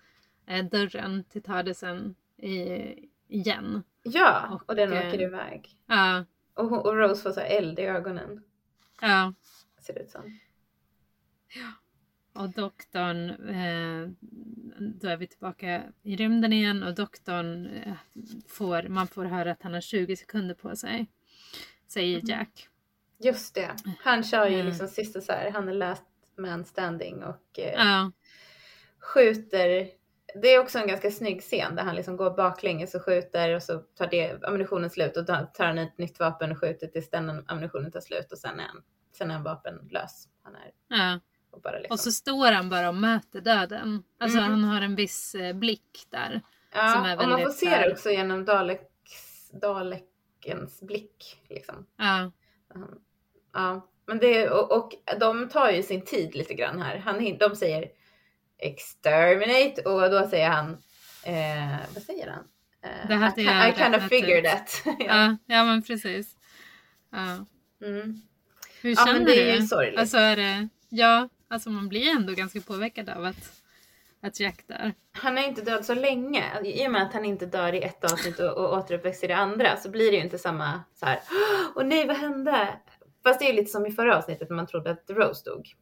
[0.47, 2.15] eh, dörren till Tardisen
[3.28, 3.82] igen.
[4.02, 5.77] Ja, och, och den åker eh, iväg.
[5.86, 6.24] Ja.
[6.55, 8.43] Och, och Rose får så eld i ögonen.
[9.01, 9.35] Ja.
[9.81, 10.39] Ser det ut som.
[11.55, 11.73] Ja.
[12.32, 14.09] Och doktorn, eh,
[14.78, 17.93] då är vi tillbaka i rymden igen och doktorn eh,
[18.48, 21.07] får, man får höra att han har 20 sekunder på sig.
[21.89, 22.28] Säger mm.
[22.28, 22.69] Jack.
[23.19, 23.70] Just det.
[23.98, 26.05] Han kör ju liksom sista så här, han är last
[26.36, 28.12] man standing och eh, ja.
[28.98, 29.89] skjuter.
[30.43, 33.62] Det är också en ganska snygg scen där han liksom går baklänges och skjuter och
[33.62, 37.11] så tar det ammunitionen slut och då tar han ett nytt vapen och skjuter tills
[37.11, 38.82] den ammunitionen tar slut och sen är han,
[39.12, 40.28] sen är han vapenlös.
[40.43, 41.20] Han är ja.
[41.51, 41.94] Och, bara liksom...
[41.94, 44.02] och så står han bara och möter döden.
[44.18, 44.51] Alltså mm.
[44.51, 46.40] han har en viss eh, blick där.
[46.74, 51.43] Ja, som är väldigt, och man får se det också genom Daleks, Dalekens blick.
[51.48, 51.86] Liksom.
[51.97, 52.32] Ja.
[53.52, 53.86] ja.
[54.06, 56.97] Men det, och, och de tar ju sin tid lite grann här.
[56.98, 57.89] Han, de säger
[58.59, 60.70] exterminate och då säger han,
[61.24, 62.44] eh, vad säger han?
[62.82, 64.82] Eh, Det hade I, jag I kind of figured that.
[64.85, 64.94] ja.
[64.98, 66.36] Ja, ja men precis.
[67.10, 67.47] Ja.
[67.86, 68.22] Mm.
[68.82, 69.60] Hur Ja, men känner det är du?
[69.60, 69.98] ju sorgligt.
[69.98, 73.62] Alltså är det, ja, alltså man blir ändå ganska påverkad av att,
[74.20, 74.93] att Jack dör.
[75.12, 76.44] Han är inte död så länge.
[76.64, 79.36] I och med att han inte dör i ett avsnitt och, och återuppväcks i det
[79.36, 81.20] andra så blir det ju inte samma så här.
[81.77, 82.68] Åh nej, vad hände?
[83.24, 85.74] Fast det är ju lite som i förra avsnittet när man trodde att Rose dog.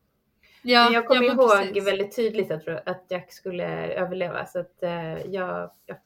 [0.62, 1.86] Ja, men jag kommer ja, ihåg precis.
[1.86, 4.46] väldigt tydligt att, att Jack skulle överleva.
[4.46, 5.96] Så att, eh, jag, jag,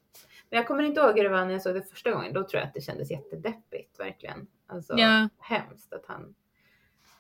[0.51, 2.33] men jag kommer inte ihåg hur det var när jag såg det första gången.
[2.33, 4.47] Då tror jag att det kändes jättedeppigt verkligen.
[4.67, 5.29] Alltså Ja.
[5.39, 6.35] hemskt att han,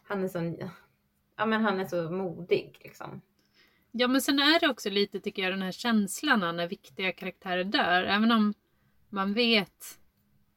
[0.02, 0.70] han är sån,
[1.42, 3.22] ja men han är så modig liksom.
[3.92, 7.64] Ja men sen är det också lite tycker jag den här känslan när viktiga karaktärer
[7.64, 8.04] dör.
[8.04, 8.54] Även om
[9.08, 9.98] man vet.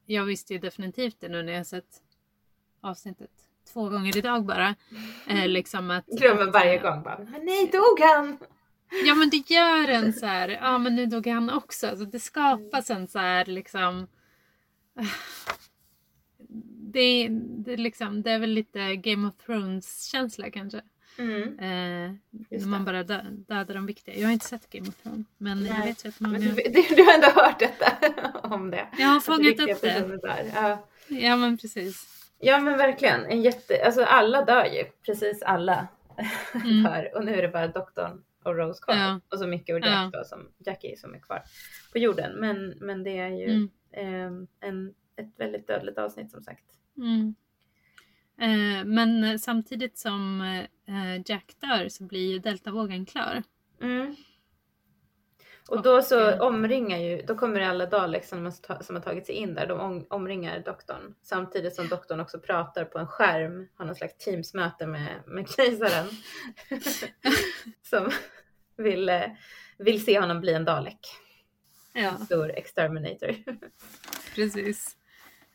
[0.06, 2.02] Jag visste ju definitivt det nu när jag sett
[2.82, 3.32] avsnittet
[3.74, 4.76] två gånger idag bara.
[5.28, 8.38] Eh, liksom att, Glömmer varje gång bara, nej dog han?
[9.06, 11.88] Ja men det gör en så här, ja men nu dog han också.
[11.88, 14.07] Alltså, det skapas en så här liksom.
[16.96, 17.28] Eh, Det,
[17.66, 20.82] det, är liksom, det är väl lite Game of Thrones känsla kanske.
[21.18, 21.60] Mm.
[21.60, 22.12] Eh,
[22.50, 22.86] när man det.
[22.86, 24.16] bara dö, dödar de viktiga.
[24.16, 25.88] Jag har inte sett Game of Thrones men jag Nej.
[25.88, 26.40] vet ju att många...
[26.40, 26.50] du,
[26.96, 27.92] du, har ändå hört detta
[28.44, 28.88] om det.
[28.98, 30.52] Jag har fångat upp det.
[30.56, 30.88] Ja.
[31.08, 32.06] Ja men precis.
[32.40, 35.88] ja men verkligen, en jätte, alltså alla dör ju, precis alla
[36.54, 36.84] Mm.
[36.84, 37.12] dör.
[37.16, 38.96] Och nu är det bara doktorn och Rose kvar.
[38.96, 39.20] Ja.
[39.32, 40.20] Och så mycket och Jack Ja.
[40.20, 41.42] då, som Jackie som är kvar
[41.92, 42.32] på jorden.
[42.40, 43.70] Men, men det är ju Mm.
[43.94, 46.64] ehm, en, ett väldigt dödligt avsnitt som sagt.
[46.98, 47.36] Mm.
[48.38, 50.42] Eh, men samtidigt som
[50.88, 53.44] eh, Jack dör så blir ju deltavågen klar.
[53.82, 54.16] Mm.
[55.70, 59.04] Och då så eh, omringar ju, då kommer alla Daleks som har, ta- som har
[59.04, 61.16] tagit sig in där, de om, omringar doktorn.
[61.22, 66.08] Samtidigt som doktorn också pratar på en skärm, har någon slags teamsmöte med, med kejsaren.
[67.90, 68.12] som
[68.78, 69.22] vill, eh,
[69.78, 71.00] vill se honom bli en Dalek.
[71.94, 72.18] Ja.
[72.18, 73.36] Stor exterminator.
[74.36, 74.98] Precis.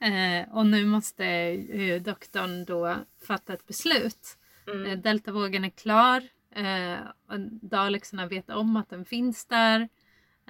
[0.01, 2.97] Eh, och nu måste eh, doktorn då
[3.27, 4.37] fatta ett beslut.
[4.67, 5.01] Eh, Mm.
[5.03, 6.23] deltavågen är klar.
[6.55, 6.99] Eh,
[7.29, 9.89] och Dalexarna vet om att den finns där.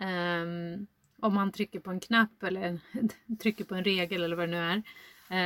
[0.00, 0.86] Ehm,
[1.22, 2.78] om han trycker på en knapp eller
[3.42, 4.82] trycker på en regel eller vad det nu är.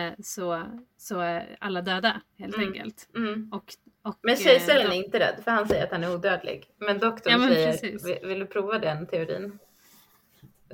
[0.09, 0.63] Eh, så,
[0.97, 2.69] så är alla döda helt Mm.
[2.69, 3.09] enkelt.
[3.17, 3.53] Mm.
[3.53, 6.15] Och, och, Men eh, kejsaren då- är inte rädd för han säger att han är
[6.15, 6.65] odödlig.
[6.79, 8.07] Men doktorn Ja, men säger, precis.
[8.07, 9.59] vill, vill du prova den teorin?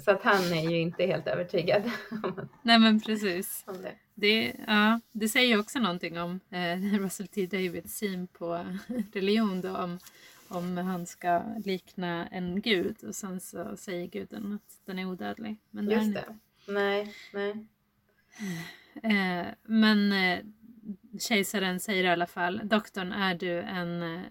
[0.05, 1.83] Så att han är ju inte helt övertygad
[2.63, 3.65] Nej men precis.
[3.67, 3.93] om det.
[4.15, 8.67] Det, ja, det säger ju också någonting om eh, Russell T Davids syn på
[9.13, 9.99] religion då, om,
[10.49, 15.57] om han ska likna en gud och sen så säger guden att den är odödlig.
[15.71, 16.25] Men det är Just den
[16.67, 16.73] det.
[16.73, 17.51] Nej, nej.
[17.51, 19.09] inte.
[19.09, 20.39] Eh, men eh,
[21.21, 24.23] kejsaren säger i alla fall, doktorn är du en eh,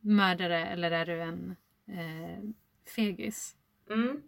[0.00, 1.56] mördare eller är du en
[1.86, 2.44] eh,
[2.94, 3.56] fegis?
[3.90, 4.22] Mm.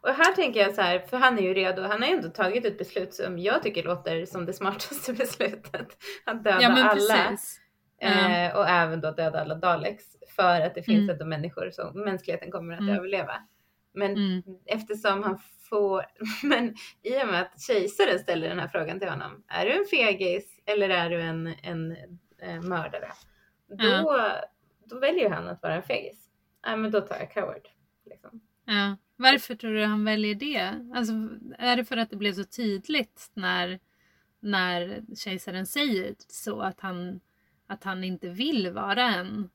[0.00, 1.82] Och här tänker jag så här, för han är ju redo.
[1.82, 5.88] Han har ju ändå tagit ett beslut som jag tycker låter som det smartaste beslutet.
[6.24, 7.36] Att döda Ja alla.
[8.00, 8.08] Ja.
[8.08, 10.04] Eh, och även då döda alla Daleks.
[10.36, 11.10] För att det finns Mm.
[11.10, 12.96] ändå människor som mänskligheten kommer att Mm.
[12.96, 13.34] överleva.
[13.94, 14.42] Men Mm.
[14.66, 15.38] eftersom han
[15.70, 16.04] får,
[16.42, 19.44] men i och med att kejsaren ställer den här frågan till honom.
[19.48, 21.96] Är du en fegis eller är du en, en,
[22.42, 23.12] eh, mördare?
[23.68, 24.22] Då,
[24.84, 26.28] då väljer han att vara en fegis.
[26.66, 27.68] Nej men då tar jag coward.
[28.06, 28.40] Liksom.
[28.64, 28.96] Ja.
[29.20, 30.90] Varför tror du han väljer det?
[30.94, 31.12] Alltså,
[31.58, 33.78] är det för att det blev så tydligt när,
[34.40, 37.20] när kejsaren säger så att han,
[37.66, 39.50] att han inte vill vara en...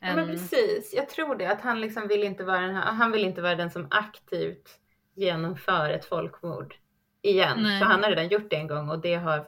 [0.00, 1.46] Ja men en precis, jag tror det.
[1.46, 4.78] Att han liksom vill inte vara den här, han vill inte vara den som aktivt
[5.14, 6.74] genomför ett folkmord
[7.22, 7.62] igen.
[7.62, 7.80] Nej.
[7.80, 9.46] För han har redan gjort det en gång och det har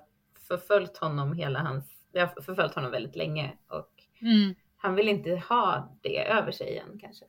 [0.48, 5.42] förföljt honom hela hans, det har förföljt honom väldigt länge och mm, han vill inte
[5.48, 7.24] ha det över sig igen kanske.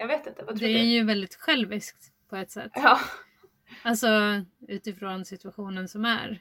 [0.00, 0.78] Jag vet inte, vad tror det du?
[0.80, 2.70] är ju väldigt själviskt på ett sätt.
[2.74, 3.00] Ja,
[3.82, 4.08] Alltså
[4.68, 6.40] utifrån situationen som är.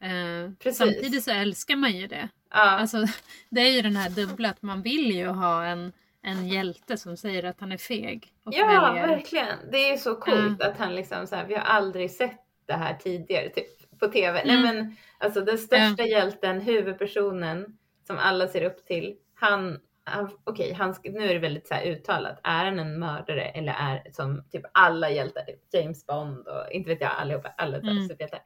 [0.00, 0.78] Eh, Precis.
[0.78, 2.28] samtidigt så älskar man ju det.
[2.50, 3.06] ja, Alltså,
[3.50, 5.92] det är ju den här dubbla att man vill ju ha en,
[6.22, 8.32] en hjälte som säger att han är feg.
[8.44, 9.58] Ja väljer- verkligen.
[9.72, 12.74] Det är ju så coolt att han liksom så här, vi har aldrig sett det
[12.74, 14.40] här tidigare typ på TV.
[14.40, 14.62] Mm.
[14.62, 19.16] Nej men alltså den största hjälten, huvudpersonen som alla ser upp till.
[19.34, 19.80] Han,
[20.44, 22.40] okej, han ska- nu är det väldigt så uttalat.
[22.44, 26.88] Är han en mördare eller är som typ alla hjältar, typ James Bond och inte
[26.90, 28.08] vet jag allihopa, alla Mm.
[28.08, 28.40] superhjältar.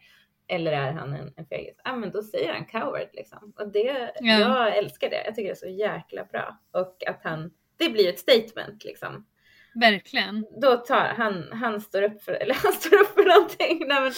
[0.49, 1.75] Eller är han en, en fegis?
[1.85, 3.53] Ja men då säger han coward liksom.
[3.59, 4.39] Och det, Ja.
[4.39, 5.25] jag älskar det.
[5.25, 6.59] Jag tycker det är så jäkla bra.
[6.73, 9.27] Och att han, det blir ett statement liksom
[9.75, 10.47] Verkligen.
[10.61, 13.89] då tar han, han står upp för, eller han står upp för någonting.
[13.89, 14.13] Nej, men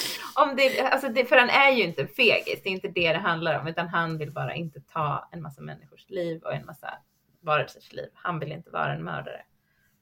[0.49, 3.13] om det, alltså det, för han är ju inte en fegis, det är inte det
[3.13, 6.67] det handlar om, utan han vill bara inte ta en massa människors liv och en
[6.67, 6.95] massa
[7.43, 8.09] varelsers liv.
[8.15, 9.43] Han vill inte vara en mördare.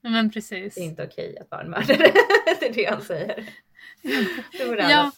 [0.03, 0.75] Men precis.
[0.75, 1.97] Det är inte okej att vara en mördare.
[2.61, 3.45] det är det han säger.
[4.79, 5.13] Ja,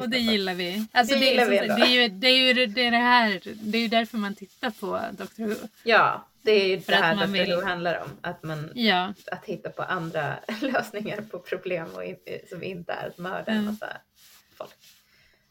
[0.00, 0.86] Och det gillar vi.
[0.92, 1.84] Alltså Det det, gillar är, vi som sagt, ändå.
[1.86, 3.40] det är ju det, är ju det, det, är det här.
[3.44, 5.54] Det är ju därför man tittar på Doctor Who.
[5.84, 7.32] Ja, det är ju För det här Dr.
[7.32, 8.08] vill- Who handlar om.
[8.20, 12.16] Att, man, Ja, att hitta på andra lösningar på problem och in,
[12.48, 13.64] som inte är att mörda en Mm.
[13.64, 13.96] massa
[14.56, 14.70] folk.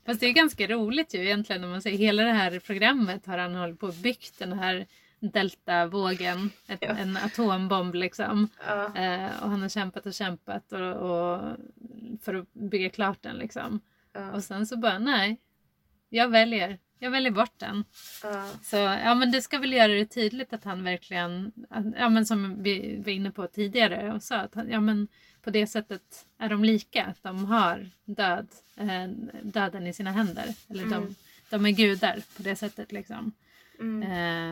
[0.06, 3.38] fast det är ganska roligt ju egentligen om man säger hela det här programmet har
[3.38, 4.86] han hållit på och byggt den här
[5.20, 6.88] deltavågen, ett, Ja.
[6.90, 8.48] en atombomb liksom.
[8.68, 11.58] Ja, Eh, och han har kämpat och kämpat och, och
[12.22, 13.80] för att bygga klart den liksom.
[14.14, 15.38] ja, Och sen så bara nej,
[16.10, 16.80] jag väljer.
[17.00, 17.84] Jag väljer bort den.
[18.64, 22.26] Så ja men det ska väl göra det tydligt att han verkligen, att- ja men
[22.26, 25.08] som vi var inne på tidigare och sa att han, ja men
[25.42, 27.06] på det sättet är de lika.
[27.06, 28.48] Att de har död,
[28.78, 29.08] eh,
[29.44, 30.46] döden i sina händer.
[30.70, 31.16] Eller de, Mm.
[31.50, 33.32] de är gudar på det sättet liksom.
[33.80, 34.04] Mm.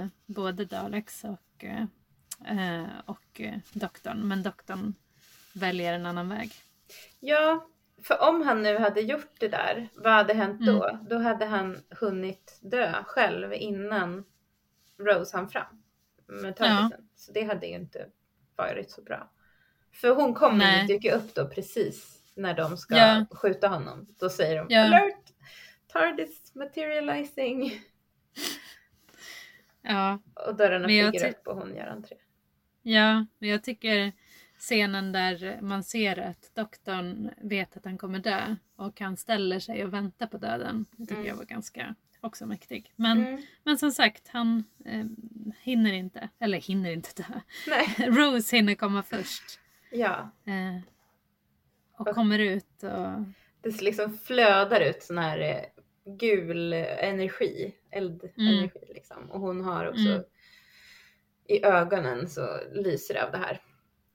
[0.02, 1.86] Eh, både Daleks och, eh,
[2.46, 4.28] eh, och eh, doktorn.
[4.28, 4.94] Men doktorn
[5.54, 6.52] väljer en annan väg.
[7.20, 7.68] Ja,
[8.04, 10.88] för om han nu hade gjort det där, vad hade hänt då?
[10.88, 11.06] Mm.
[11.10, 14.24] Då hade han hunnit dö själv innan
[15.00, 15.84] Rose hann fram
[16.28, 17.08] med tardisen.
[17.16, 18.08] Så det hade ju inte
[18.56, 19.32] varit så bra.
[19.94, 23.26] För hon kommer dyka upp då precis när de ska Ja.
[23.32, 24.08] skjuta honom.
[24.20, 24.86] Då säger de Ja.
[24.86, 25.32] alert!
[25.88, 27.82] Tardis materializing!
[29.84, 32.16] Ja, Och dörrarna flyger upp och hon gör entré.
[32.82, 34.12] Ja, men jag tycker
[34.58, 39.84] scenen där man ser att doktorn vet att han kommer dö och han ställer sig
[39.86, 40.86] och väntar på döden.
[40.92, 41.28] Det tycker Mm.
[41.28, 42.94] jag var ganska också mäktig.
[42.96, 43.42] Men, Mm.
[43.64, 45.06] men som sagt, han eh,
[45.62, 47.40] hinner inte, eller hinner inte dö.
[48.08, 49.60] Rose hinner komma först.
[49.92, 50.32] ja.
[50.46, 50.82] Eh,
[51.98, 53.24] och Och- kommer ut och...
[53.62, 55.62] Det liksom flödar ut sån här eh,
[56.06, 59.32] gul energi, eldenergi liksom.
[59.32, 60.24] Och hon har också Mm.
[61.48, 63.62] i ögonen så lyser det av det här.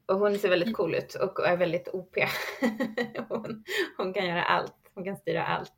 [0.06, 2.16] Och hon ser väldigt cool ut och är väldigt OP.
[3.28, 3.64] hon,
[3.96, 5.74] hon kan göra allt, hon kan styra allt.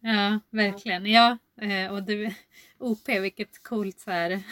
[0.00, 1.06] Ja, verkligen.
[1.06, 2.34] Ja, eh, och du,
[2.78, 4.30] OP, vilket coolt så här...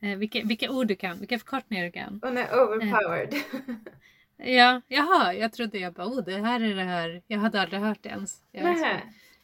[0.00, 2.20] eh, vilka, vilka ord du kan, vilka förkortningar du kan.
[2.22, 3.34] Hon är overpowered.
[4.38, 7.22] Ja, jaha, jag trodde jag bara, oh det här är det här.
[7.26, 8.42] Jag hade aldrig hört det ens.
[8.52, 9.00] Jag,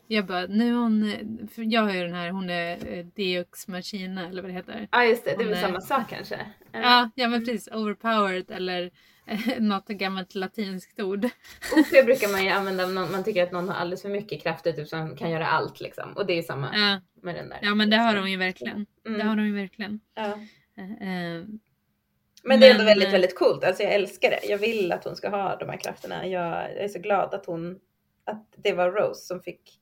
[0.06, 1.12] jag bara, nu hon,
[1.56, 4.88] jag har ju den här, hon är eh, Deux Machina eller vad det heter.
[4.90, 6.34] Ja just det, det är väl samma sak kanske?
[6.72, 6.84] Eller?
[6.84, 8.90] Ja, ja men precis, overpowered eller
[9.26, 11.24] eh, något gammalt latinskt ord.
[11.76, 14.72] OP brukar man ju använda om man tycker att någon har alldeles för mycket krafter
[14.72, 16.12] typ som kan göra allt liksom.
[16.12, 17.58] Och det är ju samma Ja, med den där.
[17.62, 18.86] ja men det har hon ju verkligen.
[19.06, 19.18] Mm.
[19.18, 20.00] Det har hon ju verkligen.
[20.14, 20.24] Ja.
[20.76, 21.44] Eh,
[22.44, 23.64] Men det är ändå väldigt, eh, väldigt coolt.
[23.64, 24.40] Alltså jag älskar det.
[24.44, 26.26] Jag vill att hon ska ha de här krafterna.
[26.26, 27.78] Jag, är så glad att hon,
[28.24, 29.80] att det var Rose som fick,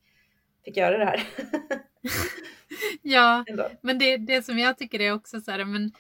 [0.65, 1.23] fick göra det här.
[3.03, 3.69] ja, ändå.
[3.81, 5.93] Men det, det som jag tycker är också så här, men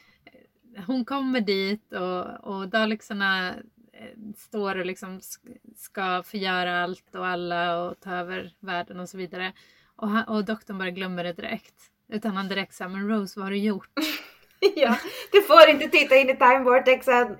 [0.76, 3.48] eh, hon kommer dit och, och Dalexarna
[3.92, 9.08] eh, står och liksom sk- ska förgöra allt och alla och ta över världen och
[9.08, 9.52] så vidare.
[9.96, 11.74] Och, han, och doktorn bara glömmer det direkt.
[12.08, 13.90] Utan han direkt säger, men Rose vad har du gjort?
[14.76, 14.96] ja,
[15.32, 17.36] du får inte titta in i time vortexen.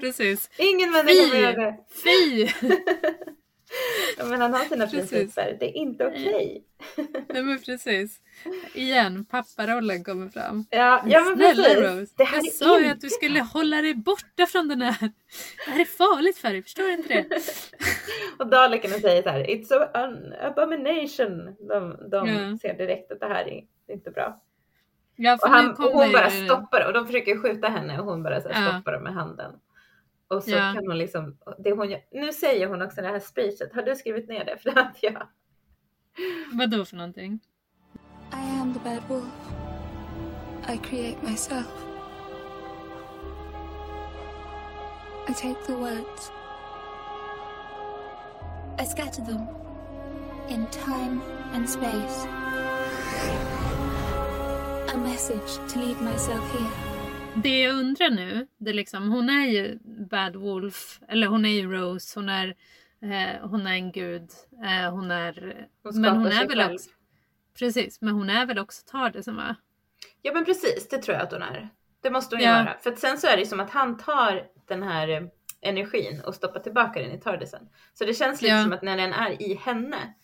[0.00, 0.50] Precis.
[0.56, 1.76] Ingen människa får göra det.
[2.04, 2.48] Fy!
[4.18, 5.10] Ja, men han har sina Precis.
[5.10, 5.56] principer.
[5.60, 6.64] Det är inte okej.
[7.28, 8.20] Nej men precis.
[8.74, 10.64] Igen, papparollen kommer fram.
[10.70, 11.78] Ja, ja men Snälla precis.
[12.00, 14.82] Rose, Det här jag sa ju inte att du skulle hålla dig borta från den
[14.82, 15.10] här.
[15.66, 17.26] Det här är farligt för dig, förstår du inte det?
[18.38, 21.56] Och Dalekarna säger så här, it's an abomination.
[21.68, 22.58] De, de Ja.
[22.62, 23.64] ser direkt att det här är
[23.94, 24.42] inte bra.
[25.24, 28.22] Ja, Och, han, och hon bara ju- stoppar och de försöker skjuta henne och hon
[28.22, 28.72] bara så här Ja.
[28.72, 29.52] stoppar dem med handen.
[30.28, 30.72] Och så Ja.
[30.74, 33.96] kan hon liksom, det hon gör, nu säger hon också det här speechet, har du
[33.96, 34.56] skrivit ner det?
[34.62, 35.26] För det hade jag.
[36.52, 37.40] Vad då för någonting?
[38.32, 39.24] I am the bad wolf.
[40.74, 41.84] I create myself.
[45.28, 46.32] I take the words.
[48.82, 49.46] I scatter them
[50.48, 51.20] in time
[51.54, 52.26] and space.
[54.94, 56.70] A message to lead myself here.
[57.42, 59.78] Det jag undrar nu, det är liksom, hon är ju
[60.10, 62.48] Bad Wolf, eller hon är ju Rose, hon är,
[63.02, 64.30] eh, hon är en gud,
[64.64, 65.66] eh, hon är...
[65.82, 66.74] Hon men hon skapar är sig väl själv.
[66.74, 66.90] också...
[67.58, 69.56] Precis, men hon är väl också Tardisen va?
[70.22, 71.68] Ja men precis, det tror jag att hon är.
[72.02, 72.52] Det måste hon Ja.
[72.52, 72.76] vara.
[72.82, 75.22] För att sen så är det som att han tar den här eh,
[75.60, 77.68] energin och stoppar tillbaka den i Tardisen.
[77.94, 78.62] Så det känns lite Ja.
[78.62, 80.14] som att när den är i henne,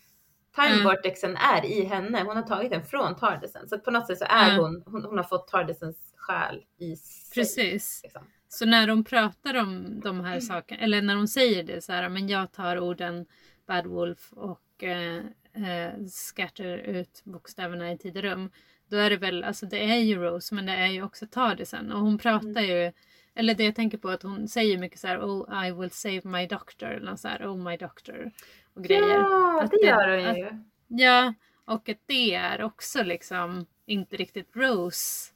[0.63, 0.85] time Mm.
[0.85, 3.69] vortexen är i henne, hon har tagit den från Tardisen.
[3.69, 4.61] Så på något sätt så är Mm.
[4.61, 7.31] hon, hon, hon har fått Tardisens själ i sig.
[7.35, 8.01] Precis.
[8.03, 8.23] Liksom.
[8.49, 12.09] Så när de pratar om de här sakerna, eller när de säger det så här,
[12.09, 13.27] men jag tar orden
[13.67, 15.17] Bad Wolf och eh,
[15.53, 18.51] eh, skatter ut bokstäverna i tid och rum.
[18.91, 21.93] då är det väl, alltså det är ju Rose men det är ju också Tardisen
[21.93, 22.93] och hon pratar ju
[23.35, 26.21] eller det jag tänker på att hon säger mycket så här Oh I will save
[26.25, 28.31] my doctor eller så här, Oh my doctor
[28.79, 29.19] och grejer.
[29.19, 30.49] Ja, Att det gör hon att- ju.
[30.89, 31.35] Ja,
[31.65, 35.33] och att det är också liksom inte riktigt Rose.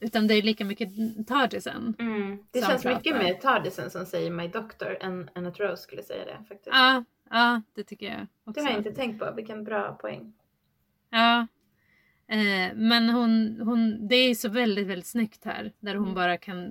[0.00, 0.88] Utan det är lika mycket
[1.28, 1.94] Tardisen.
[1.98, 2.38] Mm.
[2.50, 3.18] Det känns mycket pratar.
[3.24, 6.70] mer Tardisen som säger My Doctor än, än att Rose skulle säga det faktiskt.
[6.72, 8.62] Ja, ja, det tycker jag det också.
[8.62, 9.32] har jag inte tänkt på.
[9.36, 10.32] Vilken bra poäng.
[11.10, 11.46] Ja.
[12.28, 15.72] Eh, men hon, hon, det är så väldigt, väldigt snyggt här.
[15.80, 16.14] Där hon Mm.
[16.14, 16.64] bara kan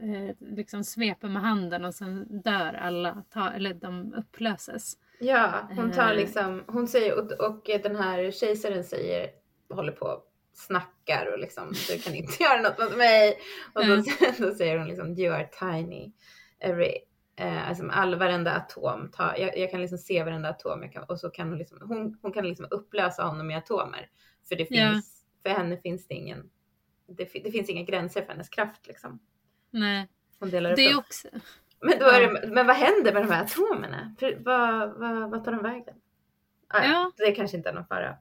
[0.00, 3.22] eh, liksom svepa med handen och sen dör alla.
[3.30, 4.94] Ta, eller de upplöses.
[5.24, 6.16] Ja, hon tar Eh.
[6.16, 9.30] liksom, hon säger och, och den här kejsaren säger,
[9.70, 10.22] håller på
[10.52, 13.38] snackar och liksom du kan inte göra något mot mig.
[13.74, 14.04] Och då, Mm.
[14.38, 16.12] då säger hon liksom you are tiny.
[16.60, 16.98] Every,
[17.36, 21.04] eh, alltså all, varenda atom, tar, jag, jag kan liksom se varenda atom jag kan,
[21.04, 24.10] och så kan hon liksom, hon, hon kan liksom upplösa honom i atomer.
[24.48, 26.50] För det finns, för henne finns det ingen,
[27.06, 29.18] det, det finns inga gränser för hennes kraft liksom.
[29.70, 31.28] Nej, Hon delar upp det är också...
[31.84, 34.14] Men, då är det, men vad händer med de här atomerna?
[34.38, 35.94] Vad, vad, vad tar de vägen?
[36.68, 37.12] Ah, Ja.
[37.16, 38.16] Det kanske inte är någon fara.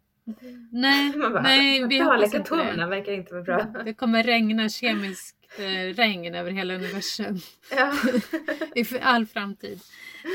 [0.72, 2.86] Nej, bara, nej vi hoppas inte det.
[2.86, 3.84] verkar inte vara bra.
[3.86, 7.38] Det kommer regna kemiskt eh, regn över hela universum.
[7.76, 7.94] Ja.
[8.76, 9.80] i all framtid.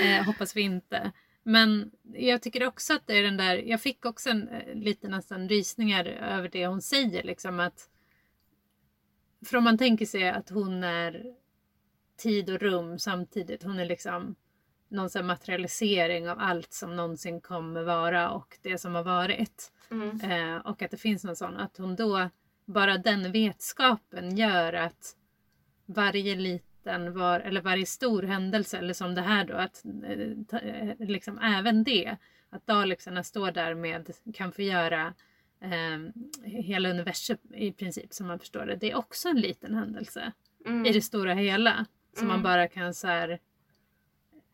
[0.02, 1.12] Eh, hoppas vi inte.
[1.42, 5.08] Men jag tycker också att det är den där, jag fick också en, eh, lite
[5.08, 7.88] nästan rysningar över det hon säger liksom att
[9.46, 11.22] för om man tänker sig att hon är
[12.18, 14.36] tid och rum samtidigt, hon är liksom
[14.88, 19.72] någon sån materialisering av allt som någonsin kommer vara och det som har varit.
[19.90, 20.20] Mm.
[20.20, 22.28] Eh, och att det finns någon sån, att hon då,
[22.64, 25.16] bara den vetskapen gör att
[25.86, 30.94] varje liten, var, eller varje stor händelse, eller som det här då, att eh, eh,
[30.98, 32.16] liksom även det,
[32.50, 35.14] att Dalexarna står där med, kan förgöra
[35.60, 38.76] eh, hela universum i princip som man förstår det.
[38.76, 40.32] Det är också en liten händelse
[40.66, 40.86] Mm.
[40.86, 41.86] i det stora hela.
[42.18, 42.42] Som man Mm.
[42.42, 43.38] bara kan så här,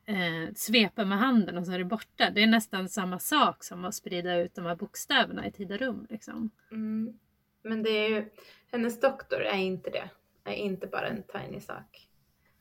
[0.07, 2.31] eh, svepa med handen och så är det borta.
[2.31, 5.79] Det är nästan samma sak som att sprida ut de här bokstäverna i tid och
[5.79, 6.07] rum.
[6.11, 6.51] Liksom.
[6.71, 7.19] Mm.
[7.63, 8.31] Men det är ju,
[8.73, 10.09] hennes doktor är inte det.
[10.45, 12.09] Är inte bara en tiny sak.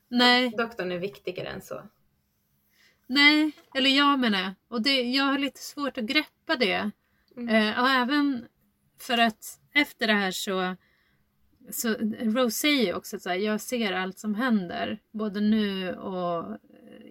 [0.08, 1.82] Nej, Doktorn är viktigare än så.
[3.08, 4.56] nej, eller jag menar.
[4.68, 6.92] Och det, jag har lite svårt att greppa det.
[7.38, 7.50] Mm.
[7.50, 8.48] Eh, och även
[9.00, 10.76] för att efter det här så,
[11.70, 15.00] så Rose säger ju också att jag ser allt som händer.
[15.12, 16.58] Både nu och eh,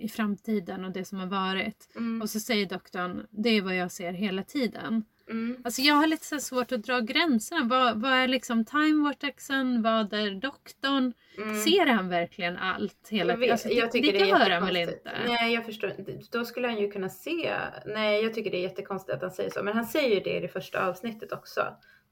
[0.05, 1.93] i framtiden och det som har varit.
[1.97, 2.23] Mm.
[2.23, 5.05] Och så säger doktorn, det är vad jag ser hela tiden.
[5.31, 5.62] Mm.
[5.65, 7.65] Alltså jag har lite så svårt att dra gränserna.
[7.65, 9.83] Vad, vad är liksom time vortexen?
[9.83, 11.12] Vad är doktorn?
[11.39, 11.61] Mm.
[11.61, 15.12] Ser han verkligen allt hela vet, Alltså, jag tycker det, det, gör han väl inte?
[15.27, 15.95] Nej, jag förstår.
[16.33, 17.53] Då skulle han ju kunna se.
[17.87, 19.62] Nej, jag tycker det är jättekonstigt att han säger så.
[19.62, 21.62] Men han säger ju det i det första avsnittet också.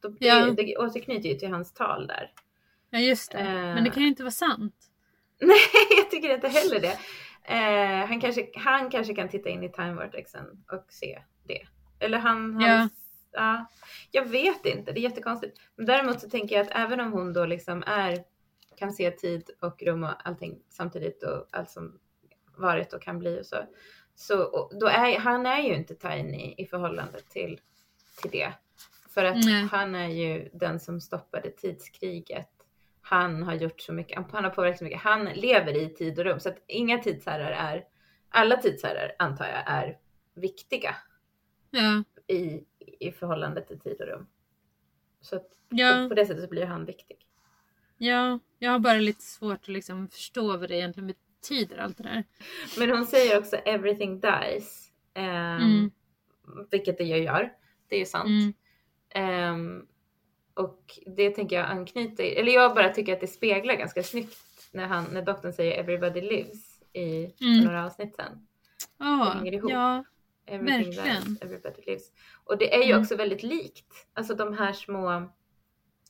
[0.00, 0.46] Då, Ja.
[0.46, 2.32] det, det återknyter ju till hans tal där.
[2.90, 3.38] Ja just det.
[3.38, 3.46] Eh.
[3.54, 4.74] Men det kan ju inte vara sant.
[5.40, 5.58] Nej,
[5.96, 6.98] jag tycker inte heller det.
[7.44, 11.66] Eh, han, kanske, han kanske kan titta in i time vortexen och se det.
[11.98, 12.60] Eller han...
[12.60, 12.88] Ja.
[13.32, 13.66] ja.
[14.10, 15.60] Jag vet inte, det är jättekonstigt.
[15.76, 18.24] Men däremot så tänker jag att även om hon då liksom är,
[18.76, 21.98] kan se tid och rum och allting samtidigt och allt som
[22.56, 23.56] varit och kan bli och så.
[24.14, 27.60] Så och då är han är ju inte tiny i förhållande till,
[28.22, 28.52] till det.
[29.14, 29.68] För att Nej.
[29.72, 32.50] han är ju den som stoppade tidskriget.
[33.02, 35.00] Han har gjort så mycket, han har påverkat så mycket.
[35.00, 37.84] Han lever i tid och rum så att inga tidsherrar är,
[38.28, 39.98] alla tidsherrar antar jag är
[40.34, 40.96] viktiga
[41.70, 42.04] Ja.
[42.34, 42.64] i,
[43.00, 44.26] i förhållande till tid och rum.
[45.20, 46.06] Så att Ja.
[46.08, 47.16] på det sättet så blir han viktig.
[47.96, 51.06] ja, jag har bara lite svårt att liksom förstå vad det egentligen
[51.40, 52.24] betyder allt det där.
[52.78, 54.92] Men hon säger också everything dies.
[55.14, 55.90] ehm, Mm.
[56.70, 57.52] Vilket det ju gör.
[57.88, 58.26] Det är ju sant.
[58.28, 58.52] Mm.
[59.14, 59.86] Ehm,
[60.54, 64.36] och det tänker jag anknyter, eller jag bara tycker att det speglar ganska snyggt
[64.72, 67.64] när, han, när doktorn säger everybody lives i Mm.
[67.64, 68.46] några avsnitt sen.
[68.98, 69.70] Ja, hänger ihop.
[69.70, 70.04] ja,
[70.46, 71.24] Everything Verkligen.
[71.24, 72.12] dies, everybody lives.
[72.44, 73.00] Och det är ju Mm.
[73.02, 74.06] också väldigt likt.
[74.14, 75.30] Alltså de här små,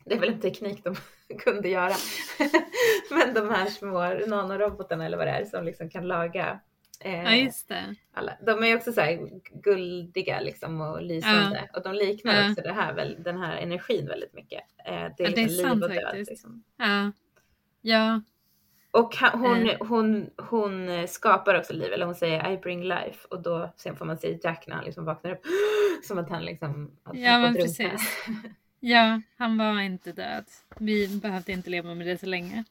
[0.05, 0.97] det är väl en teknik de
[1.39, 1.95] kunde göra.
[3.11, 6.61] Men de här små nanorobotarna eller vad det är som liksom kan laga
[7.01, 7.95] eh, ja just det.
[8.13, 8.37] alla.
[8.47, 9.29] De är också så här
[9.63, 11.69] guldiga liksom och lysande.
[11.75, 12.51] Och de liknar Ja.
[12.51, 14.61] också det här, väl, den här energin väldigt mycket.
[14.87, 16.03] Eh, det är, Ja, det är liksom sant liv och död.
[16.05, 16.31] faktiskt.
[16.31, 16.63] Liksom.
[16.77, 17.13] Ja.
[17.83, 18.21] Ja,
[18.91, 19.77] Och han, hon, Eh.
[19.81, 23.27] hon, hon eh, skapar också liv, eller hon säger I bring life.
[23.31, 25.43] Och då sen får man se Jack när han liksom vaknar upp.
[26.05, 27.89] Som att han liksom har Ja, men fått drunkna.
[27.91, 28.17] precis.
[28.81, 30.45] ja, han var inte död.
[30.79, 32.65] Vi behövde inte leva med det så länge.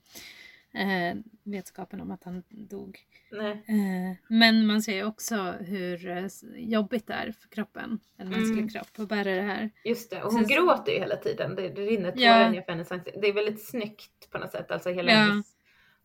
[0.73, 2.99] Eh, vetskapen om att han dog.
[3.31, 6.25] Eh, men man ser ju också hur eh,
[6.55, 8.69] jobbigt det är för kroppen, en mänsklig Mm.
[8.69, 9.69] kropp, att bära det här.
[9.85, 11.55] Just det, och hon Sen- gråter ju hela tiden.
[11.55, 12.49] Det, det rinner tårar Ja.
[12.51, 13.19] ner för hennes ansikte.
[13.19, 14.71] Det är väldigt snyggt på något sätt.
[14.71, 15.17] Alltså hela Ja.
[15.17, 15.45] hennes,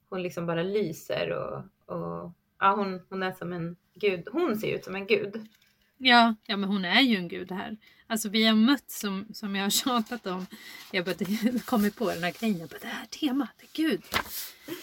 [0.09, 1.57] hon liksom bara lyser och,
[1.97, 4.28] och ja, hon, hon är som en gud.
[4.32, 5.49] Hon ser ut som en gud.
[5.98, 7.76] Ja, ja, men hon är ju en gud här.
[8.06, 10.46] Alltså vi har mött som, som jag har tjatat om.
[10.92, 11.14] Jag bara
[11.64, 12.58] kommit på den här grejen.
[12.58, 14.02] Jag bara, det här temat, det är Gud.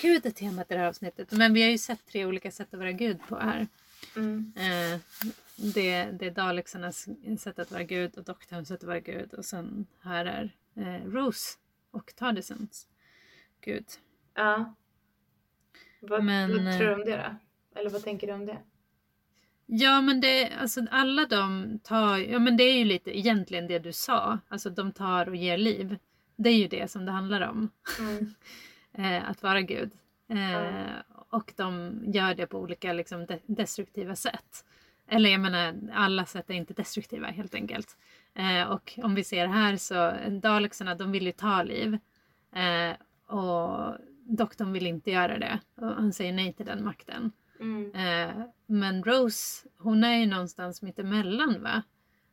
[0.01, 1.31] Gud är temat i det här avsnittet.
[1.31, 3.67] Men vi har ju sett tre olika sätt att vara Gud på här.
[4.15, 4.53] Mm.
[4.55, 4.99] Eh,
[5.55, 7.07] det, det är Dalexarnas
[7.39, 9.33] sätt att vara Gud och doktorns sätt att vara Gud.
[9.33, 11.57] Och sen här är eh, Rose
[11.91, 12.88] och Tardisons
[13.61, 13.85] Gud.
[14.33, 14.75] Ja.
[15.99, 17.79] Vad, Men, vad eh, tror du om det då?
[17.79, 18.57] Eller vad tänker du om det?
[19.73, 23.80] Ja men det, alltså alla de tar, ja men det är ju lite egentligen det
[23.80, 24.39] du sa.
[24.48, 25.98] Alltså de tar och ger liv.
[26.35, 27.69] Det är ju det som det handlar om.
[27.99, 28.34] Mm.
[28.93, 29.91] Eh, att vara Gud.
[30.30, 30.72] Eh, Ja.
[31.30, 34.65] Och de gör det på olika liksom, de- destruktiva sätt.
[35.07, 37.98] Eller jag menar, alla sätt är inte destruktiva helt enkelt.
[38.35, 41.98] Eh, och om vi ser här så, Dalexarna de vill ju ta liv.
[43.27, 43.95] Och
[44.26, 45.60] doktorn vill inte göra det.
[45.76, 47.31] Och han säger nej till den makten.
[47.61, 47.91] Mm.
[47.95, 51.81] Eh, men Rose, hon är ju någonstans mittemellan va?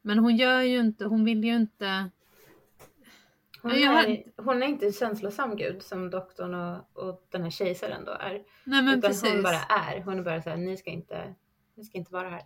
[0.02, 2.10] Men hon gör ju inte, hon vill ju inte...
[3.62, 7.50] Hon, Ja, är, hon är inte en känslosam gud som doktorn och, och den här
[7.50, 8.32] kejsaren då är.
[8.64, 9.32] Nej men Utan precis.
[9.32, 10.02] hon bara är.
[10.02, 11.34] Hon är bara såhär, ni ska inte,
[11.74, 12.42] ni ska inte vara här.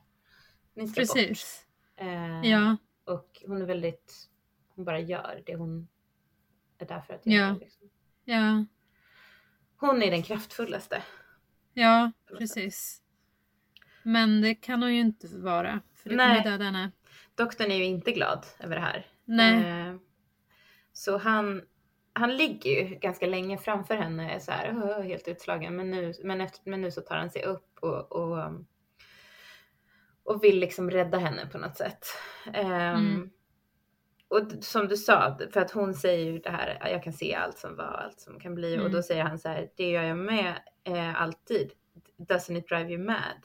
[0.74, 1.14] Ni ska bort.
[1.14, 1.66] Precis.
[1.96, 4.28] Eh, Ja, Och hon är väldigt,
[4.74, 5.88] hon bara gör det hon
[6.78, 7.32] är där för att Ja.
[7.32, 7.54] göra.
[7.54, 7.88] Liksom.
[8.24, 8.64] ja,
[9.76, 11.02] Hon är den kraftfullaste.
[11.74, 13.02] Ja, precis.
[14.02, 15.80] Men det kan hon ju inte vara.
[15.94, 16.36] För det Nej.
[16.36, 16.90] kommer döda henne.
[17.34, 19.06] Doktorn är ju inte glad över det här.
[19.24, 19.54] Nej.
[19.88, 19.94] Eh,
[20.92, 21.62] så han,
[22.12, 25.76] han ligger ju ganska länge framför henne så här, helt utslagen.
[25.76, 28.52] Men nu, men, efter, men nu så tar han sig upp och, och,
[30.24, 32.06] och vill liksom rädda henne på något sätt.
[32.52, 33.30] Ehm, Mm.
[34.32, 37.58] Och som du sa, för att hon säger ju det här, jag kan se allt
[37.58, 38.74] som var, allt som kan bli.
[38.76, 38.92] Och Mm.
[38.92, 40.54] då säger han så här, det gör jag med
[40.84, 41.70] eh, alltid.
[42.18, 43.42] Doesn't it drive you mad?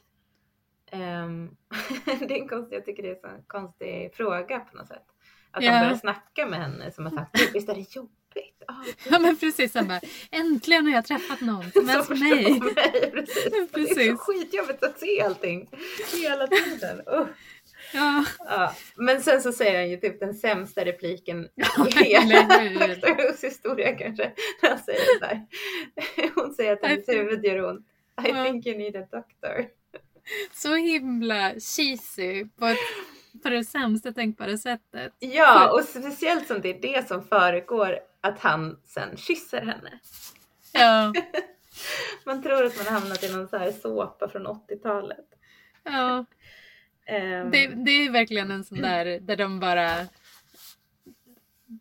[0.91, 1.49] Ehm,
[2.05, 5.05] det är en konstig, jag tycker det är en konstig fråga på något sätt.
[5.51, 5.71] Att Ja.
[5.71, 8.63] han börjar snacka med henne som har sagt, "Gud, visst är det jobbigt?
[8.67, 8.73] Ah,
[9.09, 9.99] Ja men precis, han bara,
[10.31, 12.59] äntligen har jag träffat någon som som älskar förstår mig.
[12.59, 13.11] mig.
[13.11, 13.43] Precis.
[13.51, 14.09] Det är Precis.
[14.11, 15.69] så skitjobbigt att se allting
[16.23, 17.01] hela tiden.
[17.07, 17.25] Uh.
[17.93, 18.75] Ja, Ja.
[18.95, 21.49] Men sen så säger han ju typ den sämsta repliken
[21.99, 22.95] i hela hur?
[22.95, 23.07] Dr.
[23.07, 24.31] Who's historia kanske.
[24.61, 25.45] När han säger så här.
[26.35, 27.87] Hon säger att hennes huvud gör ont.
[28.25, 28.43] I Ja.
[28.45, 29.65] think you need a doctor.
[30.53, 32.75] så himla cheesy på,
[33.43, 35.13] på det sämsta tänkbara sättet.
[35.19, 39.99] Ja, och speciellt som det är det som föregår att han sen kysser henne.
[40.73, 41.13] Ja,
[42.25, 45.25] Man tror att man har hamnat i någon så här såpa från 80-talet.
[45.83, 46.25] ja.
[47.07, 49.89] Ehm, Det, det är verkligen en sån där där de bara...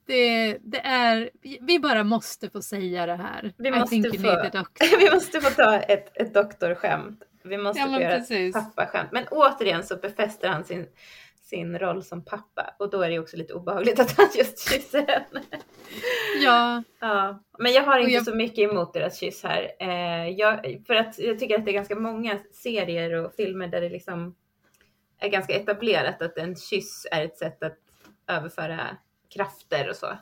[0.07, 1.31] Det, det är...
[1.61, 3.53] Vi bara måste få säga det här.
[3.59, 4.65] Vi måste få-.
[5.01, 7.23] Vi måste få ta ett, ett doktorskämt.
[7.45, 8.57] Vi måste Ja, få göra precis.
[8.57, 9.13] ett pappaskämt.
[9.13, 10.87] Men återigen så befäster han sin,
[11.43, 12.75] sin roll som pappa.
[12.79, 15.45] Och då är det också lite obehagligt att han just kysser henne.
[16.45, 17.43] Ja, Ja.
[17.59, 19.71] Men jag har inte jag- så mycket emot deras kyss här.
[19.81, 23.81] Eh, jag, för att jag tycker att det är ganska många serier och filmer där
[23.81, 24.35] det liksom
[25.19, 27.79] är ganska etablerat att en kyss är ett sätt att
[28.27, 28.97] överföra
[29.35, 30.19] krafter och så.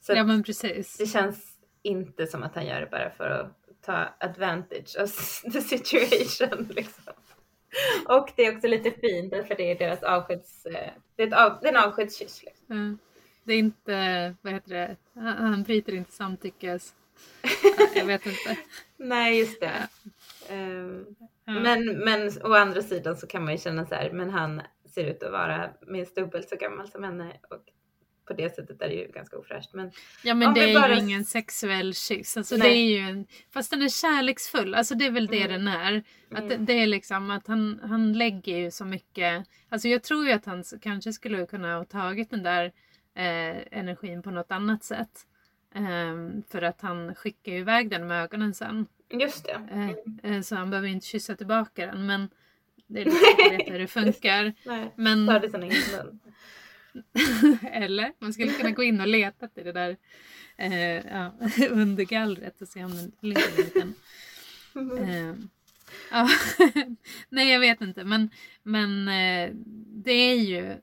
[0.00, 0.96] Så ja men precis.
[0.96, 5.60] det känns inte som att han gör det bara för att ta advantage of the
[5.60, 6.68] situation.
[6.70, 7.12] Liksom.
[8.08, 10.66] Och det är också lite fint därför det är deras avskeds...
[10.66, 12.42] eh, Det är, ett av, det är en avskedskyss.
[12.44, 12.66] Liksom.
[12.76, 12.96] Ja.
[13.44, 16.94] Det är inte, vad heter det, han han bryter inte samtyckes...
[17.42, 18.56] Ja, Jag vet inte.
[18.96, 19.88] Nej, just det.
[20.48, 21.52] Ja.
[21.60, 24.62] Men, men å andra sidan så kan man ju känna så här, men han
[24.94, 27.64] ser ut att vara minst dubbelt så gammal som henne och
[28.26, 29.74] på det sättet är det ju ganska ofräscht.
[29.74, 29.90] Men
[30.24, 32.36] Ja men det är bara- ju ingen sexuell kyss.
[32.36, 32.68] Alltså Nej.
[32.70, 34.74] det är ju en, fast den är kärleksfull.
[34.74, 35.64] Alltså det är väl det Mm.
[35.64, 36.02] den är.
[36.30, 36.48] Att Mm.
[36.48, 39.46] det, det är liksom att han, han lägger ju så mycket.
[39.68, 42.64] Alltså jag tror ju att han kanske skulle kunna ha tagit den där
[43.14, 45.26] eh, energin på något annat sätt.
[45.74, 48.86] Ehm, för att han skickar ju iväg den med ögonen sen.
[49.10, 49.60] just det.
[50.22, 52.06] Eh, eh, så han behöver inte kyssa tillbaka den.
[52.06, 52.28] Men
[52.86, 54.54] det är lite att veta hur det funkar.
[54.64, 56.20] Nej, Men, ingen mun.
[57.72, 59.96] eller man skulle kunna gå in och leta till det där
[60.56, 61.32] eh, ja,
[61.70, 63.94] under gallret och se om det ligger en liten...
[64.98, 65.34] Eh,
[66.10, 66.28] ja,
[67.28, 68.30] nej jag vet inte men,
[68.62, 69.06] men
[70.04, 70.76] det är ju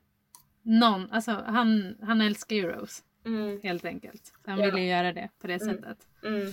[0.62, 4.32] någon, alltså han, han älskar ju Rose Mm, helt enkelt.
[4.46, 4.64] Han Ja.
[4.64, 5.76] ville göra det på det Mm.
[5.76, 5.98] sättet.
[6.24, 6.52] mm.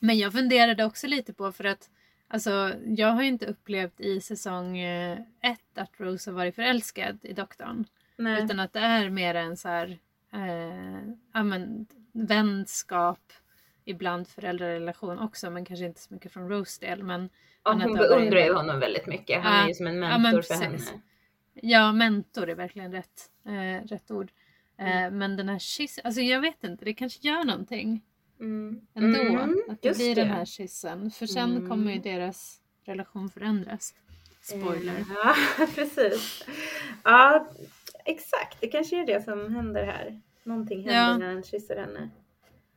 [0.00, 1.90] Men jag funderade också lite på för att
[2.28, 7.18] alltså, jag har ju inte upplevt i säsong eh, ett att Rose har varit förälskad
[7.22, 7.84] i doktorn.
[8.16, 8.44] Nej.
[8.44, 9.98] Utan att det är mer en så här,
[10.32, 13.32] eh, ja, men, vänskap,
[13.84, 17.02] ibland föräldrarelation också men kanske inte så mycket från Rose del.
[17.02, 17.28] Men,
[17.64, 19.42] Ja, men hon beundrar ju honom väldigt mycket.
[19.42, 19.64] Han Ja.
[19.64, 20.78] är ju som en Ja, mentor men för henne.
[21.54, 24.30] Ja, mentor är verkligen rätt, eh, rätt ord.
[24.80, 28.00] Eh, Men den här kyssen, alltså jag vet inte, det kanske gör någonting
[28.40, 28.80] Mm.
[28.94, 29.18] ändå.
[29.20, 30.20] Mm, att det just blir det.
[30.20, 31.10] den här kyssen.
[31.10, 31.68] För sen Mm.
[31.68, 33.94] kommer ju deras relation förändras.
[34.42, 34.92] Spoiler.
[34.94, 36.44] Eh, Ja, precis.
[37.04, 37.46] Ja,
[38.04, 38.60] exakt.
[38.60, 40.20] Det kanske är det som händer här.
[40.44, 41.16] Någonting händer Ja.
[41.18, 42.08] när han kysser henne.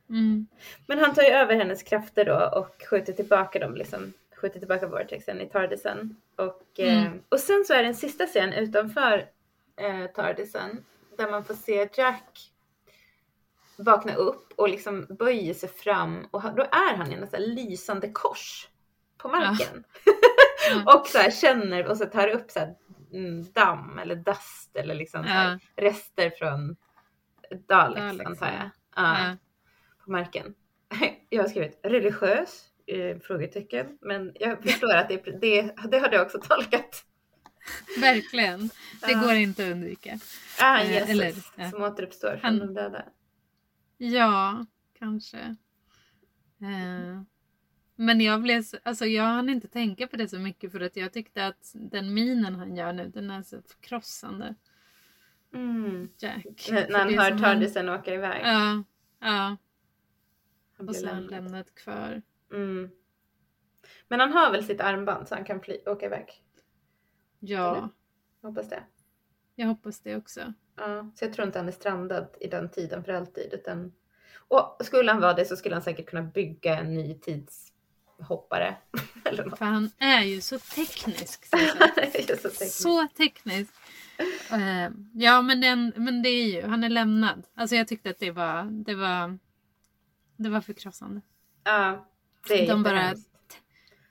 [0.08, 0.46] Mm.
[0.86, 4.12] Men han tar ju över hennes krafter då och skjuter tillbaka dem liksom.
[4.36, 6.16] Skjuter tillbaka vortexen i Tardisen.
[6.36, 7.20] Och, eh, Mm.
[7.28, 9.24] och sen så är det en sista scen utanför
[9.76, 10.84] eh, Tardisen.
[11.16, 12.50] Där man får se Jack
[13.76, 16.28] vakna upp och liksom böjer sig fram.
[16.30, 18.68] Och då är han i en här lysande kors
[19.18, 19.84] på marken.
[20.70, 20.94] Ja.
[21.00, 22.74] och så här känner och så tar upp så här,
[23.12, 26.76] mm, damm eller dust eller liksom så här, rester från
[27.68, 28.54] Daleks, Daleks, antar jag.
[28.54, 28.70] ja.
[28.96, 29.36] Ja, Ja.
[30.04, 30.54] På marken.
[31.28, 32.64] Jag har skrivit religiös?
[32.86, 33.98] Eh, frågetecken.
[34.00, 37.04] Men jag förstår att det, det, det har du också tolkat.
[38.00, 38.60] Verkligen.
[39.00, 39.20] Det Ja.
[39.20, 40.18] går inte att undvika.
[40.60, 41.08] Ah, Jesus.
[41.10, 41.70] eller, ja.
[41.70, 43.04] Som återuppstår från de döda.
[43.98, 44.66] Ja,
[44.98, 45.38] kanske.
[46.60, 47.22] Eh,
[47.96, 50.96] Men jag blev så, alltså jag hann inte tänka på det så mycket för att
[50.96, 54.54] jag tyckte att den minen han gör nu, den är så förkrossande.
[55.54, 56.08] Mm.
[56.18, 56.44] Jack.
[56.70, 58.42] När, han hör han- Tardisen åka iväg.
[58.44, 58.82] Ja,
[59.20, 59.56] ja.
[60.78, 61.30] Han Och sen lämnad.
[61.30, 62.22] lämnat kvar.
[62.52, 62.90] Mm.
[64.08, 66.43] Men han har väl sitt armband så han kan fly, åka iväg?
[67.46, 67.88] Ja, Eller?
[68.42, 68.82] Hoppas det.
[69.54, 70.52] jag hoppas det också.
[70.76, 73.52] Ja, så jag tror inte han är strandad i den tiden för alltid.
[73.54, 73.92] Utan...
[74.48, 78.76] Och skulle han vara det så skulle han säkert kunna bygga en ny tidshoppare.
[79.24, 79.58] Eller något.
[79.58, 81.46] För han är ju så teknisk.
[81.52, 82.82] är så tekniskt.
[82.82, 83.72] Så teknisk.
[84.52, 87.46] Eh, ja men, den, men det är ju, han är lämnad.
[87.54, 89.38] Alltså jag tyckte att det var, det var,
[90.36, 91.20] det var förkrossande.
[91.64, 92.08] Ja,
[92.48, 93.14] det är De bara-.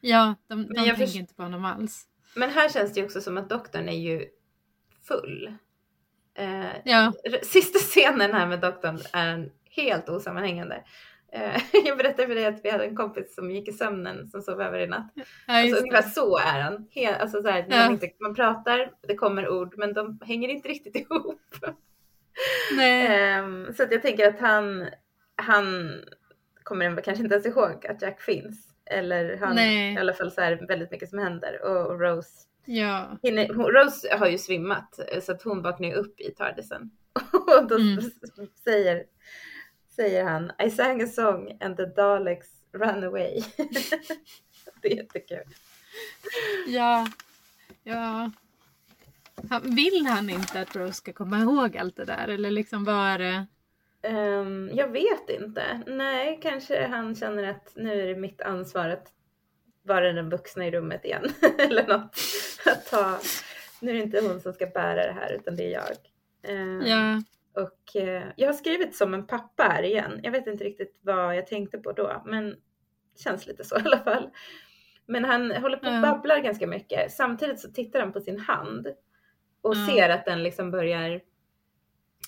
[0.01, 2.07] Ja, de, de jag tänker inte på honom alls.
[2.35, 4.25] Men här känns det ju också som att doktorn är ju
[5.07, 5.53] full.
[6.37, 7.13] Eh, Ja.
[7.43, 10.83] Sista scenen här med doktorn är helt osammanhängande.
[11.31, 14.41] Eh, jag berättade för dig att vi hade en kompis som gick i sömnen som
[14.41, 15.11] sov över i natt.
[15.15, 16.87] Ja, Alltså, ungefär så är han.
[16.91, 17.77] Helt, alltså, så här, Ja.
[17.77, 21.41] man, inte, man pratar, det kommer ord men de hänger inte riktigt ihop.
[22.81, 24.87] Ehm, så att jag tänker att han,
[25.35, 25.91] han
[26.63, 28.72] kommer kanske inte ens ihåg att Jack finns.
[28.93, 29.93] Eller han, Nej.
[29.93, 31.61] i alla fall så här väldigt mycket som händer.
[31.63, 32.29] Och, och Rose,
[32.65, 33.17] Ja.
[33.23, 36.91] hinner, Rose har ju svimmat så att hon vaknar upp i Tardisen.
[37.31, 38.01] Och då Mm.
[38.63, 39.03] säger,
[39.95, 43.41] säger han I sang a song and the Daleks ran away.
[44.81, 45.43] det är jättekul.
[46.67, 47.07] Ja.
[47.83, 48.31] Ja.
[49.49, 52.27] Han, vill han inte att Rose ska komma ihåg allt det där?
[52.27, 53.45] Eller liksom vad är det?
[54.03, 55.81] Ehm, jag vet inte.
[55.87, 59.07] Nej, kanske han känner att nu är det mitt ansvar att
[59.83, 61.25] vara den vuxna i rummet igen.
[61.57, 62.15] Eller något.
[62.65, 63.19] Att ta,
[63.81, 65.97] nu är det inte hon som ska bära det här utan det är jag.
[66.53, 67.21] Ehm, Ja.
[67.61, 70.19] Och eh, jag har skrivit som en pappa här igen.
[70.23, 73.81] Jag vet inte riktigt vad jag tänkte på då, men det känns lite så i
[73.85, 74.29] alla fall.
[75.05, 76.01] Men han håller på och Ja.
[76.01, 77.11] babblar ganska mycket.
[77.11, 78.87] Samtidigt så tittar han på sin hand
[79.61, 79.87] och Ja.
[79.87, 81.21] ser att den liksom börjar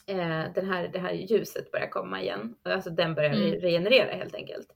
[0.06, 2.56] eh, den här, det här ljuset börjar komma igen.
[2.64, 3.41] Alltså den börjar Mm.
[3.41, 4.68] re- regenerera helt enkelt.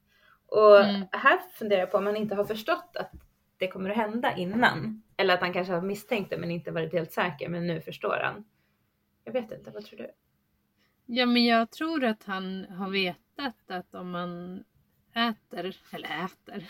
[0.47, 1.07] Och Mm.
[1.11, 3.11] här funderar jag på om han inte har förstått att
[3.57, 5.03] det kommer att hända innan.
[5.17, 8.19] Eller att han kanske har misstänkt det men inte varit helt säker men nu förstår
[8.23, 8.45] han.
[9.23, 10.09] Jag vet inte, vad tror du?
[11.05, 14.63] ja, men jag tror att han har vetat att om man
[15.15, 16.63] äter, eller äter,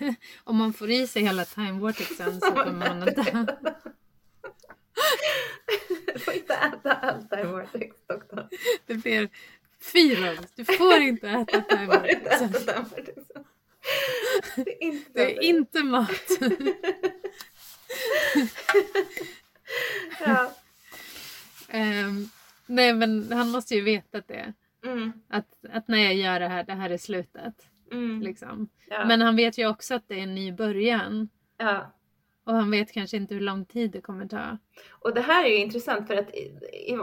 [0.44, 3.46] om man får i sig hela time vortexen så kommer man att dö.
[6.12, 8.48] Du får inte äta vortex doktorn.
[8.86, 9.28] Det blir
[9.92, 10.36] fyra.
[10.54, 12.52] Du får inte äta time time vortexen.
[14.56, 16.30] Det är inte Det är inte mat.
[20.26, 20.52] Ja.
[21.68, 22.28] Ehm,
[22.66, 24.52] nej men han måste ju veta det.
[24.84, 25.12] Mm.
[25.28, 27.54] Att, att när jag gör det här, det här är slutet.
[27.92, 28.22] Mm.
[28.22, 28.68] Liksom.
[28.88, 29.04] Ja.
[29.04, 31.28] Men han vet ju också att det är en ny början.
[31.56, 31.92] ja.
[32.44, 34.58] Och han vet kanske inte hur lång tid det kommer ta.
[34.90, 36.28] Och det här är ju intressant för att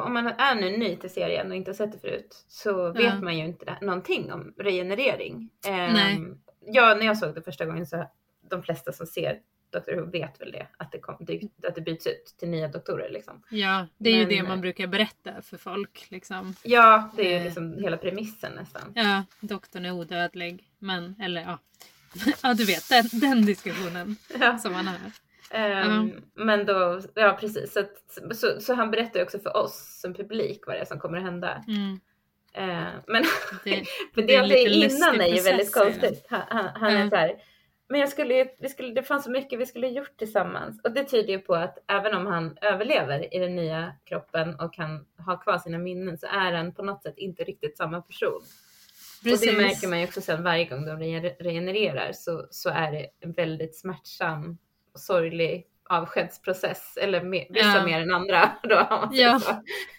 [0.05, 3.03] om man är nu ny till serien och inte har sett det förut så vet
[3.03, 3.19] Ja.
[3.21, 5.49] man ju inte någonting om regenerering.
[5.67, 6.19] Ehm, Nej.
[6.65, 8.05] Ja, när jag såg det första gången så
[8.49, 9.39] de flesta som ser
[9.71, 9.95] Dr.
[9.95, 11.15] Who vet väl det, att det, kom,
[11.67, 13.43] att det byts ut till nya doktorer liksom.
[13.49, 16.05] Ja, det är ju Men- det man brukar berätta för folk.
[16.09, 16.55] Liksom.
[16.63, 17.43] Ja, det är ju Eh.
[17.43, 18.81] liksom hela premissen nästan.
[18.95, 20.63] Ja, doktorn är odödlig.
[20.79, 21.59] Men, eller ja.
[22.43, 24.57] ja, du vet den, den diskussionen Ja.
[24.57, 24.97] som man har.
[25.53, 27.73] Ehm, Men då, ja precis.
[27.73, 27.83] Så,
[28.33, 31.23] så, så han berättar också för oss som publik vad det är som kommer att
[31.23, 31.63] hända.
[31.67, 31.99] Mm.
[32.53, 33.23] Eh, men
[33.63, 33.83] Det,
[34.13, 34.67] för det det är
[34.97, 36.25] innan är ju väldigt konstigt.
[36.29, 37.09] Han, han, han är Ja.
[37.09, 37.35] så här,
[37.89, 40.81] men jag skulle vi skulle, det fanns så mycket vi skulle gjort tillsammans.
[40.83, 44.73] Och det tyder ju på att även om han överlever i den nya kroppen och
[44.73, 48.33] kan ha kvar sina minnen så är han på något sätt inte riktigt samma person.
[48.33, 49.57] Och det Precis.
[49.57, 53.33] märker man ju också sen varje gång de re- regenererar så, så är det en
[53.33, 54.57] väldigt smärtsam
[54.95, 56.97] sorglig avskedsprocess.
[57.01, 57.85] Eller mer, vissa Ja.
[57.85, 59.39] mer än andra då Ja.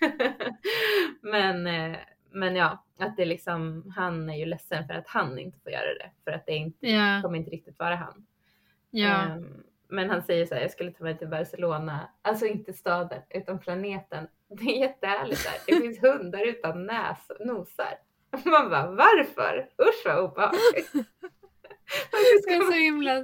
[1.23, 1.97] men, eh,
[2.31, 5.95] men ja, att det liksom, han är ju ledsen för att han inte får göra
[5.95, 6.11] det.
[6.25, 8.27] För att det inte, Ja, kommer inte riktigt vara han.
[8.91, 12.73] ja, Ehm, men han säger så här, jag skulle ta mig till Barcelona, alltså inte
[12.73, 14.27] staden utan planeten.
[14.49, 15.55] Det är jättehärligt där.
[15.75, 17.95] Det finns hundar utan näs, nosar.
[18.45, 19.69] Man bara, varför?
[19.83, 20.93] Usch vad obehagligt.
[22.11, 23.15] Det är så himla,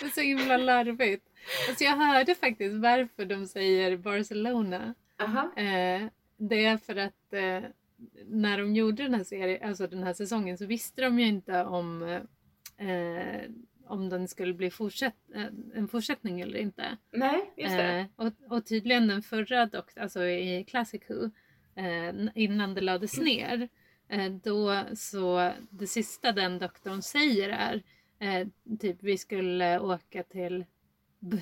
[0.00, 1.28] det är så himla larvigt.
[1.68, 4.94] Alltså jag hörde faktiskt varför de säger Barcelona.
[5.56, 7.70] Eh, det är för att eh,
[8.26, 11.64] när de gjorde den här serien, alltså den här säsongen så visste de ju inte
[11.64, 12.02] om
[12.76, 13.50] eh,
[13.86, 15.14] om den skulle bli fortsätt,
[15.74, 16.96] en fortsättning eller inte.
[17.10, 18.08] Nej, just det.
[18.16, 21.30] Och, och tydligen den förra dock, alltså i Classic Who,
[22.34, 23.68] innan det lades ner,
[24.42, 27.82] då så det sista den doktorn säger är
[28.22, 28.46] eh,
[28.80, 30.64] typ vi skulle åka till
[31.20, 31.36] B.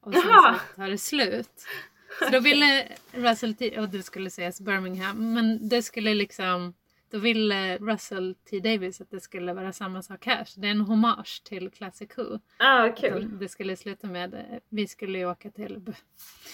[0.00, 0.60] Och sen Jaha.
[0.70, 1.64] så tar det slut.
[2.18, 6.74] Så då ville Russell T, och det skulle sägas Birmingham, men det skulle liksom
[7.10, 10.44] då ville Russell T Davis att det skulle vara samma sak här.
[10.44, 12.38] Så det är en hommage till Classic Who.
[12.58, 13.38] Ah, kul.
[13.38, 15.92] Det skulle sluta med eh, vi skulle ju åka till B.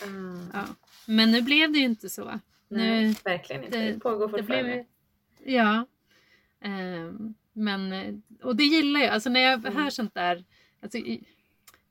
[0.04, 0.46] Mm.
[0.52, 0.64] Ja.
[1.06, 2.24] Men nu blev det ju inte så.
[2.68, 3.78] Nej, Nu, verkligen inte.
[3.78, 4.84] det- Det pågår det fortfarande.
[5.38, 5.86] blev, ja.
[6.60, 9.08] Ehm, men, eh, och det gillar jag.
[9.10, 9.76] Alltså när jag Mm.
[9.76, 10.44] hör sånt där.
[10.80, 11.24] Alltså, i,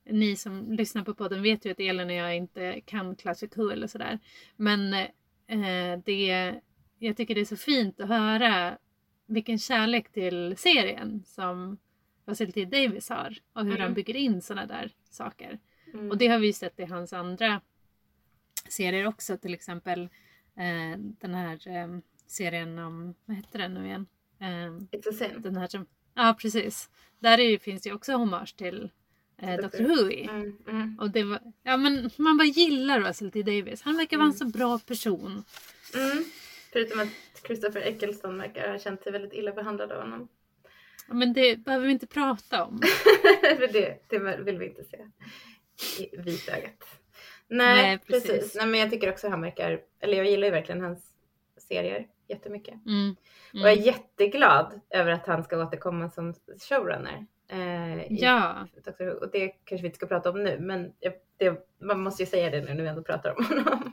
[0.04, 3.70] ni som lyssnar på podden vet ju att Elin och jag inte kan Classic Who
[3.70, 4.18] eller sådär.
[4.56, 4.94] Men
[5.46, 6.54] eh, det,
[6.98, 8.78] jag tycker det är så fint att höra
[9.26, 11.78] vilken kärlek till serien som
[12.54, 13.38] T Davis har.
[13.52, 13.82] Och hur Mm.
[13.82, 15.58] han bygger in sådana där saker.
[15.94, 16.10] Mm.
[16.10, 17.60] Och det har vi sett i hans andra
[18.68, 19.36] serier också.
[19.36, 20.00] Till exempel
[20.56, 24.06] eh, den här eh, serien om, vad heter den nu igen?
[24.44, 25.42] Eh, It's a sin.
[25.42, 26.90] den här som, ja precis.
[27.18, 28.90] Där är, finns ju också hommage till
[29.38, 29.82] eh, Dr.
[29.82, 30.10] Who.
[30.12, 33.82] Mm, mm, Och det var, ja men man bara gillar Russell T Davis.
[33.82, 35.44] Han verkar vara en så bra person.
[35.94, 36.24] mm.
[36.72, 37.08] Förutom att
[37.46, 40.28] Christopher Eccleston verkar ha känt sig väldigt illa behandlad av honom.
[41.06, 42.80] Men det behöver vi inte prata om.
[43.58, 44.96] För det, det vill vi inte se
[46.02, 46.84] i vitögat.
[47.48, 48.30] Nej, Nej, precis.
[48.30, 48.54] precis.
[48.54, 50.98] Nej, men jag tycker också han verkar, eller jag gillar ju verkligen hans
[51.68, 52.74] serier jättemycket.
[52.86, 53.16] Mm.
[53.52, 53.84] Och jag är Mm.
[53.86, 56.34] jätteglad över att han ska återkomma som
[56.68, 57.26] showrunner.
[57.48, 58.66] Eh, i Ja,
[58.98, 59.10] Who.
[59.10, 60.92] Och det kanske vi inte ska prata om nu, men
[61.38, 63.92] det, man måste ju säga det nu när vi ändå pratar om honom.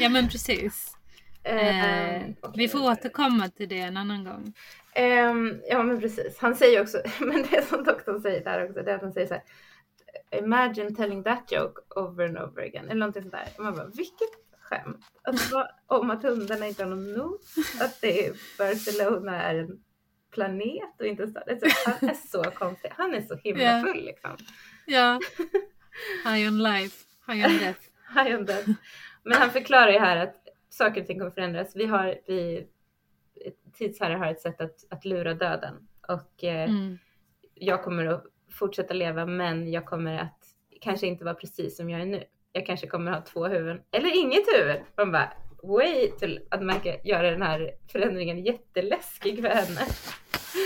[0.00, 0.96] ja men precis.
[1.42, 2.52] Eh, Eh, okej.
[2.56, 4.52] vi får återkomma till det en annan gång.
[4.94, 6.38] Ehm, ja men precis.
[6.38, 9.26] Han säger också, men det som doktorn säger där också, det är att han säger
[9.26, 9.42] så här.
[10.38, 12.84] Imagine telling that joke over and over again.
[12.84, 13.48] Eller någonting sånt där.
[13.58, 14.28] Och man bara, vilket
[14.70, 15.04] skämt.
[15.22, 17.54] Alltså, om att hundarna inte har någon nos.
[17.80, 19.84] Att det är Barcelona är en
[20.30, 21.42] planet och inte en stad.
[21.48, 22.92] Alltså, han är så konstig.
[22.96, 23.82] Han är så himla Ja.
[23.86, 24.36] full liksom.
[24.86, 25.20] Ja.
[26.24, 27.80] High on life, high on death.
[28.14, 28.64] High on that.
[29.22, 30.36] Men han förklarar ju här att
[30.68, 31.76] saker och ting kommer förändras.
[31.76, 32.66] Vi har, vi,
[33.72, 35.74] tidsherrar har ett sätt att, att lura döden.
[36.08, 36.98] Och eh, Mm.
[37.54, 40.44] jag kommer att fortsätta leva men jag kommer att
[40.80, 42.24] kanske inte vara precis som jag är nu.
[42.52, 44.76] Jag kanske kommer ha två huvuden eller inget huvud.
[44.96, 45.32] Man bara
[45.62, 49.80] way till att man kan göra den här förändringen jätteläskig för henne.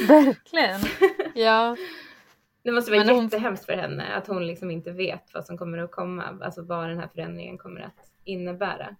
[0.09, 0.81] Verkligen.
[1.35, 1.77] Ja.
[2.62, 5.59] Det måste vara Men hon- jättehemskt för henne att hon liksom inte vet vad som
[5.59, 8.97] kommer att komma, alltså vad den här förändringen kommer att innebära.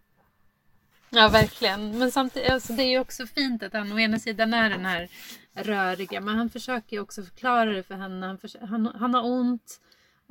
[1.11, 1.98] ja, verkligen.
[1.98, 4.85] Men samtidigt, alltså, det är ju också fint att han å ena sidan är den
[4.85, 5.09] här
[5.55, 8.27] röriga, men han försöker ju också förklara det för henne.
[8.27, 9.81] Han, förs- han, han har ont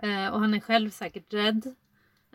[0.02, 1.76] eh, och han är själv säkert rädd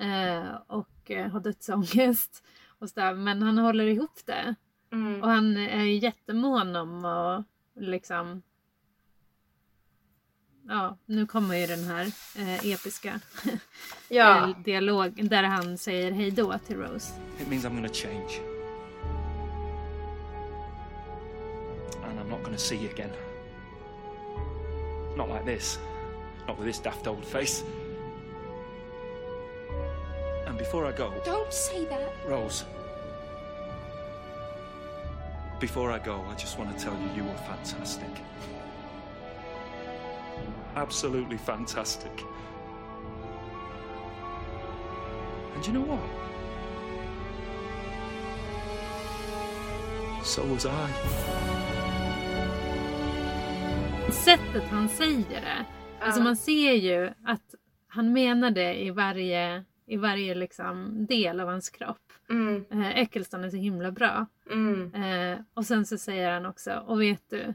[0.00, 2.44] eh, och eh, har dödsångest.
[2.78, 4.54] Och så där, men han håller ihop det.
[4.92, 5.22] Mm.
[5.22, 7.46] Och han är ju jättemån om att
[7.76, 8.42] liksom...
[10.68, 12.06] Ja, nu kommer ju den här
[12.36, 13.20] eh, episka
[14.08, 17.12] Ja, eh, dialog där han säger hej då till Rose.
[17.40, 18.40] It means I'm gonna change.
[22.04, 23.10] And I'm not gonna see you again.
[25.16, 25.78] Not like this.
[26.46, 27.64] Not with this daft old face.
[30.58, 32.10] And before I go, Don't say that.
[32.26, 32.64] Rose.
[35.60, 38.08] Before I go, I just want to tell you you were fantastic.
[40.76, 42.12] absolutely fantastic.
[45.54, 46.00] And you know what?
[50.24, 50.88] So was I.
[54.12, 55.64] Sättet han säger det.
[56.00, 56.24] Alltså Ja.
[56.24, 57.54] man ser ju att
[57.88, 62.12] han menar det i varje, i varje liksom del av hans kropp.
[62.30, 64.26] Mm, Eh, Eccleston är så himla bra.
[64.50, 64.94] mm.
[64.94, 67.54] Eh, och sen så säger han också, och vet du,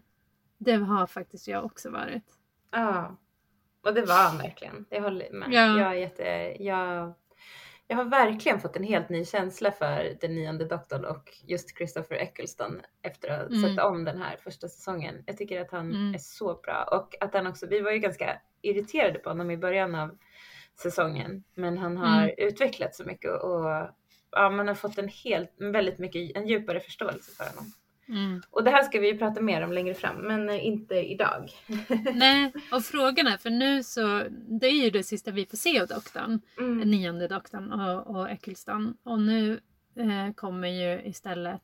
[0.58, 2.24] det har faktiskt jag också varit.
[2.72, 3.18] Ja.
[3.82, 4.86] Och det var han verkligen.
[4.90, 5.48] Jag håller med.
[5.52, 5.80] Ja.
[5.80, 6.24] Jag, är jätte,
[6.64, 7.14] jag,
[7.88, 12.16] jag har verkligen fått en helt ny känsla för den nionde doktorn och just Christopher
[12.16, 13.76] Eccleston efter att ha Mm.
[13.76, 15.24] sett om den här första säsongen.
[15.26, 16.14] Jag tycker att han Mm.
[16.14, 19.58] är så bra och att han också, vi var ju ganska irriterade på honom i
[19.58, 20.18] början av
[20.80, 22.36] säsongen, men han har Mm.
[22.38, 23.66] utvecklats så mycket och
[24.32, 27.74] ja, man har fått en helt, väldigt mycket, en djupare förståelse för honom.
[28.08, 28.42] Mm.
[28.50, 31.50] Och det här ska vi ju prata mer om längre fram, men eh, inte idag.
[32.14, 34.24] Nej, och frågan är, för nu så,
[34.60, 36.42] det är ju det sista vi får se av doktorn.
[36.60, 36.78] Mm.
[36.90, 38.98] nionde doktorn och, och Eccleston.
[39.04, 39.60] Och nu
[40.00, 41.62] eh, kommer ju istället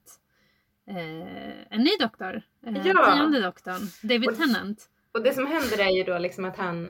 [0.87, 2.41] eh, en ny doktor.
[2.67, 3.15] Eh, Ja.
[3.15, 4.89] Tionde doktorn, David Och- Tennant.
[5.11, 6.89] Och det som händer är ju då liksom att han...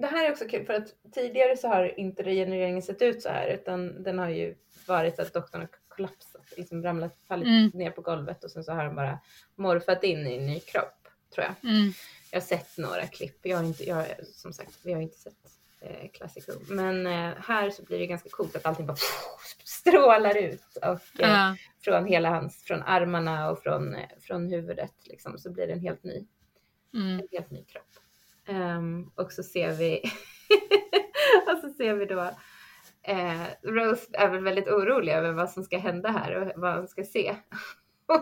[0.00, 3.28] Det här är också kul för att tidigare så har inte regenereringen sett ut så
[3.28, 4.54] här utan den har ju
[4.86, 7.70] varit att doktorn har kollapsat, liksom ramlat, fallit Mm.
[7.74, 9.18] ner på golvet och sen så har han bara
[9.56, 11.70] morfat in i en ny kropp tror jag.
[11.70, 11.92] Mm.
[12.30, 15.34] Jag har sett några klipp, jag har inte, jag, som sagt, vi har inte sett
[15.80, 16.74] eh, Classic Who.
[16.74, 18.96] Men eh, här så blir det ganska coolt att allting bara
[19.64, 21.56] strålar ut och eh, Ja.
[21.84, 25.80] från hela hans, från armarna och från, eh, från huvudet liksom så blir det en
[25.80, 26.26] helt ny
[26.94, 27.20] Mm.
[27.20, 27.84] en helt ny kropp.
[28.50, 30.02] Ehm, och så ser vi,
[31.52, 32.20] och så ser vi då,
[33.02, 36.88] eh, Rose är väl väldigt orolig över vad som ska hända här och vad hon
[36.88, 37.36] ska se.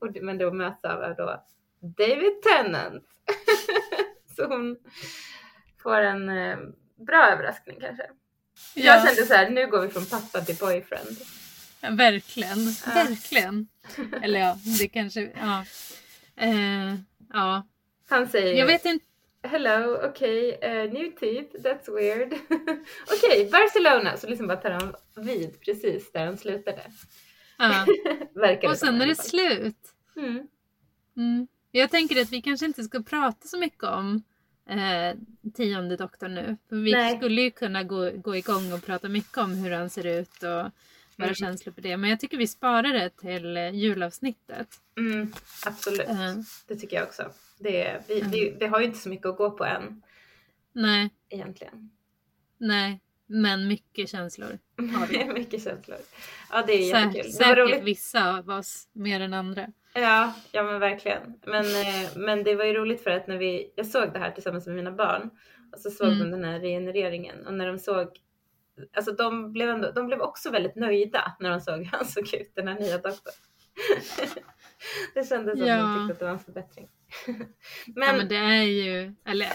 [0.00, 1.44] och, men då möts av då
[1.80, 3.04] David Tennant.
[4.36, 4.76] så hon
[5.82, 6.58] får en eh,
[7.06, 8.06] bra överraskning kanske.
[8.74, 11.16] Jag Ja, kände så här, nu går vi från pappa till boyfriend.
[11.98, 12.58] verkligen.
[12.86, 12.92] Ja.
[12.94, 13.68] Verkligen.
[14.22, 15.64] Eller ja, det kanske, ja.
[16.36, 16.94] Eh,
[17.32, 17.66] ja.
[18.08, 19.06] Han säger Jag vet inte.
[19.42, 22.32] Hello, okej, eh, new teeth, that's weird.
[23.12, 26.82] okej, Barcelona, så liksom bara tar han vid precis där han slutade.
[27.58, 27.86] Ja.
[28.70, 29.76] Och sen är det slut.
[30.16, 30.48] Mm.
[31.16, 31.46] Mm.
[31.70, 34.22] Jag tänker att vi kanske inte ska prata så mycket om
[34.68, 35.16] eh,
[35.54, 36.56] tionde doktorn nu.
[36.68, 37.16] För vi Nej.
[37.16, 40.48] skulle ju kunna gå, gå igång och prata mycket om hur han ser ut och
[41.16, 41.34] våra Mm.
[41.34, 41.96] känslor på det.
[41.96, 44.68] Men jag tycker vi sparar det till eh, julavsnittet.
[44.98, 45.32] Mm,
[45.66, 46.34] absolut, Eh,
[46.66, 47.32] det tycker jag också.
[47.62, 48.30] Det, vi, Mm.
[48.30, 50.02] vi, vi har ju inte så mycket att gå på än
[50.72, 51.90] nej, egentligen.
[52.58, 54.58] nej, men mycket känslor.
[54.76, 55.24] Har vi.
[55.34, 55.98] Mycket känslor.
[56.50, 57.32] Ja, det är Sä- jättekul.
[57.32, 57.82] Säkert roligt.
[57.84, 59.66] vissa av oss mer än andra.
[59.94, 61.40] Ja, ja men verkligen.
[61.46, 64.30] Men, eh, men det var ju roligt för att när vi, jag såg det här
[64.30, 65.30] tillsammans med mina barn
[65.72, 66.18] och så såg Mm.
[66.18, 68.08] de den här regenereringen och när de såg
[68.96, 72.34] Alltså de blev, ändå, de blev också väldigt nöjda när de såg hur han såg
[72.34, 73.34] ut, den här nya doktorn.
[75.14, 75.74] det kändes som Ja.
[75.76, 76.88] att de tyckte att det var en förbättring.
[77.86, 79.52] men, ja, men det är ju, eller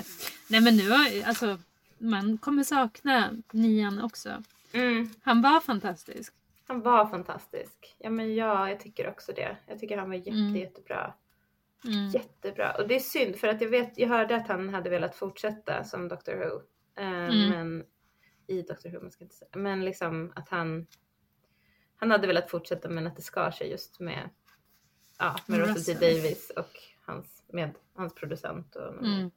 [0.50, 1.58] nej men nu har alltså
[1.98, 4.44] man kommer sakna nian också.
[4.72, 6.34] mm, Han var fantastisk.
[6.68, 7.96] han var fantastisk.
[7.98, 9.58] Ja men ja, jag tycker också det.
[9.68, 10.56] Jag tycker han var jätte, Mm.
[10.56, 11.14] jättebra.
[11.86, 12.10] Mm.
[12.10, 12.72] Jättebra.
[12.72, 15.84] Och det är synd för att jag vet, jag hörde att han hade velat fortsätta
[15.84, 16.62] som Doctor Who.
[17.02, 17.50] Eh, Mm.
[17.50, 17.84] Men
[18.48, 19.50] i Doctor Who, man ska inte säga.
[19.56, 20.88] Men liksom att han
[22.00, 24.30] han hade velat fortsätta men att det skar sig just med,
[25.18, 26.06] ja, med Russell T.
[26.08, 26.70] Davis och
[27.06, 28.76] hans, med hans producent.
[28.76, 29.32] Och, Mm.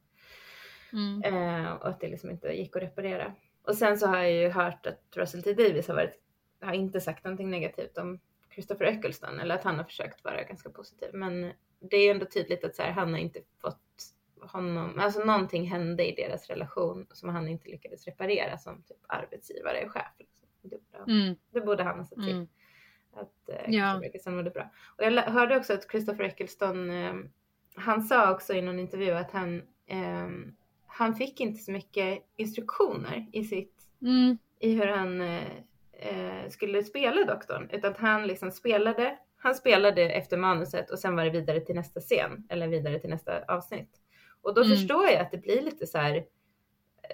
[0.92, 1.22] Mm.
[1.64, 3.32] eh, och att det liksom inte gick att reparera.
[3.62, 6.20] Och sen så har jag ju hört att Russell T Davis har, varit,
[6.60, 8.20] har inte sagt någonting negativt om
[8.52, 11.08] Christopher Eccleston eller att han har försökt vara ganska positiv.
[11.12, 13.78] Men det är ju ändå tydligt att så här, han har inte fått
[14.40, 19.84] honom, alltså någonting hände i deras relation som han inte lyckades reparera som typ arbetsgivare
[19.86, 20.12] och chef.
[20.18, 20.38] Liksom.
[20.62, 21.34] Det, borde, Mm.
[21.50, 22.46] det borde han ha sett till.
[23.14, 24.00] Att eh, Ja.
[24.26, 24.70] Mådde bra.
[24.96, 27.14] Och jag hörde också att Christopher Eccleston, eh,
[27.74, 30.28] han sa också i någon intervju att han, eh,
[30.86, 34.38] han fick inte så mycket instruktioner i sitt, Mm.
[34.58, 35.42] i hur han eh,
[35.92, 37.68] eh, skulle spela doktorn.
[37.72, 41.74] Utan att han liksom spelade, han spelade efter manuset och sen var det vidare till
[41.74, 43.90] nästa scen eller vidare till nästa avsnitt.
[44.42, 44.76] Och då Mm.
[44.76, 46.24] förstår jag att det blir lite så här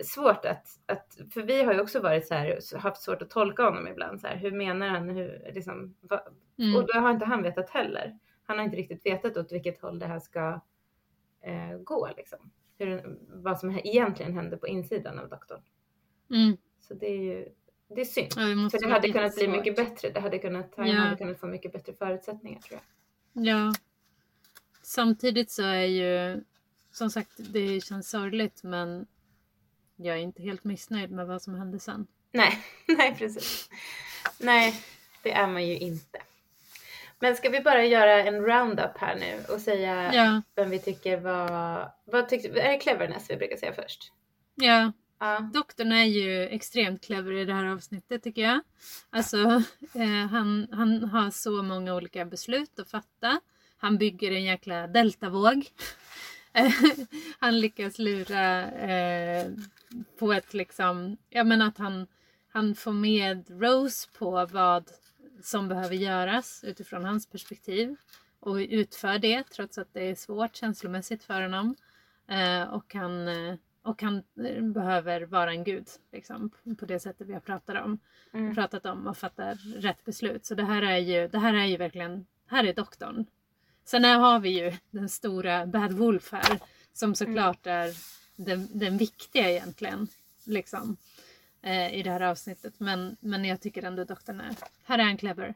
[0.04, 3.62] svårt att, att, för vi har ju också varit så här, haft svårt att tolka
[3.62, 6.22] honom ibland så här, hur menar han, hur, liksom, va,
[6.58, 6.76] Mm.
[6.76, 8.18] och då har inte han vetat heller.
[8.44, 10.60] Han har inte riktigt vetat åt vilket håll det här ska
[11.40, 12.50] eh, gå liksom.
[12.78, 15.60] Hur, vad som egentligen händer på insidan av doktorn.
[16.30, 16.56] Mm.
[16.80, 17.48] Så det är ju,
[17.88, 18.32] det är synd.
[18.36, 19.56] Ja, det För det hade kunnat bli jättesvårt.
[19.56, 20.10] mycket bättre.
[20.10, 20.94] Det hade kunnat, han Ja.
[21.00, 22.80] hade kunnat få mycket bättre förutsättningar tror
[23.32, 23.46] jag.
[23.46, 23.72] Ja.
[24.82, 26.42] Samtidigt så är ju
[26.90, 29.06] som sagt, det känns sorgligt men
[29.96, 32.06] jag är inte helt missnöjd med vad som hände sen.
[32.32, 33.70] Nej, nej precis.
[34.40, 34.74] Nej,
[35.22, 36.22] det är man ju inte.
[37.18, 41.20] Men ska vi bara göra en roundup här nu och säga Ja, vem vi tycker
[41.20, 41.90] var...
[42.04, 44.12] Vad tyckte, är det cleverness vi brukar säga först?
[44.54, 44.92] ja.
[45.18, 45.50] Ja.
[45.54, 48.60] Doktorn är ju extremt clever i det här avsnittet tycker jag.
[49.10, 49.38] Alltså,
[49.94, 53.40] eh, han, han har så många olika beslut att fatta.
[53.76, 55.66] Han bygger en jäkla deltavåg.
[57.38, 59.50] Han lyckas lura eh,
[60.18, 62.06] på ett liksom, ja men att han,
[62.48, 64.90] han får med Rose på vad
[65.42, 67.96] som behöver göras utifrån hans perspektiv.
[68.40, 71.74] Och utför det trots att det är svårt känslomässigt för honom.
[72.28, 75.88] Eh, och han, eh, och han eh, behöver vara en gud.
[76.12, 77.98] Liksom, på det sättet vi har pratat om.
[78.32, 78.54] Mm.
[78.54, 80.46] pratat om och fattar rätt beslut.
[80.46, 83.26] Så det här är ju, det här är ju verkligen, här är doktorn.
[83.86, 86.58] Sen har vi ju den stora Bad Wolf här.
[86.92, 87.92] Som såklart är
[88.36, 90.08] den, den viktiga egentligen.
[90.44, 90.96] Liksom.
[91.62, 92.74] Eh, I det här avsnittet.
[92.80, 94.54] Men, men jag tycker ändå doktorn är,
[94.84, 95.54] här är han clever.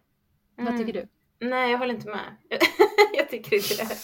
[0.56, 0.78] Vad Mm.
[0.86, 1.08] tycker du?
[1.46, 2.36] Nej, jag håller inte med.
[3.14, 3.96] jag tycker inte det.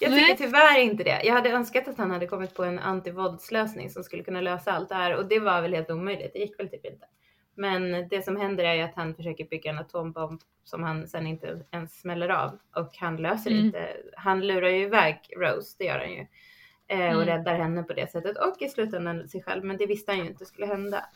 [0.00, 0.20] Jag Nej.
[0.20, 1.22] tycker tyvärr inte det.
[1.24, 4.88] Jag hade önskat att han hade kommit på en antivåldslösning som skulle kunna lösa allt
[4.88, 6.32] det här och det var väl helt omöjligt.
[6.32, 7.06] Det gick väl typ inte.
[7.54, 11.64] Men det som händer är att han försöker bygga en atombomb som han sen inte
[11.70, 13.64] ens smäller av och han löser Mm.
[13.66, 13.96] inte.
[14.16, 16.26] Han lurar ju iväg Rose, det gör han ju.
[16.86, 17.26] Eh, och Mm.
[17.26, 19.64] räddar henne på det sättet och i slutändan sig själv.
[19.64, 21.06] Men det visste han ju inte skulle hända.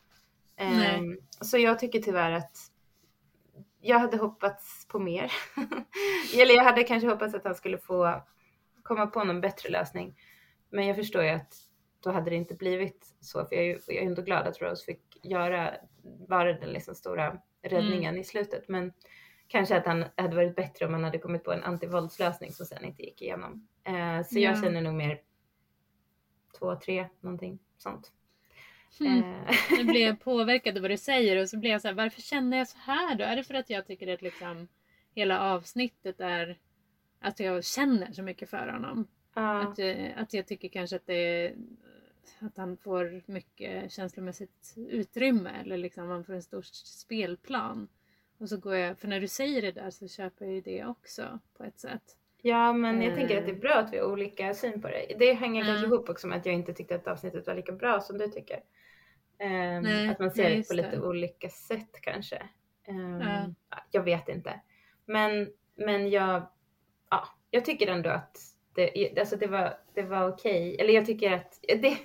[0.56, 2.56] Ehm, så jag tycker tyvärr att
[3.81, 5.32] jag hade hoppats på mer.
[6.40, 8.23] Eller jag hade kanske hoppats att han skulle få
[8.82, 10.15] komma på någon bättre lösning.
[10.70, 11.55] Men jag förstår ju att
[12.01, 13.44] då hade det inte blivit så.
[13.47, 15.74] För jag är ju jag är ändå glad att Rose fick göra,
[16.28, 18.68] vara den liksom stora räddningen i slutet.
[18.68, 18.92] Men
[19.48, 22.84] kanske att han hade varit bättre om han hade kommit på en antivåldslösning som sen
[22.84, 23.68] inte gick igenom.
[23.84, 24.62] Eh, så jag Ja.
[24.62, 25.20] känner nog mer
[26.59, 28.12] två, tre, någonting sånt.
[29.01, 31.94] Eh, Nu blir jag påverkad av vad du säger och så blir jag så här,
[31.94, 33.24] varför känner jag så här då?
[33.24, 34.68] Är det för att jag tycker att liksom
[35.14, 36.59] hela avsnittet är
[37.20, 39.06] att jag känner så mycket för honom?
[39.34, 39.62] ja.
[39.62, 41.55] Att, jag, att jag tycker kanske att det
[42.40, 47.88] att han får mycket känslomässigt utrymme eller liksom han får en stor spelplan.
[48.38, 50.84] Och så går jag, för när du säger det där så köper jag ju det
[50.84, 52.16] också på ett sätt.
[52.42, 53.18] Ja, men jag Eh.
[53.18, 55.16] tänker att det är bra att vi har olika syn på det.
[55.18, 55.86] Det hänger kanske Ja.
[55.94, 58.60] ihop också med att jag inte tyckte att avsnittet var lika bra som du tycker.
[59.38, 61.01] Ehm, Nej, att man ser nej, det på lite det.
[61.01, 62.36] olika sätt kanske.
[62.84, 63.55] Ehm, Ja.
[63.70, 64.60] ja, Jag vet inte.
[65.06, 66.42] Men, men jag,
[67.10, 68.38] ja, jag tycker ändå att
[68.74, 70.76] det, alltså det var, det var okej.
[70.80, 71.96] Eller jag tycker att det,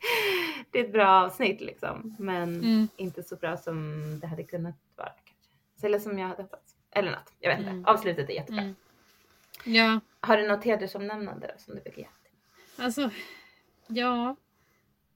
[0.70, 2.16] det är ett bra avsnitt liksom.
[2.18, 2.88] Men Mm.
[2.96, 5.48] inte så bra som det hade kunnat vara kanske.
[5.80, 6.74] Så- Eller som jag hade hoppats.
[6.90, 7.32] Eller något.
[7.40, 7.70] Jag vet inte.
[7.70, 7.84] Mm.
[7.84, 8.62] Avslutet är jättebra.
[8.62, 8.74] Mm.
[9.64, 12.06] Ja, Har du något hedersomnämnande som du vill ge?
[12.76, 13.10] Alltså,
[13.86, 14.36] ja.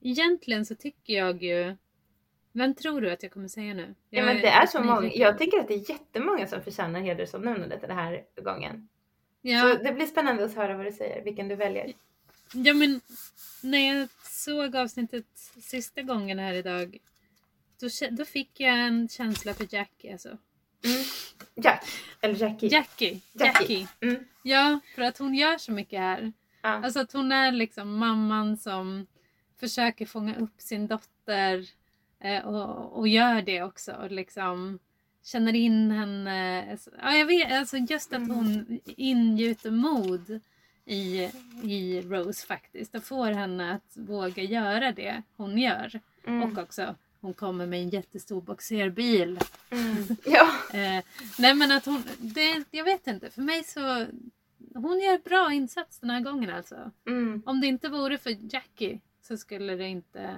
[0.01, 1.77] Egentligen så tycker jag ju...
[2.53, 3.95] Vem tror du att jag kommer säga nu?
[4.11, 4.95] Ja, Jag men det är så nyfiken.
[4.97, 5.13] många.
[5.15, 8.89] Jag tänker att det är jättemånga som förtjänar hedersomnämnandet den här gången.
[9.41, 11.93] Ja, Så det blir spännande att höra vad du säger, vilken du väljer.
[12.53, 13.01] Ja, men
[13.61, 15.27] när jag såg avsnittet
[15.61, 16.99] sista gången här idag
[17.81, 20.29] då, då fick jag en känsla för Jackie alltså.
[20.85, 21.05] Mm.
[21.55, 21.85] Jack,
[22.21, 22.69] eller Jackie.
[22.69, 23.21] Jackie.
[23.33, 23.79] Jackie.
[23.79, 23.89] Jackie.
[24.01, 24.25] Mm.
[24.43, 26.33] Ja, för att hon gör så mycket här.
[26.63, 26.69] Ja.
[26.69, 29.07] Alltså att hon är liksom mamman som
[29.61, 31.67] försöker fånga upp sin dotter
[32.21, 33.93] eh, och, och gör det också.
[33.93, 34.79] Och liksom
[35.25, 36.79] känner in henne.
[36.99, 40.41] Ja, jag vet, alltså just att hon ingjuter mod
[40.85, 41.31] i,
[41.63, 46.01] i Rose faktiskt och får henne att våga göra det hon gör.
[46.27, 46.43] Mm.
[46.43, 49.39] Och också hon kommer med en jättestor boxerbil.
[49.71, 50.05] Mm.
[50.25, 50.49] Ja.
[50.79, 51.05] Eh,
[51.39, 54.07] nej men att hon, det, jag vet inte, för mig så
[54.75, 56.91] hon gör bra insats den här gången alltså.
[57.07, 57.43] Mm.
[57.47, 60.37] Om det inte vore för Jackie så skulle det inte,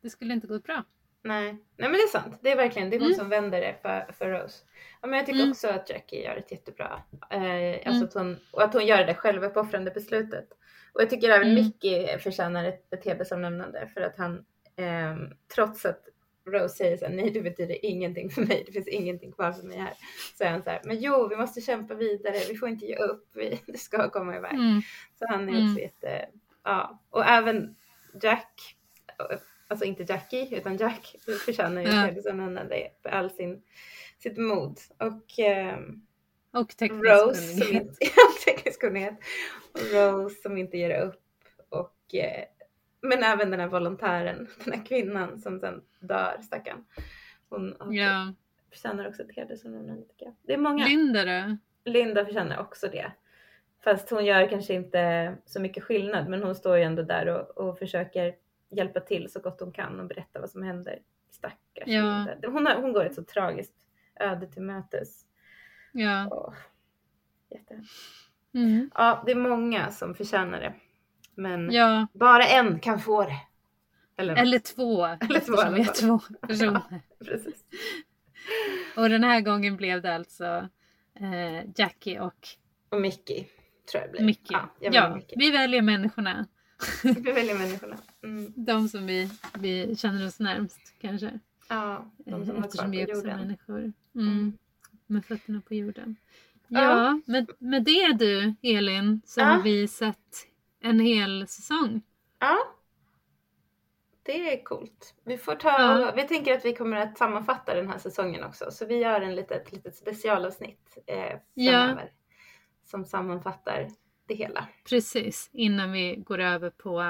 [0.00, 0.84] det skulle inte gå bra.
[1.24, 1.44] Nej.
[1.52, 1.58] Nej
[1.88, 2.38] men det är sant.
[2.42, 3.18] Det är verkligen det är hon Mm.
[3.18, 4.64] som vänder det för, för Rose.
[5.00, 5.50] Ja, men jag tycker Mm.
[5.50, 7.40] också att Jackie gör ett jättebra, eh,
[7.74, 8.02] alltså Mm.
[8.04, 10.48] att hon, och att hon gör det där självuppoffrande beslutet.
[10.92, 11.54] Och jag tycker även Mm.
[11.64, 14.44] Mickey förtjänar ett, ett hedersomnämnande för att han
[14.76, 16.08] ehm, trots att
[16.46, 19.62] Rose säger så här, nej det betyder ingenting för mig, det finns ingenting kvar för
[19.62, 19.92] mig här.
[20.38, 22.96] Så är han så här, men jo vi måste kämpa vidare, vi får inte ge
[22.96, 24.52] upp, vi, det ska komma iväg.
[24.54, 24.80] Mm.
[25.18, 25.66] Så han är Mm.
[25.66, 26.26] också jätte,
[26.64, 27.00] ja.
[27.10, 27.76] Och även
[28.22, 28.76] Jack,
[29.72, 31.94] alltså inte Jackie utan Jack förtjänar ju Ja.
[31.94, 33.62] hedersomnämnande för all sin,
[34.18, 34.78] sitt mod.
[34.98, 36.06] Och ehm,
[36.52, 37.96] Och teknisk Rose som kunnighet.
[38.00, 38.22] ja,
[38.54, 39.14] teknisk kunnighet.
[39.72, 41.20] Och Rose som inte ger upp.
[41.68, 42.44] Och, eh,
[43.00, 46.84] men även den här volontären, den här kvinnan som sen dör, stackarn.
[47.48, 48.32] Hon har- Ja.
[48.70, 50.34] förtjänar också ett hedersomnämnande tycker jag.
[50.42, 50.86] Det är många.
[50.86, 51.56] Linda då?
[51.90, 53.12] Linda förtjänar också det.
[53.84, 57.58] Fast hon gör kanske inte så mycket skillnad men hon står ju ändå där och,
[57.68, 58.34] och försöker
[58.72, 60.98] hjälpa till så gott hon kan och berätta vad som händer.
[61.30, 62.26] Stackars Ja.
[62.46, 63.74] Hon, har, hon går ett så tragiskt
[64.20, 65.24] öde till mötes.
[65.92, 66.54] Ja.
[67.50, 67.92] Jättehemskt.
[68.54, 68.90] Mm.
[68.94, 70.74] Ja, det är många som förtjänar det.
[71.34, 72.06] Men ja.
[72.12, 73.36] bara en kan få det.
[74.16, 75.04] Eller, Eller två.
[75.06, 77.00] Eller två alla vi är två personer.
[77.24, 77.64] Precis.
[78.96, 80.68] Och den här gången blev det alltså
[81.20, 82.48] eh, Jackie och
[82.88, 83.46] Och Mickey
[83.90, 84.24] tror jag det blir.
[84.24, 84.54] Mickey.
[84.54, 85.34] Ja, Ja, Mickey.
[85.38, 86.46] vi väljer människorna.
[87.04, 87.96] Vi väljer människorna.
[88.22, 88.52] Mm.
[88.56, 91.38] De som vi, vi känner oss närmst kanske.
[91.68, 93.40] Ja, de som Eh, Eftersom vi också jorden.
[93.40, 93.78] människor.
[93.78, 93.92] Mm.
[94.14, 94.52] Mm.
[95.06, 96.16] Med fötterna på jorden.
[96.68, 96.80] Ja.
[96.82, 99.44] Ja, med, med det du Elin så Ja.
[99.44, 100.46] har vi sett
[100.80, 102.02] en hel säsong.
[102.38, 102.58] Ja.
[104.22, 105.14] Det är coolt.
[105.24, 106.12] Vi får ta, Ja.
[106.16, 108.70] vi tänker att vi kommer att sammanfatta den här säsongen också.
[108.70, 112.12] Så vi gör en litet, litet specialavsnitt eh, framöver.
[112.84, 113.88] Som sammanfattar
[114.26, 114.68] det hela.
[114.88, 117.00] Precis, innan vi går över på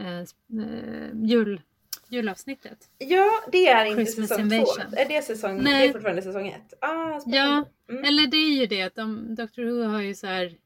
[0.00, 1.60] eh, eh, jul,
[2.08, 2.90] julavsnittet.
[2.98, 4.90] Ja, det är inte Christmas säsong Invasion.
[4.90, 4.96] två.
[4.96, 5.88] Är det säsong, det Nej.
[5.88, 6.74] är fortfarande säsong ett?
[6.80, 7.64] Ah, Ja.
[7.88, 8.04] Mm.
[8.04, 10.56] eller det är ju det att de, Doctor Who har ju så här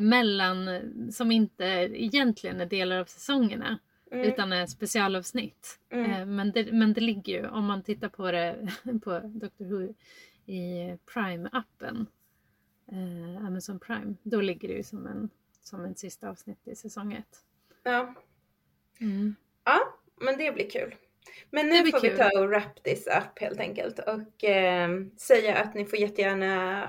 [0.00, 0.68] mellan
[1.12, 1.64] som inte
[1.94, 3.78] egentligen är delar av säsongerna
[4.12, 4.28] Mm.
[4.28, 5.78] utan är specialavsnitt.
[5.90, 6.10] Mm.
[6.10, 8.68] Eh, Men, det, men det ligger ju, om man tittar på det
[9.04, 9.94] på Doctor Who
[10.52, 12.06] i Prime-appen,
[12.92, 17.12] eh, Amazon Prime, då ligger det ju som en, som en sista avsnitt i säsong
[17.12, 17.38] ett.
[17.82, 18.14] Ja.
[19.00, 19.34] Mm.
[19.64, 19.78] ja,
[20.20, 20.94] men det blir kul.
[21.50, 22.18] Men nu får vi kul.
[22.18, 26.82] ta och wrap this up helt enkelt och eh, säga att ni får jättegärna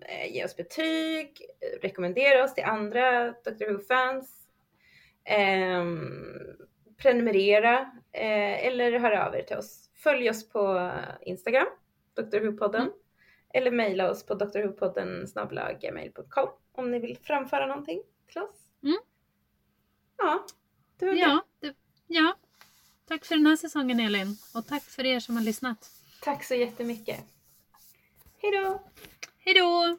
[0.00, 1.40] eh, ge oss betyg,
[1.82, 4.30] rekommendera oss till andra Doctor Who-fans,
[5.24, 6.56] ehm,
[6.96, 7.78] prenumerera
[8.12, 9.90] eh, eller höra av er till oss.
[9.94, 11.66] Följ oss på Instagram,
[12.16, 12.38] Dr.
[12.38, 12.92] Who-podden, Mm.
[13.54, 15.26] Eller mejla oss på drwhopodden
[16.72, 18.56] om ni vill framföra någonting till oss.
[18.82, 18.98] Mm.
[20.16, 20.46] Ja,
[20.98, 21.14] det var.
[21.14, 21.74] Ja, det,
[22.06, 22.34] ja,
[23.04, 25.90] tack för den här säsongen Elin och tack för er som har lyssnat.
[26.22, 27.24] Tack så jättemycket.
[28.42, 28.82] Hej då!
[29.38, 29.98] Hej då!